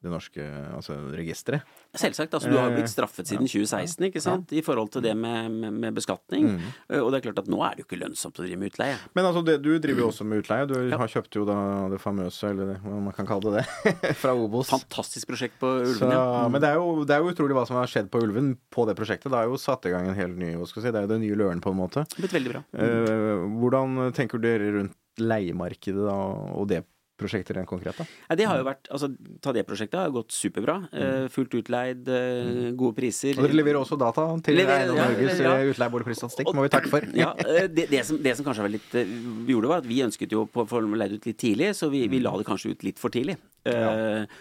det 0.00 0.08
norske 0.08 0.44
altså, 0.72 0.94
registeret. 1.12 1.66
Selvsagt. 1.92 2.32
altså 2.32 2.48
Du 2.48 2.56
har 2.56 2.70
jo 2.70 2.78
blitt 2.78 2.90
straffet 2.92 3.28
siden 3.28 3.44
2016 3.44 4.06
ikke 4.08 4.22
sant? 4.24 4.52
i 4.56 4.62
forhold 4.64 4.92
til 4.94 5.04
det 5.04 5.12
med, 5.18 5.50
med, 5.52 5.74
med 5.82 5.96
beskatning. 5.96 6.46
Mm. 6.54 6.70
Og 7.02 7.10
det 7.12 7.20
er 7.20 7.24
klart 7.26 7.42
at 7.42 7.50
nå 7.52 7.60
er 7.66 7.76
det 7.76 7.84
jo 7.84 7.88
ikke 7.88 8.00
lønnsomt 8.00 8.40
å 8.40 8.46
drive 8.46 8.60
med 8.60 8.72
utleie. 8.72 8.96
Men 9.18 9.28
altså, 9.28 9.42
det, 9.44 9.58
du 9.60 9.74
driver 9.76 10.06
jo 10.06 10.08
også 10.08 10.24
med 10.28 10.40
utleie. 10.40 10.68
Du 10.70 10.76
har 11.02 11.12
kjøpt 11.12 11.36
jo 11.36 11.44
da 11.48 11.58
det 11.92 12.00
famøse, 12.00 12.52
eller 12.52 12.72
det, 12.72 12.76
hva 12.84 13.00
man 13.10 13.16
kan 13.16 13.28
kalle 13.28 13.58
det, 13.58 13.66
det, 13.90 14.14
fra 14.22 14.32
Obos. 14.36 14.70
Fantastisk 14.72 15.28
prosjekt 15.32 15.58
på 15.60 15.72
Så, 15.82 15.98
Ulven, 15.98 16.14
ja. 16.16 16.46
men 16.48 16.64
det 16.64 16.70
er, 16.72 16.80
jo, 16.80 17.04
det 17.04 17.16
er 17.16 17.24
jo 17.24 17.34
utrolig 17.34 17.58
hva 17.58 17.66
som 17.68 17.76
har 17.80 17.90
skjedd 17.90 18.08
på 18.12 18.22
Ulven 18.24 18.54
på 18.72 18.86
det 18.88 18.96
prosjektet. 18.98 19.28
Det 19.34 19.42
er 19.42 19.50
jo 19.52 19.60
satt 19.60 19.84
i 19.90 19.92
gang 19.92 20.08
en 20.08 20.16
helt 20.16 20.40
ny 20.40 20.54
hva 20.56 20.68
skal 20.70 20.80
jeg 20.80 20.88
si, 20.88 20.94
Det 20.96 21.02
er 21.02 21.08
jo 21.08 21.12
det 21.12 21.20
nye 21.26 21.40
Løren, 21.42 21.60
på 21.60 21.74
en 21.74 21.80
måte. 21.82 22.06
Blitt 22.16 22.32
veldig 22.36 22.54
bra. 22.54 22.64
Mm. 22.72 23.60
hvordan 23.60 24.00
tenker 24.16 24.40
dere 24.40 24.72
rundt 24.78 24.96
leiemarkedet 25.20 26.06
da, 26.06 26.16
og 26.56 26.68
det 26.70 26.84
prosjektet 27.20 27.56
rent 27.56 27.68
konkret? 27.70 28.00
da? 28.00 28.06
Nei, 28.30 28.38
det 28.40 28.48
har 28.48 28.60
jo 28.60 28.66
vært, 28.66 28.90
altså 28.90 29.10
Ta 29.40 29.52
det 29.56 29.64
prosjektet 29.68 29.98
har 30.00 30.12
gått 30.14 30.34
superbra. 30.34 30.76
Mm. 30.90 31.28
fullt 31.32 31.54
utleid, 31.60 32.08
eh, 32.08 32.70
gode 32.78 32.96
priser. 32.96 33.38
Og 33.38 33.46
dere 33.46 33.58
leverer 33.58 33.80
også 33.80 33.98
data 34.00 34.26
til 34.44 34.58
Leverer, 34.58 34.84
Eiendom 34.84 35.00
Norges 35.00 35.40
ja. 35.40 35.54
ja. 35.54 35.70
utleieboligprisstatistikk, 35.72 36.52
må 36.56 36.66
vi 36.66 36.72
takke 36.72 36.92
for. 36.92 37.06
Ja, 37.16 37.32
eh, 37.44 37.68
det, 37.70 37.88
det, 37.92 38.04
som, 38.08 38.20
det 38.22 38.36
som 38.38 38.46
kanskje 38.46 38.66
var 38.66 38.74
litt 38.74 38.98
eh, 38.98 39.16
vi 39.46 39.54
gjorde, 39.54 39.72
var 39.72 39.84
at 39.84 39.88
vi 39.90 40.02
ønsket 40.04 40.34
jo 40.36 40.46
å 40.46 40.66
få 40.68 40.82
leid 40.84 41.16
ut 41.18 41.28
litt 41.30 41.40
tidlig, 41.40 41.72
så 41.78 41.90
vi, 41.92 42.04
vi 42.10 42.22
la 42.22 42.34
det 42.40 42.48
kanskje 42.48 42.74
ut 42.74 42.86
litt 42.86 43.02
for 43.02 43.12
tidlig. 43.14 43.38
Ja. 43.68 43.90
eh, 43.92 44.38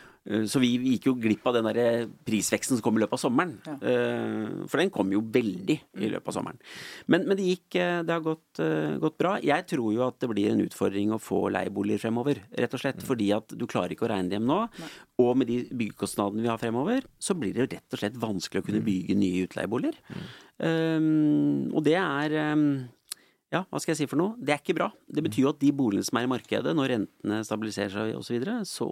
Så 0.49 0.61
vi 0.61 0.75
gikk 0.93 1.07
jo 1.09 1.15
glipp 1.17 1.47
av 1.49 1.55
den 1.57 1.67
der 1.69 2.03
prisveksten 2.27 2.77
som 2.77 2.83
kom 2.85 2.99
i 2.99 3.01
løpet 3.01 3.17
av 3.17 3.23
sommeren. 3.23 3.55
Ja. 3.65 3.77
For 4.69 4.81
den 4.81 4.91
kom 4.93 5.09
jo 5.13 5.23
veldig 5.25 5.77
i 5.97 6.09
løpet 6.11 6.29
av 6.29 6.37
sommeren. 6.37 6.59
Men, 7.09 7.25
men 7.27 7.39
det 7.39 7.47
gikk 7.47 7.77
eh, 7.79 8.01
Det 8.05 8.15
har 8.15 8.25
gått, 8.25 8.61
eh, 8.63 8.97
gått 9.01 9.17
bra. 9.19 9.35
Jeg 9.43 9.65
tror 9.69 9.93
jo 9.95 10.05
at 10.07 10.19
det 10.21 10.29
blir 10.31 10.51
en 10.51 10.63
utfordring 10.65 11.13
å 11.15 11.21
få 11.21 11.47
leieboliger 11.53 12.03
fremover. 12.03 12.43
Rett 12.59 12.75
og 12.75 12.83
slett 12.83 13.01
fordi 13.05 13.31
at 13.35 13.55
du 13.55 13.65
klarer 13.69 13.95
ikke 13.95 14.07
å 14.07 14.11
regne 14.13 14.37
hjem 14.37 14.47
nå. 14.49 14.59
Og 15.23 15.33
med 15.39 15.49
de 15.51 15.61
byggekostnadene 15.67 16.45
vi 16.45 16.51
har 16.51 16.61
fremover, 16.61 17.07
så 17.19 17.35
blir 17.37 17.55
det 17.55 17.69
rett 17.73 17.95
og 17.95 18.01
slett 18.01 18.19
vanskelig 18.19 18.63
å 18.63 18.69
kunne 18.69 18.85
bygge 18.85 19.17
nye 19.19 19.47
utleieboliger. 19.47 19.99
Um, 20.59 21.69
og 21.71 21.83
det 21.87 21.95
er 21.99 22.35
um, 22.53 22.65
ja, 23.49 23.63
hva 23.65 23.79
skal 23.81 23.95
jeg 23.95 24.03
si 24.03 24.09
for 24.11 24.21
noe? 24.21 24.35
Det 24.37 24.53
er 24.53 24.61
ikke 24.61 24.77
bra. 24.77 24.91
Det 25.09 25.23
betyr 25.25 25.47
jo 25.47 25.51
at 25.53 25.61
de 25.61 25.71
boligene 25.73 26.05
som 26.05 26.19
er 26.19 26.27
i 26.27 26.29
markedet, 26.29 26.73
når 26.77 26.91
rentene 26.93 27.41
stabiliserer 27.47 27.91
seg 27.95 28.13
osv., 28.13 28.27
så, 28.27 28.35
videre, 28.35 28.55
så 28.69 28.87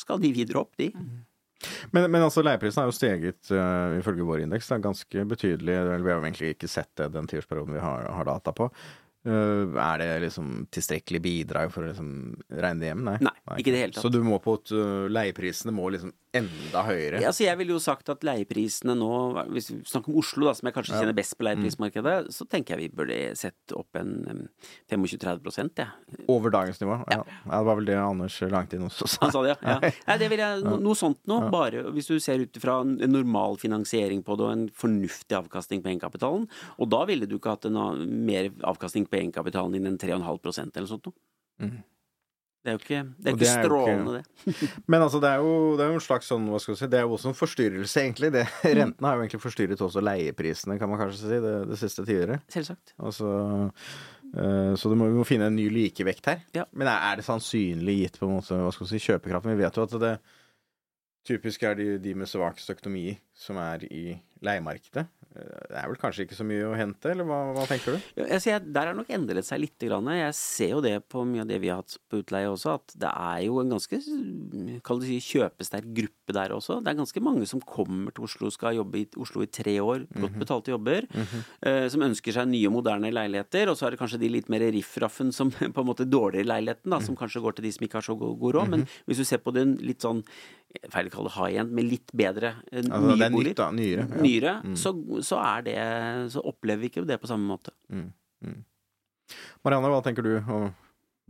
skal 0.00 0.22
de 0.22 0.32
videre 0.32 0.62
opp, 0.62 0.72
de. 0.80 0.88
Men, 1.92 2.08
men 2.08 2.24
altså, 2.24 2.42
leieprisen 2.44 2.82
har 2.82 2.88
jo 2.88 2.96
steget 2.96 3.52
uh, 3.52 3.94
ifølge 3.98 4.26
vår 4.26 4.44
indeks 4.44 4.70
da, 4.72 4.80
ganske 4.82 5.24
betydelig. 5.28 5.76
Eller 5.76 6.04
vi 6.04 6.12
har 6.12 6.20
jo 6.20 6.26
egentlig 6.26 6.54
ikke 6.56 6.70
sett 6.70 6.90
det 7.00 7.12
den 7.14 7.28
tiårsperioden 7.30 7.76
vi 7.76 7.84
har, 7.84 8.08
har 8.16 8.28
data 8.28 8.56
på. 8.56 8.70
Uh, 9.24 9.76
er 9.80 10.00
det 10.00 10.10
liksom 10.26 10.66
tilstrekkelig 10.74 11.20
bidrag 11.24 11.72
for 11.72 11.84
å 11.84 11.92
liksom 11.92 12.10
regne 12.50 12.82
det 12.82 12.90
hjem? 12.92 13.06
Nei. 13.08 13.16
Nei, 13.24 13.36
ikke 13.56 13.72
i 13.72 13.76
det 13.76 13.84
hele 13.84 13.96
tatt. 13.96 14.04
Så 14.04 14.12
du 14.12 14.20
må 14.24 14.40
på 14.44 14.58
at 14.60 14.74
uh, 14.76 15.06
leieprisene 15.12 15.76
må 15.76 15.92
liksom 15.92 16.12
enda 16.34 16.82
høyere? 16.88 17.20
Ja, 17.22 17.30
altså 17.30 17.44
jeg 17.46 17.58
ville 17.60 17.74
jo 17.76 17.80
sagt 17.82 18.10
at 18.12 18.24
leieprisene 18.26 18.96
nå, 18.98 19.10
hvis 19.54 19.70
vi 19.70 19.78
snakker 19.88 20.12
om 20.12 20.18
Oslo, 20.20 20.48
da, 20.48 20.54
som 20.58 20.68
jeg 20.68 20.76
kanskje 20.76 20.98
kjenner 20.98 21.16
best 21.16 21.36
på 21.38 21.46
leieprismarkedet, 21.46 22.14
så 22.34 22.46
tenker 22.50 22.74
jeg 22.74 22.90
vi 22.90 22.98
burde 23.00 23.18
sette 23.38 23.76
opp 23.78 23.98
en 24.00 24.12
um, 24.28 24.42
25-30 24.92 25.80
ja. 25.80 25.88
Over 26.32 26.54
dagens 26.54 26.80
nivå? 26.82 26.98
Ja. 27.12 27.20
ja. 27.22 27.40
Det 27.46 27.62
var 27.68 27.80
vel 27.80 27.88
det 27.88 27.98
Anders 28.00 28.38
Langtid 28.42 28.84
også 28.84 29.08
sa. 29.08 29.22
Han 29.24 29.34
sa 29.34 29.44
det, 29.46 29.54
ja. 29.54 29.78
Nei, 30.08 30.18
det 30.22 30.30
vil 30.32 30.44
jeg, 30.44 30.64
no, 30.66 30.76
noe 30.88 30.98
sånt 30.98 31.22
noe. 31.30 31.50
Bare 31.54 31.86
hvis 31.94 32.10
du 32.10 32.18
ser 32.22 32.42
ut 32.42 32.60
fra 32.62 32.80
en 32.82 32.96
normal 33.12 33.58
finansiering 33.62 34.24
på 34.26 34.38
det, 34.40 34.48
og 34.48 34.56
en 34.58 34.68
fornuftig 34.74 35.38
avkastning 35.38 35.84
på 35.84 35.92
egenkapitalen. 35.92 36.48
Og 36.80 36.90
da 36.92 37.04
ville 37.08 37.28
du 37.30 37.38
ikke 37.38 37.56
hatt 37.56 37.68
en 37.70 37.80
mer 38.26 38.50
avkastning 38.66 39.06
på 39.08 39.20
egenkapitalen 39.20 39.76
din 39.76 39.90
enn 39.92 40.00
3,5% 40.00 40.80
eller 40.80 40.90
sånt 40.90 41.10
noe. 41.10 41.18
Det 42.64 42.70
er 42.72 42.76
jo 42.78 42.80
ikke, 42.80 42.98
det 43.20 43.28
er 43.28 43.34
ikke 43.34 43.40
det 43.42 43.48
er 43.50 43.64
strålende, 43.66 44.12
ikke- 44.24 44.54
det. 44.64 44.68
Men 44.94 45.02
altså, 45.04 45.18
det 45.20 45.28
er, 45.28 45.42
jo, 45.44 45.50
det 45.76 45.84
er 45.84 45.90
jo 45.92 45.98
en 45.98 46.04
slags 46.06 46.30
sånn, 46.32 46.46
hva 46.48 46.60
skal 46.64 46.74
du 46.74 46.78
si, 46.80 46.86
det 46.88 46.96
er 46.98 47.04
jo 47.04 47.12
også 47.18 47.28
en 47.28 47.36
forstyrrelse, 47.36 48.00
egentlig. 48.00 48.30
Det, 48.32 48.44
rentene 48.64 49.10
har 49.10 49.18
jo 49.18 49.24
egentlig 49.26 49.40
forstyrret 49.42 49.82
også 49.84 50.00
leieprisene, 50.00 50.78
kan 50.80 50.88
man 50.88 51.02
kanskje 51.02 51.20
si, 51.26 51.40
det, 51.44 51.52
det 51.68 51.76
siste 51.82 52.06
tiåret. 52.08 52.46
Selvsagt. 52.54 52.94
Altså, 53.04 53.34
eh, 54.32 54.72
så 54.80 54.88
du 54.88 54.96
må, 54.96 55.10
vi 55.12 55.18
må 55.20 55.26
finne 55.28 55.50
en 55.52 55.58
ny 55.60 55.68
likevekt 55.76 56.30
her. 56.32 56.40
Ja. 56.56 56.64
Men 56.72 56.88
er 56.94 57.20
det 57.20 57.26
sannsynlig 57.28 57.98
gitt 58.00 58.16
på 58.22 58.30
en 58.30 58.38
måte, 58.38 58.56
hva 58.64 58.72
skal 58.72 58.88
du 58.88 58.94
si, 58.94 59.02
kjøpekraften? 59.10 59.52
Vi 59.52 59.60
vet 59.60 59.76
jo 59.76 59.84
at 59.84 59.98
det 60.06 60.14
typisk 61.28 61.62
er 61.68 61.76
de, 61.78 61.86
de 62.04 62.14
med 62.20 62.28
svakest 62.28 62.72
økonomi 62.74 63.14
som 63.36 63.56
er 63.60 63.84
i 63.88 64.06
leiemarkedet. 64.44 65.06
Det 65.34 65.74
er 65.74 65.88
vel 65.90 65.98
kanskje 65.98 66.24
ikke 66.28 66.36
så 66.38 66.46
mye 66.46 66.66
å 66.68 66.74
hente, 66.78 67.10
eller 67.10 67.26
hva, 67.26 67.40
hva 67.56 67.64
tenker 67.66 67.96
du? 67.96 68.10
Ja, 68.20 68.38
jeg 68.38 68.68
der 68.74 68.90
har 68.90 68.94
nok 68.96 69.10
endret 69.14 69.46
seg 69.46 69.60
litt. 69.64 69.72
Grann. 69.84 70.06
Jeg 70.14 70.34
ser 70.38 70.70
jo 70.76 70.80
det 70.84 70.94
på 71.10 71.24
mye 71.26 71.42
av 71.42 71.48
det 71.50 71.58
vi 71.60 71.68
har 71.72 71.80
hatt 71.82 71.96
på 72.08 72.20
utleie 72.22 72.46
også, 72.48 72.76
at 72.78 72.94
det 73.02 73.10
er 73.10 73.40
jo 73.48 73.58
en 73.60 73.72
ganske 73.74 73.98
kall 74.86 75.00
det 75.02 75.08
si, 75.10 75.18
kjøpesterk 75.34 75.88
gruppe 75.96 76.36
der 76.36 76.54
også. 76.54 76.78
Det 76.84 76.92
er 76.92 77.00
ganske 77.00 77.22
mange 77.24 77.48
som 77.50 77.62
kommer 77.66 78.14
til 78.14 78.28
Oslo, 78.28 78.52
skal 78.54 78.78
jobbe 78.78 79.00
i 79.02 79.08
Oslo 79.20 79.42
i 79.44 79.50
tre 79.50 79.74
år, 79.82 80.06
godt 80.14 80.38
betalte 80.40 80.72
jobber, 80.72 81.08
eh, 81.66 81.86
som 81.92 82.06
ønsker 82.06 82.36
seg 82.36 82.48
nye, 82.52 82.70
moderne 82.72 83.10
leiligheter. 83.12 83.72
Og 83.72 83.78
så 83.78 83.88
er 83.88 83.94
det 83.94 84.00
kanskje 84.00 84.22
de 84.22 84.30
litt 84.32 84.50
mer 84.52 84.64
riffraffen 84.74 85.34
som 85.34 85.50
på 85.74 85.84
en 85.84 85.90
måte 85.90 86.06
dårligere 86.08 86.48
leiligheten, 86.54 86.94
da, 86.94 87.02
som 87.04 87.18
kanskje 87.18 87.42
går 87.44 87.58
til 87.58 87.68
de 87.68 87.74
som 87.74 87.88
ikke 87.88 88.00
har 88.00 88.06
så 88.06 88.16
god 88.20 88.46
råd. 88.60 88.72
Men 88.76 88.86
hvis 89.08 89.20
du 89.20 89.26
ser 89.28 89.42
på 89.42 89.54
den 89.56 89.76
litt 89.82 90.06
sånn 90.06 90.22
feil 90.92 91.08
å 91.08 91.12
kalle 91.14 91.30
det 91.30 91.34
high 91.38 91.60
end, 91.62 91.72
men 91.76 91.88
litt 91.88 92.10
bedre 92.16 92.54
eh, 92.72 92.82
Altså, 92.82 93.00
nye 93.08 93.16
det 93.20 93.26
er 93.28 93.34
boliger 93.34 93.50
nytt, 93.54 93.60
da. 93.62 93.68
Nyere. 93.78 94.06
Ja. 94.10 94.22
nyere, 94.26 94.54
så, 94.80 94.92
så 95.24 95.38
er 95.42 95.62
det 95.66 95.76
Så 96.34 96.42
opplever 96.44 96.80
vi 96.84 96.90
ikke 96.92 97.04
det 97.08 97.20
på 97.22 97.30
samme 97.30 97.46
måte. 97.48 97.74
Marianne, 99.64 99.88
hva 99.92 100.02
tenker 100.04 100.26
du 100.26 100.34
om 100.52 100.68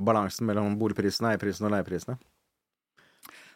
balansen 0.05 0.47
mellom 0.49 0.75
boligprisene, 0.81 1.31
eierprisene 1.35 1.69
og 1.71 1.75
leieprisene? 1.77 2.17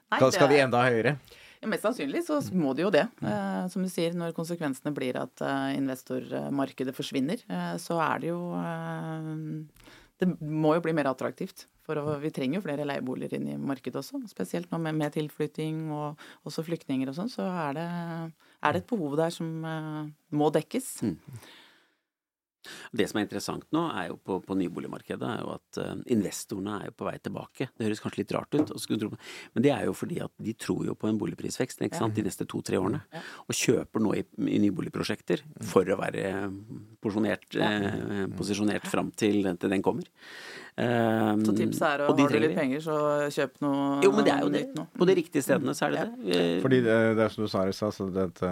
Nei, 0.09 0.20
det 0.22 0.33
skal 0.37 0.48
de 0.53 0.61
er- 0.61 0.66
enda 0.68 0.85
høyere? 0.87 1.16
Ja, 1.59 1.66
Mest 1.66 1.83
sannsynlig 1.83 2.20
så 2.22 2.37
må 2.55 2.70
det 2.79 2.85
jo 2.85 2.90
det. 2.94 3.03
Eh, 3.20 3.64
som 3.72 3.83
du 3.83 3.88
sier, 3.90 4.12
når 4.14 4.31
konsekvensene 4.37 4.92
blir 4.94 5.16
at 5.18 5.42
eh, 5.42 5.72
investormarkedet 5.74 6.94
forsvinner, 6.94 7.42
eh, 7.51 7.72
så 7.83 7.98
er 8.05 8.20
det 8.22 8.29
jo 8.31 8.38
eh, 8.55 9.27
Det 10.22 10.29
må 10.40 10.77
jo 10.77 10.85
bli 10.87 10.94
mer 10.94 11.11
attraktivt. 11.11 11.66
For 11.88 11.96
å, 11.96 12.18
vi 12.20 12.29
trenger 12.35 12.59
jo 12.59 12.64
flere 12.66 12.85
leieboliger 12.85 13.38
inn 13.38 13.46
i 13.55 13.57
markedet 13.57 14.03
også. 14.03 14.20
Spesielt 14.29 14.68
nå 14.68 14.81
med, 14.85 14.98
med 14.98 15.14
tilflytting 15.14 15.87
og 15.96 16.20
også 16.48 16.66
flyktninger 16.66 17.09
og 17.09 17.16
sånn, 17.16 17.33
så 17.33 17.46
er 17.48 17.79
det, 17.79 17.87
er 18.61 18.77
det 18.77 18.83
et 18.83 18.90
behov 18.90 19.16
der 19.16 19.33
som 19.33 19.64
uh, 19.64 20.05
må 20.37 20.51
dekkes. 20.53 20.98
Det 22.92 23.07
som 23.09 23.18
er 23.18 23.24
interessant 23.24 23.64
nå, 23.72 23.85
er 23.96 24.11
jo 24.11 24.18
på, 24.20 24.38
på 24.44 24.57
nyboligmarkedet, 24.59 25.29
er 25.31 25.44
jo 25.44 25.53
at 25.55 25.81
uh, 25.81 25.94
investorene 26.12 26.74
er 26.77 26.90
jo 26.90 26.96
på 26.98 27.09
vei 27.09 27.14
tilbake. 27.22 27.70
Det 27.72 27.87
høres 27.87 28.03
kanskje 28.05 28.22
litt 28.22 28.35
rart 28.37 28.59
ut, 28.59 28.74
tro 28.74 29.11
men 29.55 29.64
det 29.64 29.72
er 29.72 29.87
jo 29.88 29.94
fordi 29.96 30.20
at 30.24 30.35
de 30.44 30.55
tror 30.59 30.85
jo 30.90 30.96
på 30.98 31.09
en 31.09 31.20
boligprisvekst 31.20 31.87
ikke 31.87 32.03
sant, 32.03 32.16
de 32.16 32.27
neste 32.27 32.44
to-tre 32.51 32.81
årene. 32.81 33.01
Og 33.46 33.57
kjøper 33.57 34.05
nå 34.05 34.14
i, 34.18 34.24
i 34.51 34.61
nyboligprosjekter 34.66 35.46
for 35.70 35.88
å 35.88 35.98
være 36.01 36.27
posisjonert, 37.01 37.48
porsjonert, 37.48 37.61
eh, 37.62 38.24
posisjonert 38.37 38.88
fram 38.90 39.12
til, 39.16 39.40
til 39.57 39.72
den 39.72 39.85
kommer. 39.85 40.09
Eh, 40.79 41.35
Så 41.43 41.55
tipset 41.59 41.83
er 41.88 42.05
å 42.07 42.09
har 42.14 42.31
du 42.31 42.38
litt 42.38 42.55
penger, 42.55 42.81
så 42.85 42.97
kjøp 43.35 43.61
noe 43.64 44.01
Jo, 44.05 44.12
men 44.14 44.25
det 44.29 44.33
er 44.37 44.45
jo 44.47 44.51
det. 44.55 44.61
nytt 44.69 44.75
nå. 44.79 44.87
På 44.99 45.07
de 45.11 45.14
riktige 45.19 45.43
stedene 45.43 45.75
så 45.75 45.88
er 45.88 45.97
det 45.97 46.05
det. 46.07 46.37
Eh, 46.38 46.61
Fordi 46.62 46.83
det, 46.87 46.99
det 47.19 47.25
er 47.27 47.33
som 47.35 47.45
du 47.45 47.49
sa, 47.51 47.64
det, 47.67 48.27
at, 48.29 48.45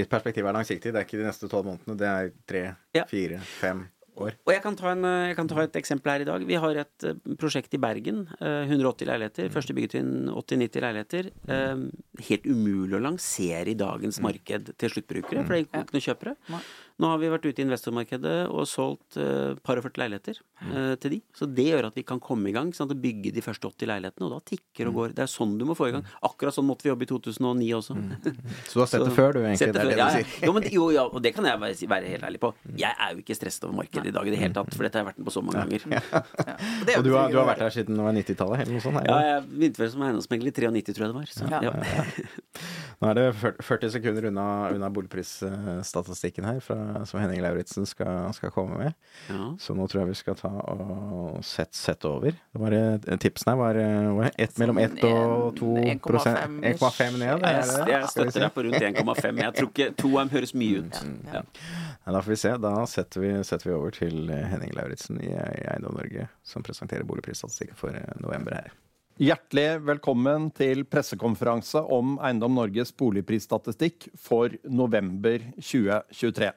ditt 0.00 0.08
perspektiv 0.08 0.46
er 0.48 0.56
langsiktig. 0.56 0.92
Det 0.94 1.02
er 1.02 1.04
ikke 1.04 1.20
de 1.20 1.28
neste 1.28 1.50
tolv 1.52 1.68
månedene, 1.68 1.98
det 2.00 2.08
er 2.14 2.32
tre, 2.48 2.64
Ja. 2.96 3.04
fire, 3.10 3.38
fem 3.60 3.84
år. 4.16 4.30
Og 4.46 4.52
jeg 4.54 4.62
kan, 4.62 4.76
ta 4.78 4.92
en, 4.94 5.04
eh, 5.04 5.26
jeg 5.32 5.36
kan 5.36 5.48
ta 5.50 5.60
et 5.60 5.72
eksempel 5.74 6.12
her 6.12 6.20
i 6.22 6.24
dag. 6.28 6.44
Vi 6.46 6.54
har 6.54 6.76
et 6.84 7.04
eh, 7.04 7.14
prosjekt 7.36 7.74
i 7.74 7.80
Bergen. 7.82 8.28
eh, 8.40 8.64
180 8.70 9.06
leiligheter. 9.10 9.48
Første 9.50 9.74
byggetrinn 9.74 10.28
80-90 10.30 10.80
leiligheter. 10.86 11.30
Eh, 11.50 11.76
Helt 12.30 12.46
umulig 12.46 12.94
å 12.94 13.02
lansere 13.02 13.66
i 13.68 13.74
dagens 13.74 14.20
marked 14.22 14.70
til 14.78 14.88
sluttbrukere, 14.88 15.42
for 15.44 15.52
det 15.56 15.66
er 15.66 15.82
ikke 15.82 15.92
noen 15.92 16.06
kjøpere. 16.08 16.36
Nå 17.02 17.08
har 17.10 17.18
vi 17.18 17.26
vært 17.26 17.46
ute 17.48 17.58
i 17.58 17.64
investormarkedet 17.66 18.34
og 18.54 18.68
solgt 18.70 19.16
eh, 19.18 19.56
par 19.66 19.80
og 19.80 19.82
40 19.88 19.98
leiligheter 19.98 20.36
eh, 20.62 20.92
til 21.02 21.16
de. 21.16 21.18
Så 21.34 21.48
det 21.50 21.64
gjør 21.66 21.88
at 21.88 21.96
vi 21.98 22.04
kan 22.06 22.20
komme 22.22 22.46
i 22.50 22.54
gang 22.54 22.68
sånn 22.76 22.86
at 22.92 23.00
bygge 23.02 23.32
de 23.34 23.42
første 23.42 23.66
80 23.66 23.88
leilighetene, 23.90 24.28
og 24.28 24.36
da 24.36 24.38
tikker 24.52 24.90
og 24.92 24.94
går. 25.00 25.14
Det 25.16 25.24
er 25.24 25.30
sånn 25.32 25.56
du 25.58 25.64
må 25.66 25.74
få 25.74 25.88
i 25.90 25.94
gang. 25.96 26.04
Akkurat 26.22 26.54
sånn 26.54 26.68
måtte 26.68 26.86
vi 26.86 26.92
jobbe 26.92 27.02
i 27.02 27.10
2009 27.10 27.72
også. 27.80 27.96
Så 28.70 28.76
du 28.78 28.84
har 28.84 28.90
sett 28.92 29.00
Så- 29.02 29.08
det 29.08 29.16
før, 29.18 29.34
du, 29.34 29.40
egentlig? 29.42 29.72
Det 29.74 29.82
er 29.82 29.90
det 29.90 29.96
ja, 29.98 29.98
du 29.98 30.02
ja. 30.04 30.08
sier. 30.20 30.46
Jo, 30.46 30.54
men, 30.54 30.68
jo, 30.76 30.86
ja, 30.94 31.04
og 31.10 31.18
det 31.26 31.34
kan 31.34 31.50
jeg 31.50 31.60
være, 31.64 31.90
være 31.96 32.12
helt 32.14 32.28
ærlig 32.30 32.42
på. 32.46 32.52
Jeg 32.84 32.94
er 32.94 33.10
jo 33.16 33.24
ikke 33.24 33.38
stresset 33.40 33.66
over 33.66 33.74
markedet 33.82 34.12
i 34.12 34.14
dag 34.14 34.30
i 34.30 34.36
det 34.36 34.40
hele 34.44 34.54
tatt, 34.60 34.70
for 34.78 34.86
dette 34.86 35.00
har 35.00 35.02
jeg 35.04 35.10
vært 35.10 35.18
med 35.18 35.28
på 35.32 35.34
så 35.34 35.42
mange 35.42 35.64
ganger. 35.64 35.88
Ja. 35.94 36.22
Og 36.54 36.86
det 36.86 36.94
Og 36.98 37.04
du 37.06 37.10
har, 37.16 37.28
du 37.32 37.36
har 37.40 37.46
vært 37.48 37.62
her 37.64 37.72
siden 37.74 37.98
90-tallet? 37.98 38.62
eller 38.64 38.76
noe 38.78 38.82
sånt? 38.84 39.02
Ja, 39.06 39.18
jeg 39.26 39.44
begynte 39.50 39.80
vel 39.82 39.90
som 39.92 40.02
eiendomsmegler 40.06 40.50
i 40.50 40.54
93, 40.54 40.94
tror 40.94 41.06
jeg 41.06 41.10
det 41.10 41.18
var. 41.18 41.34
Så, 41.34 41.50
Ja. 41.50 41.60
ja. 41.66 41.72
Nå 43.00 43.10
er 43.10 43.18
det 43.18 43.24
40 43.64 43.90
sekunder 43.96 44.28
unna, 44.30 44.46
unna 44.74 44.90
boligprisstatistikken 44.94 46.46
her, 46.46 46.60
fra, 46.64 47.04
som 47.08 47.20
Henning 47.20 47.42
Lauritzen 47.44 47.86
skal, 47.88 48.28
skal 48.36 48.52
komme 48.54 48.78
med. 48.78 48.94
Ja. 49.28 49.50
Så 49.60 49.76
nå 49.76 49.86
tror 49.90 50.04
jeg 50.04 50.12
vi 50.12 50.18
skal 50.18 50.38
ta 50.38 50.50
og 50.50 51.40
sette 51.46 51.76
set 51.78 52.06
over. 52.08 52.34
Det 52.34 52.62
var, 52.62 52.76
eh, 52.78 53.18
tipsen 53.22 53.52
her 53.52 53.58
var, 53.60 53.80
eh, 53.80 54.10
var 54.18 54.30
ett, 54.38 54.58
mellom 54.62 54.78
1 54.78 55.02
og 55.08 55.56
2 55.58 55.72
1,5 55.82 56.04
prosent. 56.06 56.60
1,5 56.72 57.18
ned. 57.18 57.46
Jeg, 57.48 57.64
er 57.64 57.88
det 57.88 57.96
jeg 57.96 58.12
støtter 58.14 58.46
deg 58.46 58.54
på 58.54 58.66
rundt 58.68 58.88
1,5. 58.90 59.42
Jeg 59.44 59.58
tror 59.58 59.72
ikke 59.72 59.90
2M 60.04 60.32
høres 60.34 60.54
mye 60.54 60.84
ut. 60.84 61.02
Ja. 61.32 61.42
Ja, 62.04 62.12
da 62.12 62.20
får 62.20 62.34
vi 62.34 62.40
se. 62.44 62.54
Da 62.60 62.74
setter 62.90 63.24
vi, 63.24 63.34
setter 63.48 63.70
vi 63.70 63.76
over 63.76 63.94
til 63.96 64.30
Henning 64.30 64.74
Lauritzen 64.76 65.20
i, 65.22 65.32
i 65.32 65.66
Eiendom 65.72 65.96
Norge, 65.98 66.28
som 66.46 66.64
presenterer 66.66 67.06
boligprisstatistikken 67.08 67.78
for 67.78 67.96
eh, 67.96 68.16
november 68.20 68.60
her. 68.60 68.72
Hjertelig 69.14 69.78
velkommen 69.86 70.48
til 70.58 70.80
pressekonferanse 70.90 71.78
om 71.94 72.16
Eiendom 72.18 72.56
Norges 72.58 72.90
boligprisstatistikk 72.98 74.08
for 74.18 74.50
november 74.66 75.38
2023. 75.54 76.48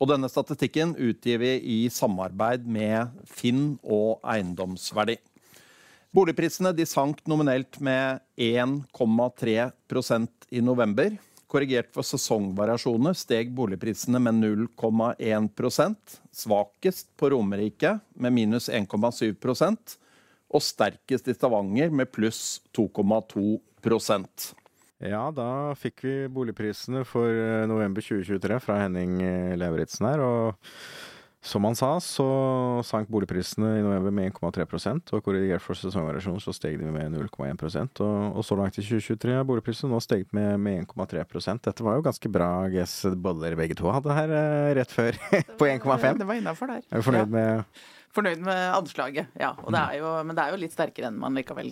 Og 0.00 0.08
denne 0.08 0.30
statistikken 0.32 0.94
utgir 0.96 1.36
vi 1.42 1.50
i 1.60 1.76
samarbeid 1.92 2.64
med 2.64 3.12
Finn 3.28 3.76
og 3.84 4.24
Eiendomsverdi. 4.24 5.18
Boligprisene 6.16 6.72
sank 6.88 7.20
nominelt 7.28 7.76
med 7.76 8.24
1,3% 8.40 10.48
i 10.48 10.64
november. 10.64 11.12
Korrigert 11.44 11.92
for 11.92 12.08
sesongvariasjoner 12.08 13.20
steg 13.20 13.52
boligprisene 13.52 14.16
med 14.16 14.40
0,1% 14.40 16.20
Svakest 16.32 17.12
på 17.20 17.36
Romerike 17.36 17.98
med 18.16 18.32
minus 18.32 18.72
1,7 18.72 19.36
og 20.48 20.62
sterkest 20.64 21.28
i 21.28 21.34
Stavanger 21.36 21.90
med 21.92 22.08
pluss 22.14 22.60
2,2% 22.76 24.54
Ja, 25.04 25.28
da 25.30 25.74
fikk 25.78 26.00
vi 26.02 26.14
boligprisene 26.32 27.04
for 27.06 27.30
eh, 27.30 27.66
november 27.70 28.02
2023 28.02 28.56
fra 28.64 28.80
Henning 28.82 29.20
Leveritsen 29.20 29.60
Lauritzen 29.62 30.08
her. 30.08 30.22
Og 30.24 30.72
som 31.48 31.62
han 31.68 31.76
sa, 31.78 31.92
så 32.02 32.24
sank 32.82 33.06
boligprisene 33.14 33.76
i 33.78 33.84
november 33.84 34.10
med 34.10 34.32
1,3% 34.34 35.12
og 35.14 35.22
korrigert 35.22 35.62
for 35.62 35.78
sesongvariasjon 35.78 36.40
så 36.42 36.50
steg 36.56 36.80
de 36.80 36.90
med 36.90 37.14
0,1 37.14 38.02
og, 38.02 38.40
og 38.40 38.42
så 38.44 38.58
langt 38.58 38.80
i 38.80 38.82
2023 38.82 39.36
har 39.38 39.46
boligprisene 39.46 39.92
nå 39.94 40.00
steget 40.02 40.34
med, 40.34 40.58
med 40.66 40.82
1,3% 40.88 41.62
Dette 41.68 41.86
var 41.86 42.00
jo 42.00 42.04
ganske 42.08 42.32
bra 42.34 42.50
guess 42.74 42.96
boller 43.22 43.54
begge 43.60 43.78
to 43.78 43.86
hadde 43.94 44.18
her 44.18 44.34
eh, 44.34 44.72
rett 44.80 44.90
før, 44.98 45.14
på 45.62 45.70
1,5. 45.70 46.18
Det 46.24 46.26
var 46.26 46.42
innafor 46.42 46.74
der. 46.74 46.82
Er 46.90 46.98
du 46.98 47.06
fornøyd 47.06 47.22
Ja. 47.22 47.30
med 47.38 47.78
Fornøyd 48.16 48.40
med 48.40 48.60
anslaget, 48.74 49.28
ja. 49.38 49.50
Og 49.62 49.72
det 49.74 49.80
er 49.80 49.98
jo, 50.00 50.08
men 50.24 50.34
det 50.36 50.44
er 50.44 50.54
jo 50.54 50.60
litt 50.62 50.72
sterkere 50.74 51.10
enn 51.10 51.18
man 51.20 51.36
likevel 51.36 51.68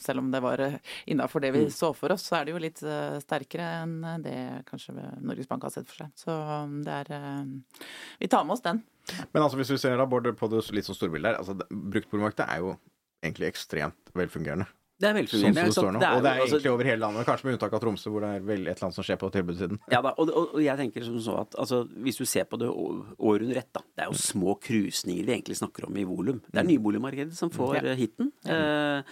Selv 0.00 0.22
om 0.22 0.30
det 0.32 0.40
var 0.42 0.62
innafor 1.06 1.44
det 1.44 1.50
vi 1.54 1.66
så 1.70 1.90
for 1.96 2.14
oss, 2.14 2.24
så 2.30 2.38
er 2.40 2.46
det 2.48 2.54
jo 2.54 2.62
litt 2.62 2.80
eh, 2.82 3.18
sterkere 3.22 3.66
enn 3.82 3.98
det 4.24 4.36
kanskje 4.70 4.94
Norges 5.20 5.48
Bank 5.50 5.66
har 5.68 5.74
sett 5.74 5.86
for 5.90 6.04
seg. 6.04 6.14
Så 6.18 6.32
um, 6.34 6.78
det 6.86 6.96
er 7.04 7.12
eh, 7.18 7.84
Vi 8.22 8.28
tar 8.32 8.44
med 8.48 8.56
oss 8.56 8.64
den. 8.64 8.80
Men 9.32 9.42
altså, 9.44 9.58
hvis 9.60 9.70
vi 9.74 9.78
ser 9.82 9.98
da, 10.00 10.06
Bård, 10.08 10.30
på 10.40 10.48
det 10.52 10.62
litt 10.72 10.88
sånn 10.88 10.96
storbildet 10.96 11.34
her, 11.34 11.38
altså, 11.42 11.58
det- 11.60 11.68
bruktboligmarkedet 11.70 12.48
er 12.48 12.64
jo 12.64 12.74
egentlig 13.24 13.50
ekstremt 13.52 14.10
velfungerende. 14.16 14.66
Det 15.00 15.08
er 15.08 15.14
Sånn 15.14 15.18
velfungerende. 15.26 15.54
som 15.54 15.64
det 15.64 15.74
står 15.74 15.92
nå. 15.92 16.00
det 16.00 16.06
er 16.08 16.16
Og 16.16 16.22
det 16.22 16.30
er 16.30 16.40
altså- 16.40 16.54
egentlig 16.58 16.72
over 16.72 16.84
hele 16.84 17.00
landet, 17.02 17.26
kanskje 17.26 17.44
med 17.44 17.54
unntak 17.58 17.72
av 17.72 17.80
Tromsø, 17.82 18.10
hvor 18.14 18.20
det 18.20 18.30
er 18.36 18.40
vel 18.46 18.60
et 18.68 18.76
eller 18.76 18.84
annet 18.86 18.94
som 18.94 19.04
skjer 19.04 19.18
på 19.18 19.30
tilbudssiden. 19.32 19.78
Ja 19.90 20.00
da, 20.02 20.14
og, 20.16 20.28
og, 20.30 20.62
jeg 20.62 20.76
tenker 20.78 21.04
som 21.04 21.18
så 21.18 21.40
at 21.40 21.50
altså, 21.58 21.88
hvis 21.98 22.16
du 22.16 22.24
ser 22.24 22.44
på 22.44 22.58
det 22.58 22.68
år 22.70 23.42
under 23.42 23.56
ett, 23.56 23.72
da. 23.74 23.80
Det 23.96 24.04
er 24.06 24.12
jo 24.12 24.18
små 24.18 24.54
krusninger 24.60 25.24
vi 25.26 25.32
egentlig 25.34 25.56
snakker 25.58 25.88
om 25.88 25.96
i 25.96 26.04
volum. 26.04 26.40
Det 26.50 26.60
er 26.62 26.68
nyboligmarkedet 26.70 27.32
som 27.34 27.50
får 27.50 27.74
Ja. 27.82 27.94
hiten. 27.94 28.04
hiten. 28.04 28.32
Eh, 28.46 29.02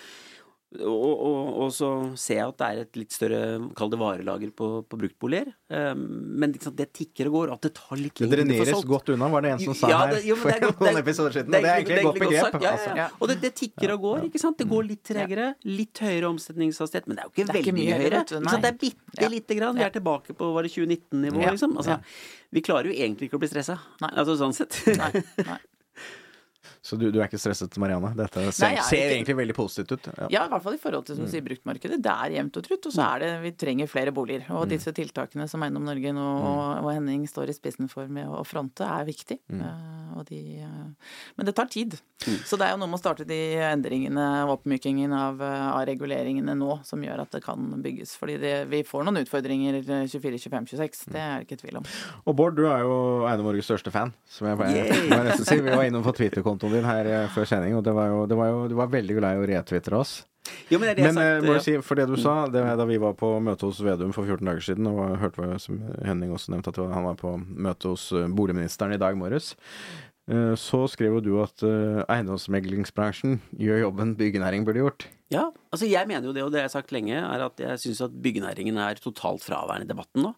og, 0.81 1.11
og, 1.29 1.49
og 1.65 1.73
så 1.75 1.89
ser 2.17 2.39
jeg 2.39 2.49
at 2.49 2.59
det 2.63 2.67
er 2.69 2.81
et 2.83 2.99
litt 3.01 3.13
større, 3.15 3.41
kall 3.77 3.91
det 3.93 3.99
varelager 4.01 4.53
på, 4.57 4.69
på 4.89 4.99
bruktboliger. 5.01 5.51
Um, 5.73 6.03
men 6.41 6.55
sant, 6.63 6.77
det 6.79 6.89
tikker 6.97 7.29
og 7.29 7.37
går, 7.37 7.53
at 7.57 7.67
det 7.67 7.73
tar 7.77 8.01
litt 8.01 8.17
Det 8.17 8.29
lengre 8.29 8.47
tid 8.47 8.53
å 8.53 8.59
få 8.59 8.67
dreneres 8.67 8.89
godt 8.93 9.13
unna, 9.15 9.29
var 9.33 9.45
det 9.45 9.53
en 9.55 9.63
som 9.67 9.77
sa 9.79 9.91
Ja, 9.93 10.01
det- 10.13 10.23
jo, 10.27 10.37
her 10.41 10.55
er 10.55 10.61
for 10.61 10.69
godt- 10.73 10.85
noen 10.87 11.01
episoder 11.03 11.37
siden. 11.37 11.51
Det, 11.53 11.63
det 11.63 11.71
er 11.73 11.81
egentlig 11.83 11.99
et 11.99 12.09
godt 12.09 12.21
begrep. 12.23 12.47
sagt. 12.47 12.55
Ja, 12.55 12.63
ja, 12.63 12.73
altså. 12.77 12.97
ja. 13.03 13.09
Og 13.21 13.33
det, 13.33 13.37
det 13.43 13.53
tikker 13.61 13.95
og 13.97 14.07
går, 14.07 14.25
ikke 14.31 14.43
sant. 14.45 14.59
Det 14.63 14.69
går 14.73 14.89
litt 14.89 15.03
tregere. 15.09 15.49
Litt 15.65 16.03
høyere 16.07 16.31
omsetningshastighet, 16.33 17.09
men 17.11 17.19
det 17.19 17.25
er 17.25 17.29
jo 17.29 17.33
ikke 17.33 17.43
er 17.43 17.49
ikke 17.49 17.59
veldig 17.59 17.75
mye 17.79 17.99
høyere, 17.99 18.23
høyere. 18.23 18.63
Det 18.63 18.71
er 18.73 18.79
bitte 18.87 19.33
lite 19.37 19.59
grann. 19.59 19.77
Vi 19.77 19.87
er 19.89 19.97
tilbake 19.99 20.37
på 20.39 20.53
var 20.57 20.63
det 20.69 20.73
2019-nivå, 20.73 21.45
liksom. 21.51 21.77
Altså, 21.81 21.99
vi 22.53 22.61
klarer 22.65 22.93
jo 22.93 22.97
egentlig 22.97 23.29
ikke 23.29 23.41
å 23.41 23.43
bli 23.43 23.49
stressa. 23.53 23.79
Altså 24.13 24.39
sånn 24.41 24.57
sett. 24.57 24.81
Nei, 24.99 25.13
nei. 25.45 25.59
Så 26.83 26.97
du, 26.99 27.05
du 27.14 27.21
er 27.21 27.29
ikke 27.29 27.38
stresset, 27.38 27.77
Marianne? 27.79 28.11
Dette 28.18 28.42
ser, 28.51 28.73
Nei, 28.73 28.81
er 28.81 28.87
ser 28.88 29.12
egentlig 29.14 29.37
veldig 29.38 29.55
positivt 29.55 29.92
ut. 29.95 30.09
Ja. 30.16 30.27
Ja, 30.35 30.40
i 30.49 30.51
hvert 30.51 30.64
fall 30.64 30.75
i 30.75 30.81
forhold 30.83 31.07
til 31.07 31.18
som 31.21 31.29
sier, 31.31 31.45
bruktmarkedet. 31.47 32.01
Det 32.03 32.14
er 32.27 32.35
jevnt 32.40 32.59
og 32.59 32.66
trutt. 32.66 32.88
Og 32.90 32.97
så 32.97 33.05
er 33.07 33.23
det 33.23 33.29
vi 33.45 33.53
trenger 33.62 33.90
flere 33.90 34.14
boliger. 34.14 34.49
Og 34.59 34.66
disse 34.71 34.90
tiltakene 34.97 35.47
som 35.51 35.62
Eiendom 35.62 35.87
Norge 35.87 36.11
nå 36.16 36.25
og, 36.40 36.83
og 36.83 36.90
Henning 36.90 37.23
står 37.31 37.53
i 37.53 37.55
spissen 37.55 37.87
for 37.92 38.11
med 38.11 38.27
å 38.27 38.42
fronte, 38.47 38.83
er 38.83 39.07
viktig. 39.07 39.38
Eh, 39.55 40.16
og 40.18 40.27
de, 40.29 40.40
uh, 40.66 41.14
men 41.38 41.49
det 41.49 41.55
tar 41.57 41.71
tid. 41.71 41.95
Så 42.47 42.59
det 42.59 42.66
er 42.66 42.75
jo 42.75 42.81
noe 42.83 42.90
med 42.90 42.99
å 42.99 43.03
starte 43.03 43.27
de 43.27 43.38
endringene 43.66 44.27
og 44.45 44.59
oppmykingen 44.59 45.14
av, 45.16 45.40
eh, 45.42 45.64
av 45.73 45.83
reguleringene 45.88 46.55
nå 46.59 46.77
som 46.87 47.03
gjør 47.03 47.25
at 47.25 47.33
det 47.35 47.42
kan 47.47 47.71
bygges. 47.83 48.14
Fordi 48.18 48.37
det, 48.42 48.53
vi 48.71 48.83
får 48.87 49.07
noen 49.07 49.23
utfordringer 49.23 49.81
24, 49.87 50.38
25, 50.45 50.68
26. 50.75 51.07
Det 51.14 51.23
er 51.23 51.33
det 51.40 51.49
ikke 51.49 51.62
tvil 51.64 51.81
om. 51.81 51.88
Og 52.27 52.37
Bård, 52.38 52.59
du 52.59 52.66
er 52.66 52.85
jo 52.85 52.95
Eiendom 53.31 53.51
Norges 53.51 53.71
største 53.71 53.95
fan, 53.95 54.14
som 54.31 54.51
jeg, 54.51 54.61
bare, 54.61 54.77
yeah. 54.77 55.09
må 55.14 55.23
nesten 55.27 55.49
si. 55.49 55.59
Vi 55.62 55.75
var 55.75 55.87
innom 55.88 56.07
på 56.07 56.14
Twitter-kontoen 56.18 56.72
din 56.75 56.85
her 56.89 57.07
eh, 57.07 57.29
før 57.35 57.49
sending, 57.49 57.77
og 57.79 57.85
det 57.87 57.95
var 57.97 58.09
jo, 58.13 58.27
det 58.31 58.39
var 58.39 58.53
jo, 58.53 58.61
du 58.73 58.77
var 58.79 58.91
veldig 58.93 59.17
glad 59.21 59.39
i 59.39 59.43
å 59.43 59.49
retwitre 59.55 59.99
oss. 60.01 60.15
Jo, 60.73 60.79
men 60.81 60.89
det 60.89 60.93
er 60.93 60.97
det 60.99 61.05
Men 61.07 61.19
eh, 61.23 61.29
sagt, 61.37 61.45
må 61.47 61.53
ja. 61.53 61.59
jeg 61.61 61.65
si, 61.69 61.75
for 61.87 62.01
det 62.01 62.07
du 62.11 62.17
sa, 62.19 62.33
det 62.51 62.65
var 62.65 62.79
da 62.81 62.87
vi 62.89 62.97
var 62.99 63.13
på 63.15 63.29
møte 63.47 63.69
hos 63.69 63.79
Vedum 63.87 64.11
for 64.17 64.27
14 64.27 64.49
dager 64.49 64.65
siden, 64.67 64.89
og 64.91 65.19
hørte 65.23 65.39
hva 65.45 65.59
som 65.63 65.79
Henning 66.03 66.33
også 66.35 66.51
nevnte, 66.55 66.73
at 66.75 66.81
var- 66.83 66.95
han 66.97 67.07
var 67.07 67.21
på 67.21 67.37
møte 67.39 67.93
hos 67.93 68.09
eh, 68.17 68.27
boligministeren 68.27 68.97
i 68.97 68.99
dag 68.99 69.15
morges, 69.21 69.53
eh, 70.27 70.55
så 70.59 70.83
skrev 70.91 71.21
jo 71.21 71.25
du 71.29 71.33
at 71.45 71.63
eiendomsmeglingsbransjen 72.43 73.39
gjør 73.59 73.85
jobben 73.87 74.15
byggenæring 74.19 74.65
burde 74.67 74.83
gjort. 74.83 75.07
Ja, 75.33 75.47
altså 75.73 75.87
jeg 75.89 76.09
mener 76.11 76.27
jo 76.29 76.35
det, 76.37 76.43
og 76.45 76.51
det 76.53 76.61
jeg 76.61 76.69
har 76.69 76.75
sagt 76.75 76.93
lenge, 76.93 77.17
er 77.17 77.47
at 77.47 77.61
jeg 77.63 77.79
syns 77.81 78.03
at 78.05 78.17
byggenæringen 78.25 78.77
er 78.83 78.99
totalt 79.01 79.41
fraværende 79.47 79.87
i 79.87 79.93
debatten 79.95 80.27
nå. 80.27 80.33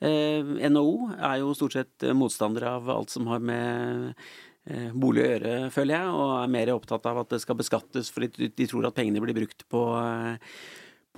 Eh, 0.00 0.54
NHO 0.72 1.10
er 1.18 1.42
jo 1.42 1.50
stort 1.58 1.76
sett 1.76 2.06
motstander 2.16 2.64
av 2.70 2.88
alt 2.94 3.12
som 3.12 3.26
har 3.28 3.42
med 3.44 4.14
bolig 4.92 5.24
å 5.24 5.28
gjøre, 5.30 5.54
føler 5.74 5.96
jeg, 5.96 6.10
og 6.18 6.34
er 6.42 6.52
mer 6.52 6.72
opptatt 6.74 7.06
av 7.08 7.22
at 7.22 7.32
det 7.32 7.40
skal 7.44 7.58
beskattes 7.58 8.12
fordi 8.14 8.50
de 8.52 8.68
tror 8.68 8.88
at 8.88 8.96
pengene 8.96 9.22
blir 9.24 9.36
brukt 9.36 9.64
på 9.72 9.84
eh, 10.00 10.56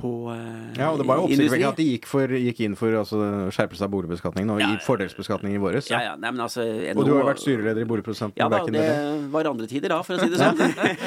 på 0.00 0.10
eh, 0.32 0.80
Ja, 0.80 0.90
og 0.90 1.00
det 1.00 1.06
var 1.08 1.20
jo 1.20 1.26
oppsiktsvekkende 1.28 1.72
at 1.74 1.80
de 1.80 1.86
gikk, 1.86 2.08
for, 2.10 2.34
gikk 2.44 2.62
inn 2.66 2.76
for 2.78 2.96
altså, 3.00 3.20
skjerpelse 3.54 3.86
av 3.86 3.92
boligbeskatningen 3.92 4.54
og 4.54 4.62
Ja, 4.62 4.70
i 4.74 4.80
fordelsbeskatningen 4.84 5.58
i 5.58 5.62
våres. 5.62 5.90
Ja, 5.92 6.02
ja, 6.08 6.14
nei, 6.20 6.32
men 6.34 6.44
altså 6.44 6.64
Og 6.64 7.02
du 7.04 7.12
har 7.12 7.22
jo 7.22 7.28
vært 7.30 7.42
styreleder 7.42 7.84
i 7.84 7.88
Boligprodusenten. 7.90 8.40
Ja 8.40 8.48
da, 8.52 8.62
det 8.64 8.86
var 9.34 9.50
andre 9.50 9.68
tider 9.70 9.94
da, 9.94 10.00
for 10.06 10.16
å 10.16 10.22
si 10.22 10.30
det 10.32 10.40
sånn. 10.40 10.60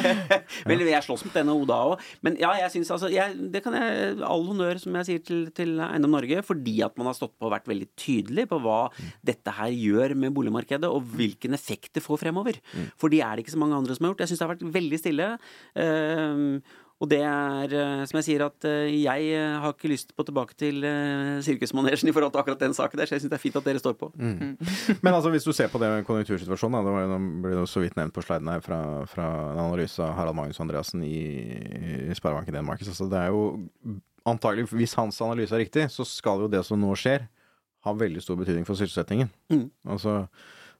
Vel, 0.69 0.85
jeg 0.87 1.05
slåss 1.05 1.25
mot 1.27 1.39
NHO 1.49 1.67
da 1.69 1.79
òg. 1.91 2.05
Men 2.25 2.37
ja, 2.41 2.53
jeg 2.63 2.73
syns 2.75 2.93
altså 2.93 3.09
jeg, 3.11 3.37
Det 3.53 3.63
kan 3.65 3.75
jeg 3.77 4.19
All 4.27 4.45
honnør, 4.47 4.79
som 4.81 4.95
jeg 4.99 5.09
sier 5.09 5.23
til, 5.25 5.45
til 5.55 5.75
Eiendom 5.83 6.13
Norge, 6.13 6.43
fordi 6.45 6.77
at 6.85 6.95
man 6.99 7.09
har 7.09 7.17
stått 7.17 7.35
på 7.37 7.49
og 7.49 7.53
vært 7.55 7.69
veldig 7.69 7.89
tydelig 7.99 8.47
på 8.51 8.59
hva 8.63 8.79
dette 9.25 9.53
her 9.57 9.73
gjør 9.73 10.15
med 10.19 10.33
boligmarkedet, 10.35 10.89
og 10.89 11.07
hvilken 11.17 11.55
effekt 11.57 11.93
det 11.97 12.03
får 12.05 12.21
fremover. 12.23 12.59
For 12.99 13.11
de 13.13 13.21
er 13.23 13.35
det 13.35 13.45
ikke 13.45 13.55
så 13.55 13.61
mange 13.61 13.77
andre 13.77 13.95
som 13.97 14.07
har 14.07 14.13
gjort. 14.13 14.23
Jeg 14.23 14.33
syns 14.33 14.41
det 14.41 14.47
har 14.47 14.53
vært 14.55 14.65
veldig 14.77 14.99
stille. 15.01 15.29
Ehm, 15.79 16.47
og 17.03 17.09
det 17.11 17.19
er, 17.19 17.73
eh, 17.75 18.01
som 18.07 18.17
jeg 18.21 18.25
sier, 18.29 18.45
at 18.45 18.65
eh, 18.69 18.93
jeg 19.03 19.25
eh, 19.35 19.55
har 19.59 19.73
ikke 19.73 19.89
lyst 19.91 20.13
på 20.15 20.23
tilbake 20.23 20.55
til 20.55 20.85
sirkusmanesjen 21.43 22.07
i 22.07 22.13
forhold 22.15 22.31
til 22.31 22.39
akkurat 22.39 22.61
den 22.63 22.75
saken 22.77 23.01
der, 23.01 23.09
så 23.09 23.17
jeg 23.17 23.25
syns 23.25 23.33
det 23.33 23.39
er 23.39 23.43
fint 23.43 23.57
at 23.59 23.67
dere 23.67 23.81
står 23.81 23.97
på. 23.99 24.07
Men 25.03 25.11
altså, 25.11 25.33
hvis 25.33 25.43
du 25.43 25.51
ser 25.51 25.67
på 25.73 25.81
det 25.83 25.89
med 25.91 26.07
konjunktursituasjonen, 26.07 26.79
da, 26.79 26.85
det 26.87 26.95
var 26.95 27.03
jo, 27.03 27.19
ble 27.43 27.51
det 27.51 27.59
jo 27.59 27.67
så 27.73 27.83
vidt 27.83 27.99
nevnt 27.99 28.15
på 28.15 28.23
sliden 28.23 28.53
her 28.53 28.63
fra, 28.63 28.79
fra 29.11 29.27
en 29.51 29.61
analyse 29.65 29.99
av 29.99 30.15
Harald 30.15 30.39
Magnus 30.39 30.63
Andreassen 30.63 31.03
i, 31.03 31.19
i 32.07 32.15
Sparebanken 32.15 32.55
Danmark. 32.55 32.87
Så 32.87 33.09
det 33.11 33.19
er 33.19 33.35
jo 33.35 33.43
antagelig, 34.29 34.69
hvis 34.71 34.95
hans 34.95 35.19
analyse 35.25 35.51
er 35.57 35.65
riktig, 35.65 35.89
så 35.91 36.07
skal 36.07 36.45
jo 36.45 36.51
det 36.51 36.63
som 36.63 36.79
nå 36.79 36.95
skjer, 36.95 37.27
ha 37.83 37.99
veldig 37.99 38.23
stor 38.23 38.39
betydning 38.39 38.63
for 38.63 38.79
sysselsettingen. 38.79 39.27
Mm. 39.51 39.67
Altså, 39.91 40.21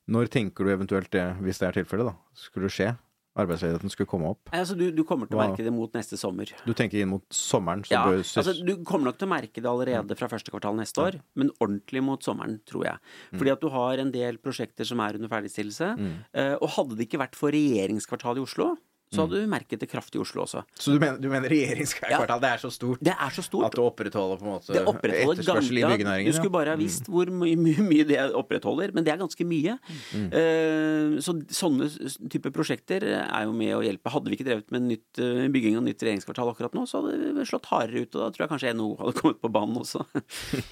når 0.08 0.32
tenker 0.32 0.64
du 0.64 0.72
eventuelt 0.72 1.12
det, 1.12 1.34
hvis 1.44 1.60
det 1.60 1.68
er 1.68 1.82
tilfellet, 1.82 2.14
da, 2.14 2.40
skulle 2.46 2.72
det 2.72 2.78
skje? 2.78 2.94
Arbeidsledigheten 3.40 3.90
skulle 3.90 4.10
komme 4.10 4.30
opp. 4.30 4.52
Altså, 4.54 4.76
du, 4.78 4.86
du 4.94 5.02
kommer 5.08 5.30
til 5.30 5.40
å 5.40 5.42
merke 5.42 5.66
det 5.66 5.74
mot 5.74 5.94
neste 5.98 6.20
sommer. 6.22 6.52
Du 6.68 6.74
tenker 6.78 7.02
inn 7.02 7.10
mot 7.16 7.26
sommeren, 7.34 7.82
så 7.88 7.96
Ja, 7.96 8.04
bør 8.06 8.22
altså 8.22 8.54
Du 8.62 8.74
kommer 8.86 9.10
nok 9.10 9.18
til 9.18 9.26
å 9.30 9.32
merke 9.34 9.64
det 9.64 9.70
allerede 9.72 10.18
fra 10.20 10.30
første 10.30 10.54
kvartal 10.54 10.78
neste 10.78 11.02
år, 11.02 11.18
men 11.40 11.50
ordentlig 11.58 12.04
mot 12.06 12.22
sommeren, 12.26 12.60
tror 12.70 12.86
jeg. 12.92 13.14
Fordi 13.34 13.54
at 13.56 13.66
du 13.66 13.70
har 13.74 14.04
en 14.04 14.14
del 14.14 14.38
prosjekter 14.44 14.86
som 14.86 15.02
er 15.02 15.18
under 15.18 15.32
ferdigstillelse. 15.34 15.94
Mm. 15.98 16.16
eh, 16.34 16.56
Og 16.62 16.76
hadde 16.78 17.00
det 17.00 17.08
ikke 17.10 17.24
vært 17.24 17.40
for 17.40 17.54
regjeringskvartalet 17.56 18.44
i 18.44 18.46
Oslo, 18.46 18.74
så 19.14 19.26
hadde 19.26 19.42
du 19.42 19.50
merket 19.50 19.82
det 19.82 19.90
kraftig 19.92 20.20
i 20.20 20.24
Oslo 20.24 20.46
også. 20.46 20.64
Så 20.78 20.94
du 20.94 21.02
mener, 21.02 21.18
du 21.22 21.30
mener 21.32 21.52
regjeringskvartal, 21.52 22.42
det 22.44 22.54
er 22.54 22.64
så 22.64 22.72
stort 22.74 23.04
Det 23.04 23.16
er 23.18 23.34
så 23.34 23.46
stort. 23.46 23.68
at 23.68 23.78
det 23.78 23.84
opprettholder 23.84 24.42
på 24.42 24.48
en 24.48 24.54
måte 24.54 24.78
etterspørsel 24.78 25.82
i 25.82 25.86
byggenæringen? 25.88 26.32
Du 26.32 26.38
skulle 26.38 26.54
bare 26.54 26.76
ha 26.76 26.80
visst 26.80 27.10
hvor 27.10 27.30
mye, 27.44 27.58
mye, 27.60 27.88
mye 27.88 28.08
det 28.08 28.22
opprettholder, 28.38 28.94
men 28.94 29.06
det 29.06 29.14
er 29.16 29.22
ganske 29.22 29.48
mye. 29.48 29.78
Mm. 30.14 30.30
Uh, 30.30 31.20
så 31.24 31.38
sånne 31.54 31.90
typer 32.30 32.44
type 32.44 32.52
prosjekter 32.56 33.04
er 33.08 33.46
jo 33.48 33.54
med 33.56 33.74
å 33.78 33.82
hjelpe. 33.84 34.12
Hadde 34.12 34.32
vi 34.32 34.38
ikke 34.38 34.48
drevet 34.48 34.72
med 34.74 34.88
nytt, 34.90 35.20
eh, 35.20 35.48
bygging 35.54 35.78
av 35.78 35.84
nytt 35.84 36.02
regjeringskvartal 36.04 36.52
akkurat 36.52 36.74
nå, 36.76 36.86
så 36.88 37.02
hadde 37.02 37.34
vi 37.38 37.46
slått 37.48 37.70
hardere 37.72 38.04
ut, 38.04 38.16
og 38.16 38.20
da 38.22 38.30
tror 38.32 38.44
jeg 38.44 38.52
kanskje 38.52 38.74
NHO 38.76 38.90
hadde 39.00 39.16
kommet 39.20 39.42
på 39.42 39.52
banen 39.54 39.80
også. 39.80 40.04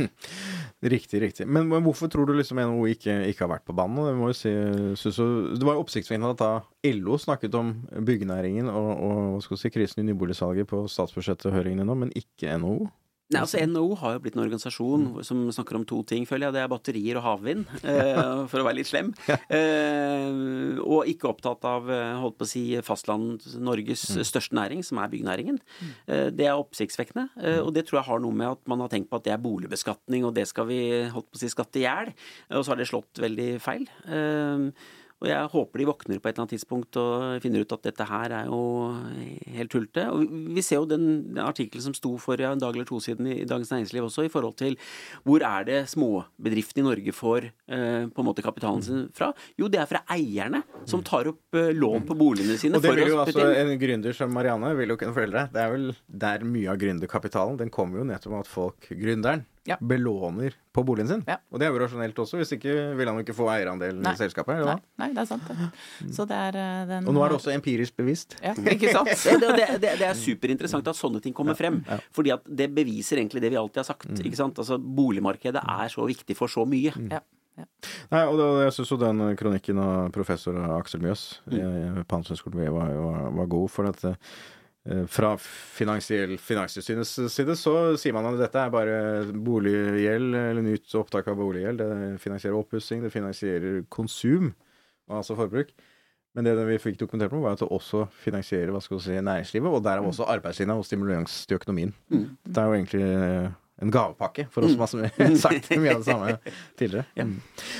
Riktig, 0.91 1.21
riktig. 1.21 1.47
Men, 1.47 1.69
men 1.69 1.83
hvorfor 1.85 2.09
tror 2.11 2.27
du 2.27 2.33
liksom 2.33 2.59
NHO 2.59 2.87
ikke, 2.91 3.13
ikke 3.29 3.45
har 3.45 3.53
vært 3.55 3.67
på 3.69 3.75
banen? 3.77 4.01
Det, 4.01 4.35
si, 4.35 4.51
synes 4.99 5.21
det 5.59 5.67
var 5.67 5.77
jo 5.77 5.85
oppsiktsvekkende 5.85 6.33
at 6.33 6.41
da 6.41 6.51
LO 6.81 7.17
snakket 7.21 7.53
om 7.59 7.75
byggenæringen 8.05 8.69
og, 8.73 8.89
og 9.05 9.59
si, 9.59 9.69
krisen 9.69 10.01
i 10.01 10.07
nyboligsalget 10.09 10.69
på 10.69 10.87
statsbudsjettet-høringene 10.89 11.85
nå, 11.85 11.97
men 12.05 12.13
ikke 12.17 12.57
NHO. 12.57 12.89
Nei, 13.31 13.39
altså 13.45 13.61
NHO 13.63 13.95
har 14.01 14.15
jo 14.15 14.21
blitt 14.25 14.35
en 14.35 14.43
organisasjon 14.43 15.03
som 15.23 15.43
snakker 15.55 15.77
om 15.77 15.85
to 15.87 16.01
ting, 16.07 16.25
føler 16.27 16.49
jeg. 16.49 16.55
Det 16.57 16.61
er 16.65 16.71
batterier 16.71 17.19
og 17.19 17.23
havvind, 17.23 17.63
eh, 17.87 18.41
for 18.51 18.59
å 18.59 18.65
være 18.67 18.79
litt 18.81 18.89
slem. 18.89 19.13
Eh, 19.47 20.81
og 20.83 21.07
ikke 21.07 21.29
opptatt 21.29 21.63
av 21.69 21.87
eh, 21.93 22.17
holdt 22.19 22.39
på 22.41 22.47
å 22.47 22.51
si, 22.51 22.65
fastland 22.83 23.45
Norges 23.63 24.03
største 24.27 24.57
næring, 24.57 24.83
som 24.83 24.99
er 24.99 25.13
byggenæringen. 25.13 25.61
Eh, 26.11 26.27
det 26.35 26.49
er 26.49 26.59
oppsiktsvekkende, 26.59 27.29
og 27.61 27.71
det 27.77 27.85
tror 27.87 28.01
jeg 28.01 28.09
har 28.09 28.25
noe 28.25 28.35
med 28.35 28.57
at 28.57 28.65
man 28.73 28.83
har 28.83 28.91
tenkt 28.91 29.11
på 29.11 29.21
at 29.21 29.29
det 29.29 29.35
er 29.37 29.43
boligbeskatning, 29.43 30.27
og 30.27 30.35
det 30.35 30.49
skal 30.51 30.67
vi 30.67 30.81
holdt 31.13 31.31
på 31.31 31.39
å 31.39 31.43
si, 31.45 31.53
skatte 31.53 31.79
i 31.79 31.85
hjel. 31.85 32.11
Og 32.51 32.65
så 32.65 32.73
har 32.73 32.81
det 32.81 32.89
slått 32.91 33.21
veldig 33.23 33.53
feil. 33.63 33.87
Eh, 34.11 34.67
og 35.21 35.27
jeg 35.29 35.49
håper 35.53 35.81
de 35.81 35.85
våkner 35.85 36.17
på 36.17 36.29
et 36.29 36.33
eller 36.33 36.43
annet 36.43 36.53
tidspunkt 36.55 36.97
og 36.97 37.43
finner 37.43 37.61
ut 37.61 37.73
at 37.75 37.83
dette 37.85 38.05
her 38.09 38.33
er 38.39 38.47
jo 38.49 38.61
helt 39.53 39.69
tullete. 39.69 40.07
Og 40.09 40.31
vi 40.55 40.63
ser 40.65 40.79
jo 40.79 40.87
den, 40.89 41.37
artikkelen 41.37 41.85
som 41.85 41.93
sto 41.93 42.15
for 42.21 42.41
ja, 42.41 42.49
en 42.55 42.61
dag 42.61 42.73
eller 42.73 42.87
to 42.89 42.97
siden 43.03 43.29
i 43.29 43.43
Dagens 43.45 43.69
Næringsliv 43.69 44.07
også, 44.07 44.25
i 44.25 44.31
forhold 44.33 44.57
til 44.57 44.79
hvor 45.27 45.45
er 45.45 45.67
det 45.67 45.77
småbedriftene 45.93 46.81
i 46.81 46.87
Norge 46.87 47.13
får 47.13 47.47
eh, 47.51 48.09
på 48.09 48.23
en 48.23 48.29
måte 48.31 48.45
kapitalen 48.45 48.81
sin 48.85 49.05
fra? 49.13 49.29
Jo, 49.61 49.69
det 49.69 49.83
er 49.83 49.91
fra 49.91 50.01
eierne 50.09 50.63
som 50.89 51.05
tar 51.05 51.29
opp 51.29 51.59
eh, 51.59 51.69
lån 51.77 52.09
på 52.09 52.17
boligene 52.17 52.57
sine. 52.57 52.81
Og 52.81 52.85
det 52.87 52.95
vil 52.97 53.13
jo 53.13 53.21
altså. 53.21 53.45
En 53.61 53.75
gründer 53.81 54.17
som 54.17 54.33
Marianne 54.33 54.73
vil 54.79 54.95
jo 54.95 54.97
kunne 54.97 55.13
fortelle 55.13 55.37
deg. 55.37 55.53
Det 55.53 55.61
er 55.61 55.75
vel 55.75 55.89
der 56.25 56.49
mye 56.49 56.73
av 56.73 56.81
gründerkapitalen 56.81 57.61
den 57.61 57.73
kommer 57.73 58.01
jo 58.01 58.09
nettopp 58.09 58.39
av 58.39 58.45
at 58.47 58.49
folk, 58.49 58.89
gründeren, 58.89 59.45
Ja. 59.69 59.75
belåner 59.77 60.55
på 60.73 60.81
boligen 60.83 61.07
sin. 61.07 61.19
Ja. 61.27 61.35
Og 61.53 61.59
det 61.61 61.67
er 61.67 61.75
jo 61.75 61.79
rasjonelt 61.83 62.17
også. 62.17 62.39
Hvis 62.39 62.53
ikke 62.55 62.71
vil 62.97 63.07
han 63.11 63.19
jo 63.19 63.21
ikke 63.21 63.35
få 63.37 63.45
eierandelen 63.53 63.99
Nei. 64.01 64.13
i 64.15 64.17
selskapet. 64.17 64.55
eller 64.57 64.79
Nei, 64.79 64.81
nei, 65.03 65.09
det 65.13 65.21
er 65.21 65.27
sant, 65.29 65.43
det. 65.51 65.67
Så 66.15 66.25
det 66.25 66.37
er 66.47 66.57
eh, 66.57 66.85
den 66.89 67.05
Og 67.11 67.13
nå 67.13 67.21
er 67.21 67.29
det 67.29 67.37
også 67.37 67.53
empirisk 67.53 67.93
bevist. 68.01 68.33
Ja, 68.41 68.55
ikke 68.57 68.89
sant? 68.95 69.11
Det, 69.41 69.51
det, 69.59 69.67
det, 69.83 69.91
det 70.01 70.07
er 70.07 70.17
superinteressant 70.17 70.87
at 70.89 70.97
sånne 70.97 71.21
ting 71.21 71.35
kommer 71.37 71.53
frem. 71.59 71.77
Fordi 72.15 72.33
at 72.33 72.41
det 72.49 72.71
beviser 72.73 73.21
egentlig 73.21 73.43
det 73.45 73.51
vi 73.53 73.59
alltid 73.61 73.83
har 73.83 73.89
sagt. 73.91 74.09
ikke 74.17 74.39
sant? 74.39 74.57
Altså 74.57 74.79
Boligmarkedet 74.81 75.61
er 75.61 75.93
så 75.93 76.07
viktig 76.09 76.35
for 76.39 76.49
så 76.49 76.65
mye. 76.65 76.93
Ja. 77.11 77.21
ja. 77.61 77.67
Nei, 78.11 78.23
og 78.25 78.39
det, 78.41 78.47
jeg 78.65 78.73
syns 78.79 78.93
jo 78.95 78.97
den 79.01 79.21
kronikken 79.37 79.77
av 79.83 80.09
professor 80.15 80.57
Aksel 80.79 81.03
Mjøs 81.05 81.27
Mm. 81.51 81.59
i 82.01 82.03
på 82.07 82.15
Handelshøyskolen 82.17 82.65
var, 82.73 82.89
var, 82.97 83.29
var 83.43 83.51
god. 83.53 83.69
For 83.77 83.89
at 83.93 84.01
eh, 84.09 84.17
fra 85.13 85.35
finansiell, 85.37 86.39
Finanstilsynets 86.41 87.11
side 87.29 87.53
så 87.59 87.73
sier 88.01 88.15
man 88.15 88.31
at 88.31 88.39
dette 88.41 88.63
er 88.63 88.71
bare 88.73 88.95
boliggjeld, 89.29 90.33
eller 90.33 90.65
nytt 90.65 90.95
opptak 90.97 91.29
av 91.29 91.37
boliggjeld. 91.37 91.83
Det 91.83 92.21
finansierer 92.23 92.57
oppussing, 92.57 93.03
det 93.05 93.13
finansierer 93.13 93.83
konsum, 93.93 94.49
altså 95.05 95.37
forbruk. 95.37 95.69
Men 96.33 96.47
det 96.47 96.55
vi 96.63 96.79
fikk 96.79 96.97
dokumentert 97.01 97.33
på, 97.33 97.41
var 97.43 97.57
at 97.57 97.61
det 97.61 97.67
også 97.69 98.05
finansierer 98.23 98.71
hva 98.71 98.79
skal 98.81 98.97
vi 98.97 99.03
si, 99.05 99.17
næringslivet, 99.19 99.69
og 99.69 99.83
derav 99.83 100.07
også 100.07 100.29
arbeidslinja 100.31 100.77
og 100.79 100.87
stimulans 100.87 101.41
til 101.45 101.59
økonomien. 101.59 101.91
Det 102.47 102.61
er 102.61 102.69
jo 102.69 102.77
egentlig 102.77 103.03
eh, 103.03 103.49
en 103.81 103.91
gavepakke 103.91 104.45
for 104.53 104.65
oss 104.65 104.75
som 104.91 105.01
har 105.01 105.35
sagt 105.45 105.69
mye 105.73 105.95
av 105.95 106.03
det 106.03 106.07
samme 106.07 106.35
tidligere. 106.79 107.05
Mm. 107.17 107.37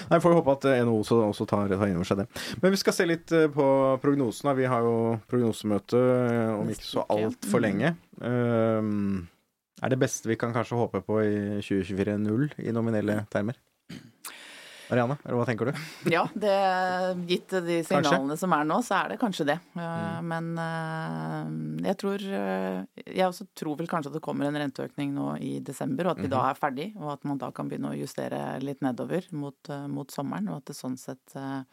Nei, 0.09 0.19
Får 0.19 0.33
vi 0.33 0.39
håpe 0.39 0.55
at 0.57 0.67
eh, 0.71 0.81
NHO 0.85 0.95
også, 1.03 1.19
også 1.29 1.47
tar, 1.49 1.73
tar 1.75 1.89
inn 1.89 1.99
over 1.99 2.09
seg 2.09 2.23
det. 2.23 2.27
Men 2.63 2.73
vi 2.73 2.79
skal 2.81 2.97
se 2.97 3.07
litt 3.09 3.33
eh, 3.37 3.49
på 3.53 3.67
prognosene. 4.01 4.55
Vi 4.57 4.69
har 4.71 4.85
jo 4.87 4.95
prognosemøte 5.31 6.01
eh, 6.01 6.53
om 6.55 6.71
ikke 6.73 6.89
så 6.89 7.05
altfor 7.13 7.63
lenge. 7.63 7.93
Um, 8.17 9.27
er 9.81 9.93
det 9.93 10.01
beste 10.01 10.29
vi 10.29 10.37
kan 10.41 10.53
kanskje 10.55 10.79
håpe 10.79 11.03
på 11.05 11.21
i 11.25 11.35
2024 11.61 12.17
null 12.21 12.49
i 12.61 12.73
nominelle 12.73 13.21
termer? 13.33 13.57
Marianne, 14.91 15.15
eller 15.23 15.39
hva 15.39 15.45
tenker 15.47 15.69
du? 15.71 15.77
Ja, 16.11 16.25
det, 16.35 16.55
gitt 17.29 17.53
de 17.53 17.77
Kanskje. 17.79 17.87
signalene 17.87 18.35
som 18.39 18.55
er 18.57 18.65
nå, 18.67 18.79
så 18.83 18.97
er 18.97 19.13
det 19.13 19.19
kanskje 19.21 19.47
det. 19.47 19.57
Mm. 19.77 20.31
Men 20.31 20.49
eh, 20.65 21.85
jeg 21.87 21.99
tror 22.01 22.25
eh, 22.41 22.81
Jeg 23.05 23.27
også 23.29 23.47
tror 23.57 23.79
vel 23.79 23.89
kanskje 23.91 24.11
at 24.11 24.17
det 24.19 24.23
kommer 24.25 24.49
en 24.49 24.59
renteøkning 24.59 25.13
nå 25.15 25.29
i 25.39 25.53
desember, 25.63 26.09
og 26.09 26.17
at 26.17 26.25
vi 26.25 26.31
da 26.31 26.43
er 26.49 26.59
ferdig, 26.59 26.89
og 26.99 27.13
at 27.15 27.23
man 27.29 27.39
da 27.41 27.51
kan 27.55 27.71
begynne 27.71 27.93
å 27.93 27.97
justere 27.99 28.41
litt 28.63 28.83
nedover 28.83 29.31
mot, 29.31 29.57
eh, 29.71 29.87
mot 29.91 30.11
sommeren, 30.11 30.51
og 30.51 30.59
at 30.61 30.71
det 30.73 30.77
sånn 30.77 30.99
sett 30.99 31.39
eh, 31.39 31.63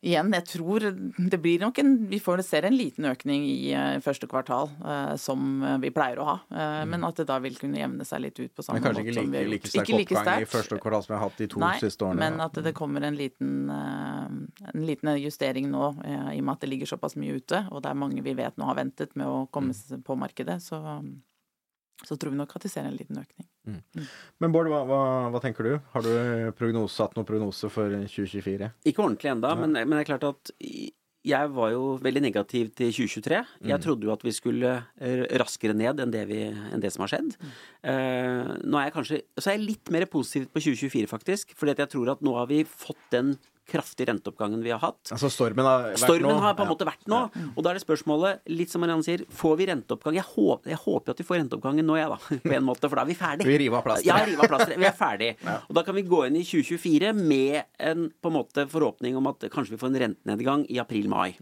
Igjen, 0.00 0.28
jeg 0.30 0.44
tror 0.46 0.84
det 1.30 1.38
blir 1.42 1.58
nok 1.58 1.78
en 1.82 1.88
Vi 2.06 2.20
får 2.22 2.38
ser 2.46 2.62
en 2.68 2.76
liten 2.78 3.04
økning 3.10 3.42
i 3.50 3.72
eh, 3.74 3.96
første 4.04 4.28
kvartal, 4.30 4.68
eh, 4.78 5.16
som 5.18 5.40
vi 5.82 5.90
pleier 5.90 6.20
å 6.22 6.26
ha. 6.28 6.36
Eh, 6.54 6.84
Men 6.86 7.02
at 7.08 7.16
det 7.18 7.26
da 7.26 7.40
vil 7.42 7.56
kunne 7.58 7.80
jevne 7.80 8.06
seg 8.06 8.22
litt 8.22 8.38
ut 8.38 8.52
på 8.54 8.62
samme 8.62 8.78
måte 8.84 9.02
ikke 9.02 9.16
som 9.18 9.26
vi 9.32 9.42
like, 9.42 9.42
har 9.42 9.50
like 9.50 9.66
gjort. 9.66 9.72
sterk 9.72 9.88
Ikke 9.88 9.98
like 9.98 10.14
oppgang 10.20 10.42
i 10.46 10.50
første 10.52 10.78
kvartal 10.78 11.02
som 11.02 11.12
vi 11.14 11.18
har 11.18 11.24
hatt 11.26 11.42
de 11.42 11.48
to 11.50 11.58
Nei, 11.64 11.72
siste 11.82 12.06
årene. 12.06 12.18
men 12.22 12.40
at 12.46 12.60
det 12.68 12.74
kommer 12.78 13.02
en 13.08 13.16
liten, 13.18 13.50
eh, 13.74 14.70
en 14.74 14.86
liten 14.86 15.14
justering 15.18 15.66
nå, 15.74 15.88
eh, 16.04 16.30
i 16.36 16.38
og 16.38 16.44
med 16.44 16.52
at 16.54 16.60
det 16.60 16.70
ligger 16.70 16.86
såpass 16.94 17.16
mye 17.18 17.34
ute, 17.42 17.64
og 17.72 17.82
det 17.82 17.90
er 17.90 17.98
mange 17.98 18.22
vi 18.22 18.34
vet 18.38 18.54
nå 18.56 18.70
har 18.70 18.76
ventet 18.78 19.16
med 19.16 19.26
å 19.26 19.48
komme 19.50 19.74
Mm. 19.74 20.02
på 20.04 20.14
markedet, 20.16 20.60
så, 20.62 20.78
så 22.06 22.16
tror 22.16 22.34
vi 22.34 22.38
nok 22.38 22.54
at 22.54 22.66
vi 22.66 22.70
ser 22.72 22.86
en 22.86 22.96
liten 22.96 23.18
økning. 23.18 23.46
Men 24.40 24.52
Bård, 24.54 24.70
hva, 24.72 24.84
hva, 24.88 25.00
hva 25.34 25.40
tenker 25.44 25.66
du? 25.66 25.72
Har 25.92 26.04
du 26.04 26.12
prognose, 26.56 26.94
satt 26.94 27.18
noen 27.18 27.26
prognose 27.28 27.68
for 27.72 27.98
2024? 28.06 28.70
Ikke 28.88 29.04
ordentlig 29.04 29.32
enda, 29.34 29.52
men, 29.58 29.74
men 29.76 29.96
det 29.96 30.04
er 30.04 30.12
klart 30.14 30.28
at 30.28 30.52
jeg 31.28 31.50
var 31.52 31.72
jo 31.74 31.96
veldig 32.00 32.22
negativ 32.22 32.70
til 32.78 32.92
2023. 32.94 33.40
Jeg 33.68 33.82
trodde 33.84 34.06
jo 34.06 34.12
at 34.14 34.22
vi 34.24 34.32
skulle 34.32 34.70
eh, 35.02 35.24
raskere 35.40 35.74
ned 35.76 36.00
enn 36.04 36.14
det, 36.14 36.24
vi, 36.30 36.40
enn 36.46 36.82
det 36.82 36.92
som 36.94 37.04
har 37.04 37.12
skjedd. 37.12 37.34
Uh, 37.82 38.54
nå 38.62 38.78
er 38.78 38.88
jeg 38.88 38.94
kanskje 38.94 39.20
Så 39.36 39.50
er 39.50 39.58
jeg 39.58 39.66
litt 39.66 39.92
mer 39.94 40.06
positiv 40.10 40.46
på 40.54 40.62
2024, 40.62 41.10
faktisk. 41.10 41.52
Fordi 41.58 41.74
jeg 41.74 41.92
tror 41.92 42.14
at 42.14 42.24
nå 42.24 42.36
har 42.38 42.48
vi 42.50 42.62
fått 42.64 43.02
den 43.12 43.34
kraftige 43.68 44.08
renteoppgangen 44.10 44.62
vi 44.64 44.72
har 44.72 44.80
hatt. 44.82 45.12
Altså 45.14 45.28
Stormen 45.32 45.66
har 45.68 45.82
vært 45.90 46.00
Stormen 46.02 46.32
nå. 46.32 46.38
har 46.42 46.54
på 46.58 46.64
en 46.64 46.70
måte 46.72 46.86
vært 46.88 47.06
nå, 47.10 47.18
og 47.54 47.60
da 47.64 47.70
er 47.72 47.78
det 47.78 47.84
spørsmålet, 47.84 48.40
litt 48.50 48.72
som 48.72 48.80
Marianne 48.84 49.04
sier, 49.06 49.24
får 49.30 49.56
vi 49.60 49.66
renteoppgang? 49.70 50.16
Jeg 50.18 50.26
håper, 50.30 50.72
jeg 50.72 50.80
håper 50.84 51.14
at 51.14 51.20
vi 51.22 51.26
får 51.28 51.40
renteoppgangen 51.42 51.86
nå, 51.88 51.98
jeg, 52.00 52.08
da. 52.08 52.18
På 52.48 52.54
en 52.56 52.64
måte, 52.66 52.88
for 52.88 52.96
da 52.98 53.04
er 53.04 53.10
vi 53.12 53.16
ferdig. 53.18 53.46
Vi 53.48 53.58
river 53.64 53.80
av 53.80 53.84
plasteret. 53.86 54.08
Ja, 54.08 54.18
river 54.24 54.46
av 54.46 54.52
plasteret. 54.54 54.80
Vi 54.80 54.88
er 54.88 54.96
ferdig. 54.96 55.30
Og 55.68 55.74
da 55.78 55.84
kan 55.86 55.96
vi 55.98 56.04
gå 56.08 56.22
inn 56.28 56.38
i 56.40 56.44
2024 56.48 57.12
med 57.18 57.60
en 57.90 58.08
på 58.22 58.32
en 58.32 58.36
måte 58.38 58.64
forhåpning 58.72 59.16
om 59.20 59.28
at 59.30 59.48
kanskje 59.52 59.76
vi 59.76 59.80
får 59.82 59.92
en 59.92 60.00
rentenedgang 60.04 60.64
i 60.72 60.80
april-mai. 60.82 61.36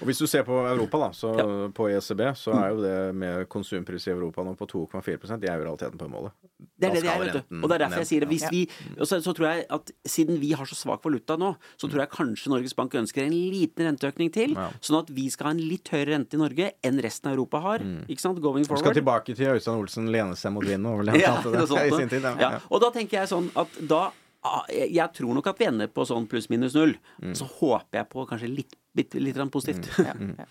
Og 0.00 0.04
Hvis 0.10 0.20
du 0.20 0.26
ser 0.30 0.44
på 0.48 0.60
Europa, 0.68 1.00
da, 1.06 1.10
så 1.16 1.32
Ja. 1.40 1.46
på 1.72 1.88
ECB, 1.88 2.20
så 2.36 2.52
er 2.60 2.74
jo 2.74 2.80
det 2.82 2.96
med 3.16 3.48
konsumpris 3.48 4.06
i 4.08 4.12
Europa 4.12 4.42
nå 4.44 4.52
på 4.58 4.66
2,4% 4.68 5.40
Det 5.40 5.48
er 5.48 5.56
jo 5.60 5.64
realiteten 5.68 5.98
på 5.98 6.08
målet. 6.10 6.32
Det 6.80 6.88
er 6.90 6.94
det 6.94 7.02
det 7.04 7.10
er, 7.12 7.20
vet 7.24 7.36
du. 7.38 7.56
Og 7.62 7.68
det 7.70 7.76
er 7.76 7.82
derfor 7.86 8.02
jeg 8.02 8.08
sier 8.10 8.24
det. 8.24 8.28
Hvis 8.32 8.46
vi, 8.52 8.62
og 8.98 9.06
så, 9.08 9.20
så 9.24 9.32
tror 9.36 9.46
jeg 9.50 9.66
at 9.70 9.92
siden 10.08 10.38
vi 10.40 10.52
har 10.56 10.68
så 10.68 10.76
svak 10.76 11.04
valuta 11.04 11.36
nå, 11.40 11.54
så 11.76 11.88
tror 11.90 12.00
jeg 12.04 12.10
kanskje 12.10 12.50
Norges 12.50 12.74
Bank 12.74 12.92
ønsker 12.94 13.22
en 13.24 13.32
liten 13.32 13.86
renteøkning 13.86 14.32
til, 14.32 14.54
Ja. 14.54 14.70
sånn 14.80 15.00
at 15.00 15.10
vi 15.10 15.28
skal 15.30 15.46
ha 15.46 15.50
en 15.52 15.62
litt 15.68 15.88
høyere 15.88 16.14
rente 16.16 16.34
i 16.34 16.40
Norge 16.40 16.72
enn 16.82 17.00
resten 17.00 17.30
av 17.30 17.36
Europa 17.36 17.60
har. 17.60 17.78
Ikke 18.08 18.20
sant? 18.20 18.40
Going 18.40 18.64
forward. 18.64 18.84
Vi 18.84 18.90
skal 18.90 19.02
tilbake 19.02 19.36
til 19.36 19.46
Øystein 19.54 19.76
Olsen 19.78 20.10
lene 20.10 20.34
seg 20.36 20.52
mot 20.52 20.64
vinden. 20.64 20.86
og 20.86 20.98
vel 21.00 21.08
han 21.10 21.20
Ja, 21.20 21.36
det 21.42 21.68
sånt 21.68 21.92
i 21.92 21.96
sin 21.96 22.08
tid. 22.08 22.22
Ja. 22.22 22.36
Ja. 22.38 22.58
Og 22.70 22.80
da 22.80 22.90
tenker 22.90 23.20
jeg 23.20 23.28
sånn 23.28 23.50
at 23.56 23.68
da 23.86 24.12
ah, 24.42 24.64
jeg 24.70 25.12
tror 25.12 25.34
nok 25.34 25.46
at 25.46 25.58
vi 25.58 25.66
ender 25.66 25.86
på 25.92 26.06
sånn 26.08 26.26
pluss-minus 26.26 26.74
null. 26.74 26.94
Mm. 27.22 27.34
Så 27.36 27.44
håper 27.60 28.00
jeg 28.00 28.08
på 28.08 28.26
kanskje 28.26 28.48
litt, 28.54 28.74
bitte 28.96 29.20
litt 29.22 29.38
positivt. 29.52 29.88
Mm. 30.20 30.34
ja. 30.38 30.44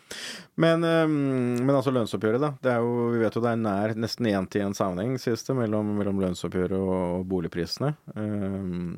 Men, 0.59 0.83
men 0.83 1.71
altså 1.71 1.91
lønnsoppgjøret, 1.95 2.41
da. 2.41 2.49
Det 2.63 2.71
er 2.73 2.83
jo, 2.83 3.09
vi 3.13 3.21
vet 3.21 3.35
jo 3.35 3.41
det 3.43 3.51
er 3.53 3.59
nær 3.61 3.93
nesten 3.99 4.27
én-til-én 4.27 4.75
sammenheng 4.75 5.19
sies 5.21 5.45
det, 5.47 5.55
mellom, 5.55 5.93
mellom 5.99 6.19
lønnsoppgjøret 6.23 6.75
og, 6.79 7.25
boligprisene. 7.29 7.93
Um, 8.15 8.97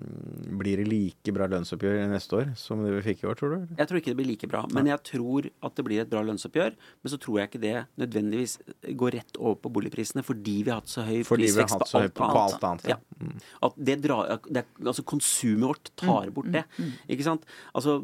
blir 0.62 0.82
det 0.82 0.88
like 0.90 1.34
bra 1.36 1.48
lønnsoppgjør 1.52 2.00
neste 2.12 2.40
år 2.40 2.52
som 2.60 2.82
det 2.86 2.96
vi 2.96 3.04
fikk 3.12 3.24
i 3.26 3.30
år, 3.32 3.38
tror 3.40 3.54
du? 3.54 3.76
Jeg 3.78 3.90
tror 3.90 4.02
ikke 4.02 4.14
det 4.14 4.20
blir 4.22 4.30
like 4.32 4.50
bra, 4.50 4.64
men 4.74 4.90
jeg 4.90 5.04
tror 5.12 5.50
at 5.50 5.78
det 5.78 5.86
blir 5.88 6.04
et 6.04 6.12
bra 6.12 6.24
lønnsoppgjør. 6.26 6.78
Men 7.02 7.14
så 7.14 7.22
tror 7.22 7.42
jeg 7.42 7.52
ikke 7.52 7.64
det 7.66 7.76
nødvendigvis 8.02 8.58
går 9.04 9.18
rett 9.20 9.42
over 9.42 9.60
på 9.62 9.74
boligprisene 9.78 10.26
fordi 10.26 10.58
vi 10.66 10.74
har 10.74 10.82
hatt 10.82 10.92
så 10.92 11.06
høy 11.06 11.22
Fordi 11.28 11.50
vi 11.50 11.54
har 11.54 11.68
prisvekst 11.68 11.78
hatt 11.78 11.92
så 11.92 12.04
høy 12.06 12.14
på 12.18 12.30
alt 12.42 12.68
annet, 12.72 12.90
ja. 12.96 13.00
Mm. 13.22 13.38
At 13.68 13.78
det 13.78 13.98
drar, 14.02 14.32
det, 14.50 14.66
altså 14.82 15.06
konsumet 15.06 15.70
vårt 15.70 15.94
tar 16.00 16.32
Mm, 16.32 16.34
bort 16.36 16.52
det. 16.54 16.64
Ikke 17.12 17.26
sant? 17.26 17.46
Altså 17.74 18.00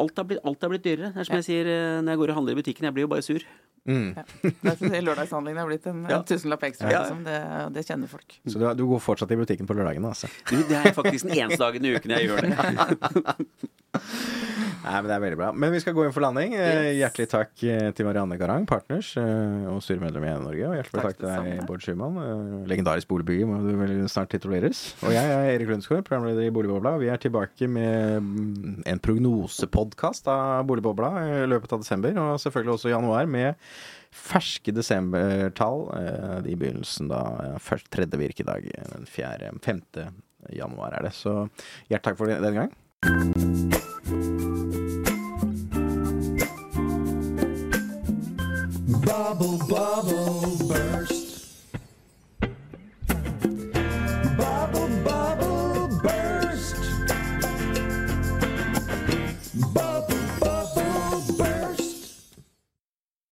alt 0.00 0.16
har, 0.16 0.24
blitt, 0.24 0.40
alt 0.48 0.62
har 0.64 0.70
blitt 0.72 0.84
dyrere. 0.86 1.10
Det 1.12 1.20
er 1.20 1.26
som 1.28 1.36
jeg 1.36 1.44
sier 1.48 1.66
eh, 1.68 1.98
når 2.00 2.10
jeg 2.14 2.20
går 2.22 2.30
og 2.32 2.36
handler 2.40 2.52
i 2.56 2.60
butikken, 2.62 2.86
jeg 2.88 2.94
blir 2.96 3.04
jo 3.04 3.10
bare 3.12 3.24
sur. 3.26 3.42
Mm. 3.82 4.12
Ja. 4.14 4.22
Lørdagshandlingen 5.02 5.58
er 5.58 5.66
blitt 5.68 5.86
en, 5.90 6.04
Ja. 6.08 6.16
en 6.20 6.24
tusenlapp 6.28 6.62
ekstra. 6.68 6.86
Ja. 6.92 7.00
Liksom. 7.02 7.24
Det, 7.26 7.38
det 7.74 7.82
kjenner 7.88 8.08
folk. 8.12 8.30
Så 8.46 8.54
du, 8.62 8.66
du 8.78 8.84
går 8.92 9.00
fortsatt 9.02 9.32
i 9.34 9.38
butikken 9.40 9.66
på 9.68 9.74
lørdagene, 9.76 10.06
altså? 10.14 10.26
Du, 10.48 10.54
det 10.70 10.78
er 10.78 10.94
faktisk 10.96 11.26
den 11.28 11.36
eneste 11.42 11.60
dagen 11.64 11.82
i 11.84 11.90
uken 11.96 12.10
jeg 12.16 12.22
gjør 12.30 12.38
det. 12.46 12.52
Nei, 14.82 14.94
men 14.98 15.06
Det 15.06 15.14
er 15.14 15.22
veldig 15.22 15.38
bra. 15.38 15.48
Men 15.54 15.70
vi 15.74 15.80
skal 15.82 15.94
gå 15.94 16.04
inn 16.06 16.14
for 16.14 16.24
landing. 16.24 16.56
Yes. 16.58 16.96
Hjertelig 16.98 17.28
takk 17.30 17.62
eh, 17.70 17.88
til 17.94 18.06
Marianne 18.08 18.38
Garang, 18.40 18.64
partners 18.66 19.12
eh, 19.20 19.68
og 19.70 19.78
styremedlem 19.84 20.26
i 20.26 20.30
Ene 20.32 20.42
Norge. 20.48 20.66
Og 20.68 20.74
hjertelig 20.78 20.98
Takk 20.98 21.06
takk 21.06 21.20
til 21.20 21.28
deg, 21.28 21.36
samme. 21.38 21.66
Bård 21.68 21.84
Schumann. 21.86 22.18
eh, 22.18 22.66
Legendarisk 22.72 23.10
boligbygger 23.12 23.46
må 23.50 23.60
du 23.62 23.72
vel 23.78 23.94
snart 24.10 24.32
tituleres. 24.34 24.82
Og 25.06 25.14
jeg 25.14 25.32
er 25.36 25.52
Erik 25.52 25.70
Lundsgaard, 25.70 26.04
programleder 26.08 26.48
i 26.48 26.52
Boligbobla. 26.54 26.96
Vi 27.02 27.10
er 27.14 27.22
tilbake 27.22 27.68
med 27.70 28.26
mm, 28.26 28.82
en 28.90 29.02
prognosepodkast 29.06 30.26
av 30.32 30.66
Boligbobla 30.70 31.12
i 31.44 31.50
løpet 31.50 31.76
av 31.78 31.84
desember, 31.86 32.18
og 32.18 32.42
selvfølgelig 32.42 32.74
også 32.76 32.92
januar 32.94 33.30
med 33.30 33.54
ferske 34.12 34.74
desembertall 34.76 35.86
eh, 35.96 36.50
i 36.52 36.56
begynnelsen 36.58 37.08
da 37.12 37.22
eh, 37.46 37.58
først 37.64 37.88
tredje 37.94 38.20
virkedag, 38.20 38.66
eh, 38.68 38.90
den 38.96 39.08
fjerde, 39.08 39.54
femte 39.64 40.10
januar 40.52 40.98
er 40.98 41.08
det. 41.08 41.14
Så 41.16 41.38
hjertelig 41.88 42.10
takk 42.10 42.20
for 42.20 42.34
denne 42.34 42.52
gang. 42.58 43.71
Bubble, 49.12 49.58
bubble, 49.68 50.56
burst. 50.66 51.21